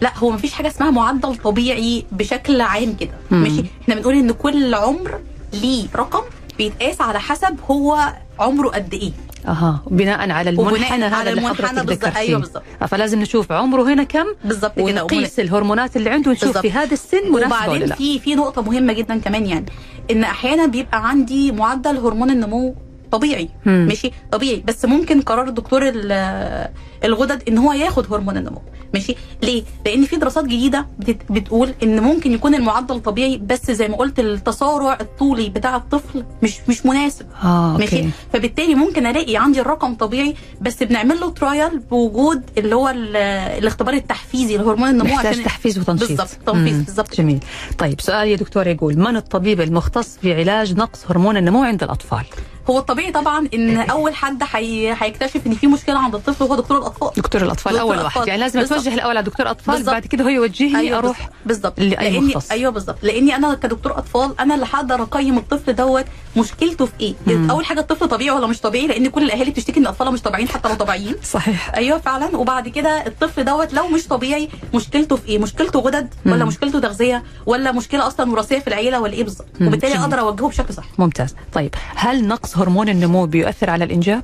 لا 0.00 0.18
هو 0.18 0.30
مفيش 0.30 0.52
حاجة 0.52 0.68
اسمها 0.68 0.90
معدل 0.90 1.36
طبيعي 1.36 2.04
بشكل 2.12 2.60
عام 2.60 2.96
كده 3.00 3.10
ماشي؟ 3.30 3.64
إحنا 3.82 3.94
بنقول 3.94 4.14
إن 4.14 4.30
كل 4.32 4.74
عمر 4.74 5.18
ليه 5.52 5.86
رقم 5.96 6.22
بيتقاس 6.58 7.00
على 7.00 7.20
حسب 7.20 7.56
هو 7.70 8.12
عمره 8.38 8.68
قد 8.68 8.94
إيه. 8.94 9.12
أها. 9.46 9.82
بناء 9.90 10.30
على 10.30 10.50
المنحنى 10.50 11.04
هذا 11.04 11.16
على 11.16 11.30
اللي 11.30 11.40
المنحنى 11.40 11.84
بالظبط، 11.84 12.16
أيوة 12.16 12.40
بالظبط. 12.40 12.62
فلازم 12.88 13.20
نشوف 13.20 13.52
عمره 13.52 13.82
هنا 13.82 14.02
كم 14.02 14.26
بالظبط 14.44 14.76
كده. 14.76 14.84
ونقيس 14.84 15.40
الهرمونات 15.40 15.96
اللي 15.96 16.10
عنده 16.10 16.30
ونشوف 16.30 16.44
بالظبط. 16.44 16.62
في 16.62 16.72
هذا 16.72 16.92
السن 16.92 17.32
مناسبه 17.32 17.46
وبعدين 17.46 17.94
في 17.94 18.18
في 18.18 18.34
نقطة 18.34 18.62
مهمة 18.62 18.92
جدا 18.92 19.18
كمان 19.18 19.46
يعني 19.46 19.66
إن 20.10 20.24
أحيانا 20.24 20.66
بيبقى 20.66 21.08
عندي 21.08 21.52
معدل 21.52 21.96
هرمون 21.96 22.30
النمو 22.30 22.74
طبيعي 23.12 23.48
مم. 23.66 23.86
ماشي؟ 23.88 24.10
طبيعي. 24.32 24.62
بس 24.66 24.84
ممكن 24.84 25.20
قرار 25.22 25.48
الدكتور 25.48 25.82
ال- 25.88 26.68
الغدد 27.04 27.42
إن 27.48 27.58
هو 27.58 27.72
ياخد 27.72 28.12
هرمون 28.12 28.36
النمو 28.36 28.62
ماشي؟ 28.94 29.14
ليه؟ 29.42 29.62
لأن 29.86 30.04
في 30.04 30.16
دراسات 30.16 30.44
جديدة 30.44 30.86
بتقول 31.30 31.74
إن 31.82 32.00
ممكن 32.00 32.32
يكون 32.32 32.54
المعدل 32.54 33.00
طبيعي 33.00 33.38
بس 33.38 33.70
زي 33.70 33.88
ما 33.88 33.96
قلت 33.96 34.20
التسارع 34.20 34.98
الطولي 35.00 35.48
بتاع 35.48 35.76
الطفل 35.76 36.24
مش 36.42 36.54
مش 36.68 36.86
مناسب 36.86 37.26
آه 37.44 37.76
ماشي؟ 37.78 37.96
أوكي 37.96 38.10
فبالتالي 38.32 38.74
ممكن 38.74 39.06
ألاقي 39.06 39.36
عندي 39.36 39.60
الرقم 39.60 39.94
طبيعي 39.94 40.34
بس 40.60 40.82
بنعمل 40.82 41.20
له 41.20 41.30
ترايل 41.30 41.78
بوجود 41.78 42.42
اللي 42.58 42.74
هو 42.76 42.88
ال- 42.88 43.16
الاختبار 43.58 43.94
التحفيزي 43.94 44.56
لهرمون 44.56 44.88
النمو 44.88 45.14
محتاج 45.14 45.42
تحفيز 45.42 45.78
وتنشيط. 45.78 46.08
بالظبط 46.08 46.28
تنفيذ. 46.46 46.84
بالظبط 46.84 47.14
جميل. 47.16 47.38
طيب 47.78 48.00
سؤال 48.00 48.28
يا 48.28 48.36
دكتور 48.36 48.66
يقول 48.66 48.98
من 48.98 49.16
الطبيب 49.16 49.60
المختص 49.60 50.18
في 50.22 50.34
علاج 50.34 50.74
نقص 50.74 51.04
هرمون 51.10 51.36
النمو 51.36 51.62
عند 51.64 51.82
الأطفال؟ 51.82 52.24
هو 52.70 52.78
الطبيعي 52.78 53.12
طبعا 53.12 53.48
إن 53.54 53.76
أول 53.76 54.14
حد 54.14 54.42
حي... 54.44 54.92
هيكتشف 54.92 55.46
إن 55.46 55.54
في 55.54 55.66
مشكلة 55.66 55.98
عند 55.98 56.14
الطفل 56.14 56.44
هو 56.44 56.54
دكتور 56.56 56.78
الأطفال 56.78 57.10
دكتور 57.16 57.42
الأطفال 57.42 57.72
دكتور 57.72 57.88
أول 57.88 57.94
الأطفال. 57.98 58.18
واحد 58.18 58.28
يعني 58.28 58.40
لازم. 58.40 58.60
أتوجه 58.60 58.94
الأول 58.94 59.16
على 59.16 59.22
دكتور 59.26 59.50
أطفال 59.50 59.74
بالظبط. 59.74 59.90
بعد 59.92 60.06
كده 60.06 60.24
هو 60.24 60.28
يوجهني 60.28 60.78
أيوه 60.78 60.98
أروح 60.98 61.28
بالظبط 61.46 61.80
لأي 61.80 61.88
لأني 62.10 62.20
مختص. 62.20 62.50
أيوه 62.50 62.72
بالظبط 62.72 62.96
لأني 63.02 63.36
أنا 63.36 63.54
كدكتور 63.54 63.98
أطفال 63.98 64.40
أنا 64.40 64.54
اللي 64.54 64.66
هقدر 64.72 65.02
أقيم 65.02 65.38
الطفل 65.38 65.72
دوت 65.72 66.04
مشكلته 66.36 66.86
في 66.86 66.92
إيه 67.00 67.14
مم. 67.26 67.50
أول 67.50 67.64
حاجة 67.64 67.80
الطفل 67.80 68.08
طبيعي 68.08 68.30
ولا 68.36 68.46
مش 68.46 68.60
طبيعي 68.60 68.86
لأن 68.86 69.06
كل 69.08 69.22
الأهالي 69.22 69.50
بتشتكي 69.50 69.80
إن 69.80 69.86
أطفالها 69.86 70.12
مش 70.12 70.22
طبيعيين 70.22 70.48
حتى 70.48 70.68
لو 70.68 70.74
طبيعيين 70.74 71.14
صحيح 71.24 71.74
أيوه 71.74 71.98
فعلا 71.98 72.36
وبعد 72.36 72.68
كده 72.68 73.06
الطفل 73.06 73.44
دوت 73.44 73.72
لو 73.74 73.88
مش 73.88 74.06
طبيعي 74.08 74.48
مشكلته 74.74 75.16
في 75.16 75.28
إيه 75.28 75.38
مشكلته 75.38 75.80
غدد 75.80 76.14
ولا 76.26 76.36
مم. 76.36 76.48
مشكلته 76.48 76.80
تغذية 76.80 77.22
ولا 77.46 77.72
مشكلة 77.72 78.06
أصلا 78.06 78.30
وراثية 78.30 78.58
في 78.58 78.68
العيلة 78.68 79.00
ولا 79.00 79.12
إيه 79.12 79.24
بالظبط. 79.24 79.46
وبالتالي. 79.60 79.98
أقدر 79.98 80.20
أوجهه 80.20 80.48
بشكل 80.48 80.74
صح 80.74 80.84
ممتاز 80.98 81.34
طيب 81.52 81.74
هل 81.94 82.28
نقص 82.28 82.51
هرمون 82.58 82.88
النمو 82.88 83.26
بيؤثر 83.26 83.70
على 83.70 83.84
الإنجاب؟ 83.84 84.22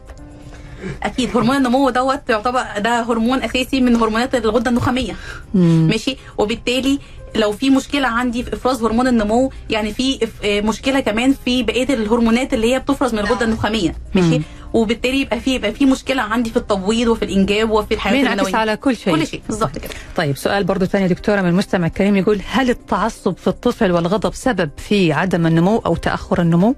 أكيد 1.02 1.36
هرمون 1.36 1.56
النمو 1.56 1.90
دوت 1.90 2.20
يعتبر 2.30 2.62
ده 2.78 3.02
هرمون 3.02 3.42
أساسي 3.42 3.80
من 3.80 3.96
هرمونات 3.96 4.34
الغدة 4.34 4.70
النخامية. 4.70 5.12
مم. 5.54 5.88
ماشي؟ 5.90 6.16
وبالتالي 6.38 6.98
لو 7.36 7.52
في 7.52 7.70
مشكلة 7.70 8.08
عندي 8.08 8.42
في 8.44 8.54
إفراز 8.54 8.82
هرمون 8.82 9.06
النمو 9.06 9.52
يعني 9.70 9.92
في 9.94 10.28
آه، 10.44 10.60
مشكلة 10.60 11.00
كمان 11.00 11.34
في 11.44 11.62
بقية 11.62 11.94
الهرمونات 11.94 12.54
اللي 12.54 12.74
هي 12.74 12.78
بتفرز 12.78 13.12
من 13.12 13.18
الغدة 13.18 13.44
النخامية. 13.46 13.94
ماشي؟ 14.14 14.40
وبالتالي 14.72 15.20
يبقى 15.20 15.40
في 15.40 15.54
يبقى 15.54 15.72
في 15.72 15.86
مشكلة 15.86 16.22
عندي 16.22 16.50
في 16.50 16.56
التبويض 16.56 17.08
وفي 17.08 17.24
الإنجاب 17.24 17.70
وفي 17.70 17.88
بينعكس 18.10 18.16
المنويه 18.16 18.56
على 18.56 18.76
كل 18.76 18.96
شيء؟ 18.96 19.14
كل 19.14 19.26
شيء 19.26 19.42
بالظبط 19.48 19.78
كده. 19.78 19.90
طيب 20.16 20.36
سؤال 20.36 20.64
برضو 20.64 20.84
ثاني 20.84 21.04
يا 21.04 21.08
دكتورة 21.08 21.40
من 21.40 21.48
المستمع 21.48 21.86
الكريم 21.86 22.16
يقول 22.16 22.40
هل 22.50 22.70
التعصب 22.70 23.36
في 23.36 23.48
الطفل 23.48 23.92
والغضب 23.92 24.34
سبب 24.34 24.70
في 24.76 25.12
عدم 25.12 25.46
النمو 25.46 25.78
أو 25.78 25.96
تأخر 25.96 26.42
النمو؟ 26.42 26.74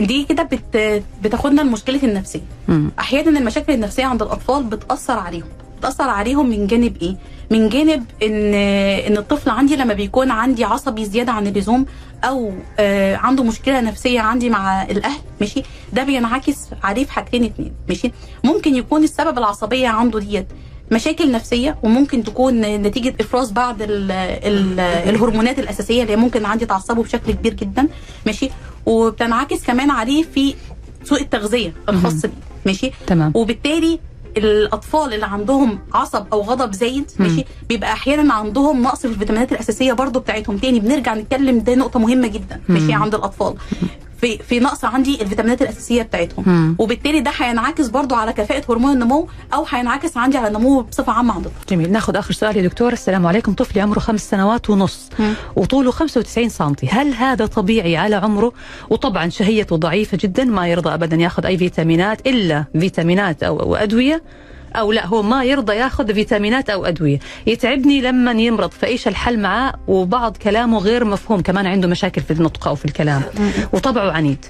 دي 0.00 0.24
كده 0.24 0.42
بت... 0.42 1.02
بتاخدنا 1.22 1.60
لمشكلة 1.62 2.00
النفسية. 2.02 2.40
مم. 2.68 2.90
أحيانا 2.98 3.38
المشاكل 3.38 3.72
النفسية 3.72 4.04
عند 4.04 4.22
الأطفال 4.22 4.62
بتأثر 4.64 5.18
عليهم. 5.18 5.46
بتأثر 5.78 6.08
عليهم 6.08 6.50
من 6.50 6.66
جانب 6.66 6.96
إيه؟ 7.02 7.16
من 7.50 7.68
جانب 7.68 8.04
ان 8.22 8.54
إن 9.06 9.16
الطفل 9.16 9.50
عندي 9.50 9.76
لما 9.76 9.94
بيكون 9.94 10.30
عندي 10.30 10.64
عصبي 10.64 11.04
زيادة 11.04 11.32
عن 11.32 11.46
اللزوم 11.46 11.86
أو 12.24 12.52
آه 12.78 13.16
عنده 13.16 13.44
مشكلة 13.44 13.80
نفسية 13.80 14.20
عندي 14.20 14.50
مع 14.50 14.82
الأهل 14.82 15.20
ماشي؟ 15.40 15.62
ده 15.92 16.02
بينعكس 16.04 16.56
عليه 16.82 17.04
في 17.04 17.12
حاجتين 17.12 17.44
اتنين 17.44 17.72
ماشي؟ 17.88 18.12
ممكن 18.44 18.74
يكون 18.76 19.04
السبب 19.04 19.38
العصبية 19.38 19.88
عنده 19.88 20.18
ديت 20.18 20.46
مشاكل 20.90 21.32
نفسية 21.32 21.76
وممكن 21.82 22.24
تكون 22.24 22.60
نتيجة 22.60 23.14
إفراز 23.20 23.50
بعض 23.52 23.82
ال 23.82 24.10
ال 24.10 24.80
الهرمونات 24.80 25.58
الأساسية 25.58 26.02
اللي 26.02 26.16
ممكن 26.16 26.44
عندي 26.44 26.66
تعصبه 26.66 27.02
بشكل 27.02 27.32
كبير 27.32 27.54
جدا. 27.54 27.88
ماشي؟ 28.26 28.50
وبتنعكس 28.86 29.64
كمان 29.64 29.90
عليه 29.90 30.22
في 30.22 30.54
سوء 31.04 31.20
التغذية 31.20 31.72
الخاص 31.88 32.22
بيه. 32.22 32.30
ماشي؟ 32.66 32.90
تمام. 33.06 33.32
وبالتالي 33.34 33.98
الأطفال 34.36 35.14
اللي 35.14 35.26
عندهم 35.26 35.78
عصب 35.94 36.24
أو 36.32 36.40
غضب 36.42 36.72
زايد. 36.72 37.10
ماشي؟ 37.18 37.44
بيبقى 37.68 37.92
أحيانا 37.92 38.34
عندهم 38.34 38.82
نقص 38.82 38.98
في 39.00 39.04
الفيتامينات 39.08 39.52
الأساسية 39.52 39.92
برضو 39.92 40.20
بتاعتهم. 40.20 40.56
تاني 40.58 40.80
بنرجع 40.80 41.14
نتكلم 41.14 41.58
ده 41.58 41.74
نقطة 41.74 41.98
مهمة 41.98 42.28
جدا 42.28 42.60
ماشي. 42.68 42.92
عند 42.92 43.14
الأطفال. 43.14 43.54
في 44.20 44.38
في 44.38 44.60
نقص 44.60 44.84
عندي 44.84 45.22
الفيتامينات 45.22 45.62
الأساسية 45.62 46.02
بتاعتهم. 46.02 46.44
مم. 46.46 46.76
وبالتالي 46.78 47.20
ده 47.20 47.30
هينعكس 47.36 47.88
برضو 47.88 48.14
على 48.14 48.32
كفاءة 48.32 48.72
هرمون 48.72 48.92
النمو 48.92 49.28
أو 49.54 49.64
هينعكس 49.70 50.16
عندي 50.16 50.38
على 50.38 50.48
النمو 50.48 50.80
بصفة 50.80 51.12
عامة 51.12 51.34
عند 51.34 51.46
الطفل 51.46 51.66
جميل. 51.76 51.92
ناخذ 51.92 52.16
آخر 52.16 52.32
سؤال 52.32 52.56
يا 52.56 52.62
دكتور. 52.62 52.92
السلام 52.92 53.26
عليكم. 53.26 53.52
طفلي 53.52 53.80
عمره 53.80 53.98
خمس 53.98 54.30
سنوات 54.30 54.70
ونص. 54.70 55.08
مم. 55.18 55.34
وطوله 55.56 55.90
95 55.90 56.48
سنتي. 56.48 56.88
هل 56.88 57.14
هذا 57.14 57.46
طبيعي 57.46 57.96
على 57.96 58.16
عمره؟ 58.16 58.52
وطبعا 58.90 59.28
شهيته 59.28 59.76
ضعيفة 59.76 60.18
جدا 60.20 60.44
ما 60.44 60.68
يرضى 60.68 60.94
أبدا 60.94 61.16
ياخذ 61.16 61.46
أي 61.46 61.58
فيتامينات 61.58 62.26
إلا 62.26 62.64
فيتامينات 62.80 63.42
أو, 63.42 63.60
أو 63.60 63.76
أو 64.76 64.92
لا 64.92 65.06
هو 65.06 65.22
ما 65.22 65.44
يرضى 65.44 65.74
ياخذ 65.74 66.14
فيتامينات 66.14 66.70
أو 66.70 66.84
أدوية. 66.84 67.18
يتعبني 67.46 68.00
لما 68.00 68.32
يمرض 68.32 68.70
فإيش 68.70 69.08
الحل 69.08 69.38
معاه 69.38 69.74
وبعض 69.88 70.36
كلامه 70.36 70.78
غير 70.78 71.04
مفهوم 71.04 71.40
كمان 71.40 71.66
عنده 71.66 71.88
مشاكل 71.88 72.22
في 72.22 72.30
النطق 72.32 72.68
أو 72.68 72.74
في 72.74 72.84
الكلام. 72.84 73.22
وطبعه 73.72 74.10
عنيد. 74.10 74.46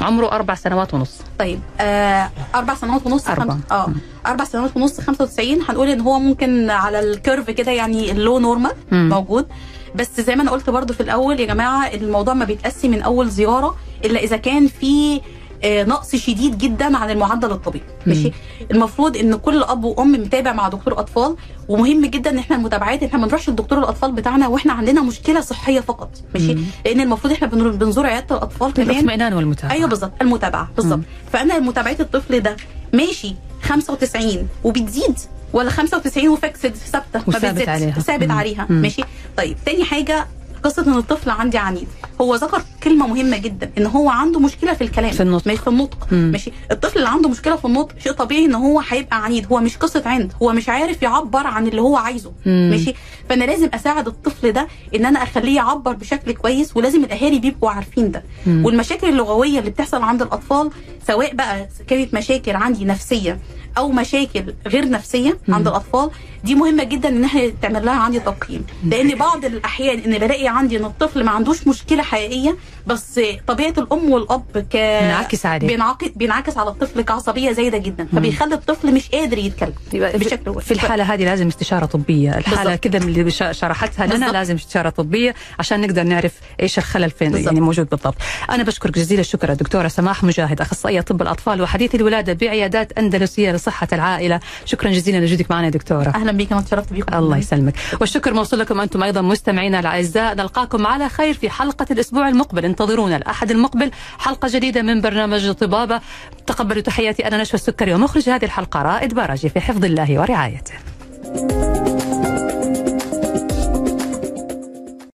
عمره 0.00 0.32
أربع 0.32 0.54
سنوات 0.54 0.94
ونص. 0.94 1.20
طيب 1.38 1.60
آه 1.80 2.30
أربع 2.54 2.74
سنوات 2.74 3.06
ونص 3.06 3.28
أربع. 3.28 3.44
خمس 3.54 3.60
آه 3.70 3.92
أربع 4.26 4.44
سنوات 4.44 4.76
ونص 4.76 5.00
95 5.00 5.62
هنقول 5.68 5.88
إن 5.88 6.00
هو 6.00 6.18
ممكن 6.18 6.70
على 6.70 7.00
ال 7.00 7.08
curve 7.08 7.50
كده 7.50 7.72
يعني 7.72 8.10
ال 8.12 8.18
low 8.18 8.38
normal. 8.38 8.72
موجود. 8.92 9.46
بس 9.94 10.20
زي 10.20 10.36
ما 10.36 10.42
أنا 10.42 10.50
قلت 10.50 10.70
برضو 10.70 10.92
في 10.92 11.00
الأول 11.00 11.40
يا 11.40 11.46
جماعة 11.46 11.86
الموضوع 11.94 12.34
ما 12.34 12.44
بيتقسم 12.44 12.90
من 12.90 13.02
أول 13.02 13.28
زيارة 13.28 13.76
إلا 14.04 14.20
إذا 14.20 14.36
كان 14.36 14.66
في 14.66 15.16
آه، 15.16 15.20
نقص 15.64 16.16
شديد 16.16 16.58
جدا 16.58 16.96
عن 16.96 17.10
المعدل 17.10 17.50
الطبيعي 17.50 17.84
ماشي 18.06 18.32
المفروض 18.70 19.16
إن 19.16 19.34
كل 19.36 19.62
أب 19.62 19.84
وأم 19.84 20.12
متابع 20.12 20.52
مع 20.52 20.68
دكتور 20.68 21.00
أطفال 21.00 21.36
ومهم 21.68 22.06
جدا 22.06 22.30
إن 22.30 22.38
إحنا 22.38 22.56
المتابعات 22.56 23.02
إحنا 23.02 23.18
ما 23.18 23.26
نروحش 23.26 23.50
لدكتور 23.50 23.78
الأطفال 23.78 24.12
بتاعنا 24.12 24.48
وإحنا 24.48 24.72
عندنا 24.72 25.02
مشكلة 25.02 25.40
صحية 25.40 25.80
فقط 25.80 26.10
ماشي. 26.34 26.56
لأن 26.86 27.00
المفروض 27.00 27.32
إحنا 27.32 27.46
بنزور 27.48 28.06
عيادة 28.06 28.36
الأطفال 28.36 28.72
كمان 28.72 28.90
الاطمئنان 28.90 29.32
والمتابعة 29.32 29.72
أيوه 29.74 29.88
بالظبط 29.88 30.12
المتابعة 30.22 30.68
بالظبط. 30.76 31.00
فأنا 31.32 31.58
متابعة 31.58 31.96
الطفل 32.00 32.40
ده 32.40 32.56
ماشي 32.92 33.34
95 33.62 34.48
وبتزيد 34.64 35.18
ولا 35.52 35.70
95 35.70 36.28
وفاكس 36.28 36.60
ثابتة 36.66 37.20
بتزيدش. 37.28 37.68
عليها. 37.68 37.90
ثابت. 38.00 38.30
عليها. 38.30 38.66
ماشي 38.70 39.02
طيب 39.36 39.56
تاني 39.66 39.84
حاجة 39.84 40.26
قصة 40.64 40.86
إن 40.86 40.92
الطفل 40.98 41.30
عندي 41.30 41.58
عنيد 41.58 41.88
هو 42.20 42.34
ذكر 42.34 42.62
كلمة 42.82 43.06
مهمة 43.06 43.36
جدا 43.36 43.70
إن 43.78 43.86
هو 43.86 44.10
عنده 44.10 44.40
مشكلة 44.40 44.72
في 44.74 44.84
الكلام 44.84 45.10
في 45.10 45.22
النطق. 45.22 45.46
مش 45.52 45.58
في 45.58 45.68
النطق 45.68 46.06
مم. 46.12 46.30
ماشي 46.32 46.52
الطفل 46.70 46.98
اللي 46.98 47.08
عنده 47.08 47.28
مشكلة 47.28 47.56
في 47.56 47.64
النطق 47.64 47.98
شيء 47.98 48.12
طبيعي 48.12 48.44
إن 48.44 48.54
هو 48.54 48.80
هيبقى 48.88 49.24
عنيد 49.24 49.46
هو 49.52 49.60
مش 49.60 49.76
قصة 49.76 50.02
عند 50.06 50.32
هو 50.42 50.52
مش 50.52 50.68
عارف 50.68 51.02
يعبر 51.02 51.46
عن 51.46 51.66
اللي 51.66 51.80
هو 51.80 51.96
عايزه 51.96 52.32
مم. 52.46 52.68
ماشي 52.70 52.94
فأنا 53.28 53.44
لازم 53.44 53.68
أساعد 53.74 54.06
الطفل 54.06 54.52
ده 54.52 54.68
إن 54.94 55.06
أنا 55.06 55.22
أخليه 55.22 55.56
يعبر 55.56 55.92
بشكل 55.92 56.32
كويس 56.32 56.76
ولازم 56.76 57.04
الأهالي 57.04 57.38
بيبقوا 57.38 57.70
عارفين 57.70 58.10
ده 58.10 58.22
مم. 58.46 58.64
والمشاكل 58.64 59.08
اللغوية 59.08 59.58
اللي 59.58 59.70
بتحصل 59.70 60.02
عند 60.02 60.22
الأطفال 60.22 60.70
سواء 61.06 61.34
بقى 61.34 61.68
كانت 61.88 62.14
مشاكل 62.14 62.56
عندي 62.56 62.84
نفسية 62.84 63.38
أو 63.78 63.88
مشاكل 63.92 64.54
غير 64.66 64.88
نفسية 64.90 65.38
مم. 65.48 65.54
عند 65.54 65.68
الأطفال 65.68 66.10
دي 66.46 66.54
مهمة 66.54 66.84
جدا 66.84 67.08
إن 67.08 67.24
إحنا 67.24 67.52
تعمل 67.62 67.84
لها 67.84 67.94
عندي 67.94 68.20
تقييم 68.20 68.66
لأن 68.84 69.14
بعض 69.14 69.44
الأحيان 69.44 69.98
إن 69.98 70.18
بلاقي 70.18 70.48
عندي 70.48 70.76
إن 70.78 70.84
الطفل 70.84 71.24
ما 71.24 71.30
عندوش 71.30 71.66
مشكلة 71.66 72.02
حقيقية 72.02 72.56
بس 72.86 73.20
طبيعة 73.46 73.74
الأم 73.78 74.10
والأب 74.10 74.58
ك 74.70 74.76
بينعكس 74.76 75.46
عليه. 75.46 75.66
بينعكس 75.66 76.08
بينعكس 76.16 76.56
على 76.58 76.70
الطفل 76.70 77.00
كعصبية 77.02 77.52
زايدة 77.52 77.78
جدا 77.78 78.06
فبيخلي 78.12 78.54
الطفل 78.54 78.94
مش 78.94 79.08
قادر 79.08 79.38
يتكلم 79.38 79.72
بشكل 79.92 80.60
في 80.60 80.70
الحالة 80.70 81.14
هذه 81.14 81.24
لازم 81.24 81.46
استشارة 81.46 81.86
طبية 81.86 82.38
الحالة 82.38 82.62
بالضبط. 82.76 82.84
كذا 82.84 82.98
اللي 82.98 83.30
شرحتها 83.30 84.06
لنا. 84.06 84.26
لازم 84.26 84.54
استشارة 84.54 84.90
طبية 84.90 85.34
عشان 85.58 85.80
نقدر 85.80 86.02
نعرف 86.02 86.32
إيش 86.62 86.78
الخلل 86.78 87.10
فين 87.10 87.30
بالضبط. 87.30 87.46
يعني 87.46 87.60
موجود 87.60 87.88
بالضبط 87.88 88.14
أنا 88.50 88.62
بشكرك 88.62 88.94
جزيل 88.94 89.20
الشكر 89.20 89.52
الدكتورة 89.52 89.88
سماح 89.88 90.24
مجاهد 90.24 90.60
أخصائية 90.60 91.00
طب 91.00 91.22
الأطفال 91.22 91.62
وحديث 91.62 91.94
الولادة 91.94 92.32
بعيادات 92.32 92.98
أندلسية 92.98 93.52
لصحة 93.52 93.88
العائلة 93.92 94.40
شكرا 94.64 94.90
جزيلا 94.90 95.18
لوجودك 95.18 95.50
معنا 95.50 95.64
يا 95.64 95.70
دكتورة 95.70 96.08
أهلا 96.14 96.32
بيك 96.36 96.52
أنا 96.52 96.60
اتشرفت 96.60 96.92
بيكم 96.92 97.14
الله 97.14 97.36
يسلمك. 97.36 97.74
والشكر 98.00 98.34
موصول 98.34 98.60
لكم 98.60 98.80
أنتم 98.80 99.02
أيضا 99.02 99.20
مستمعينا 99.20 99.80
الأعزاء. 99.80 100.34
نلقاكم 100.34 100.86
على 100.86 101.08
خير 101.08 101.34
في 101.34 101.50
حلقة 101.50 101.86
الأسبوع 101.90 102.28
المقبل. 102.28 102.64
انتظرونا 102.64 103.16
الأحد 103.16 103.50
المقبل 103.50 103.90
حلقة 104.18 104.48
جديدة 104.52 104.82
من 104.82 105.00
برنامج 105.00 105.50
طبابة. 105.50 106.00
تقبلوا 106.46 106.82
تحياتي 106.82 107.28
أنا 107.28 107.42
نشوى 107.42 107.54
السكري 107.54 107.94
ومخرج 107.94 108.28
هذه 108.28 108.44
الحلقة 108.44 108.82
رائد 108.82 109.14
باراجي 109.14 109.48
في 109.48 109.60
حفظ 109.60 109.84
الله 109.84 110.20
ورعايته. 110.20 110.74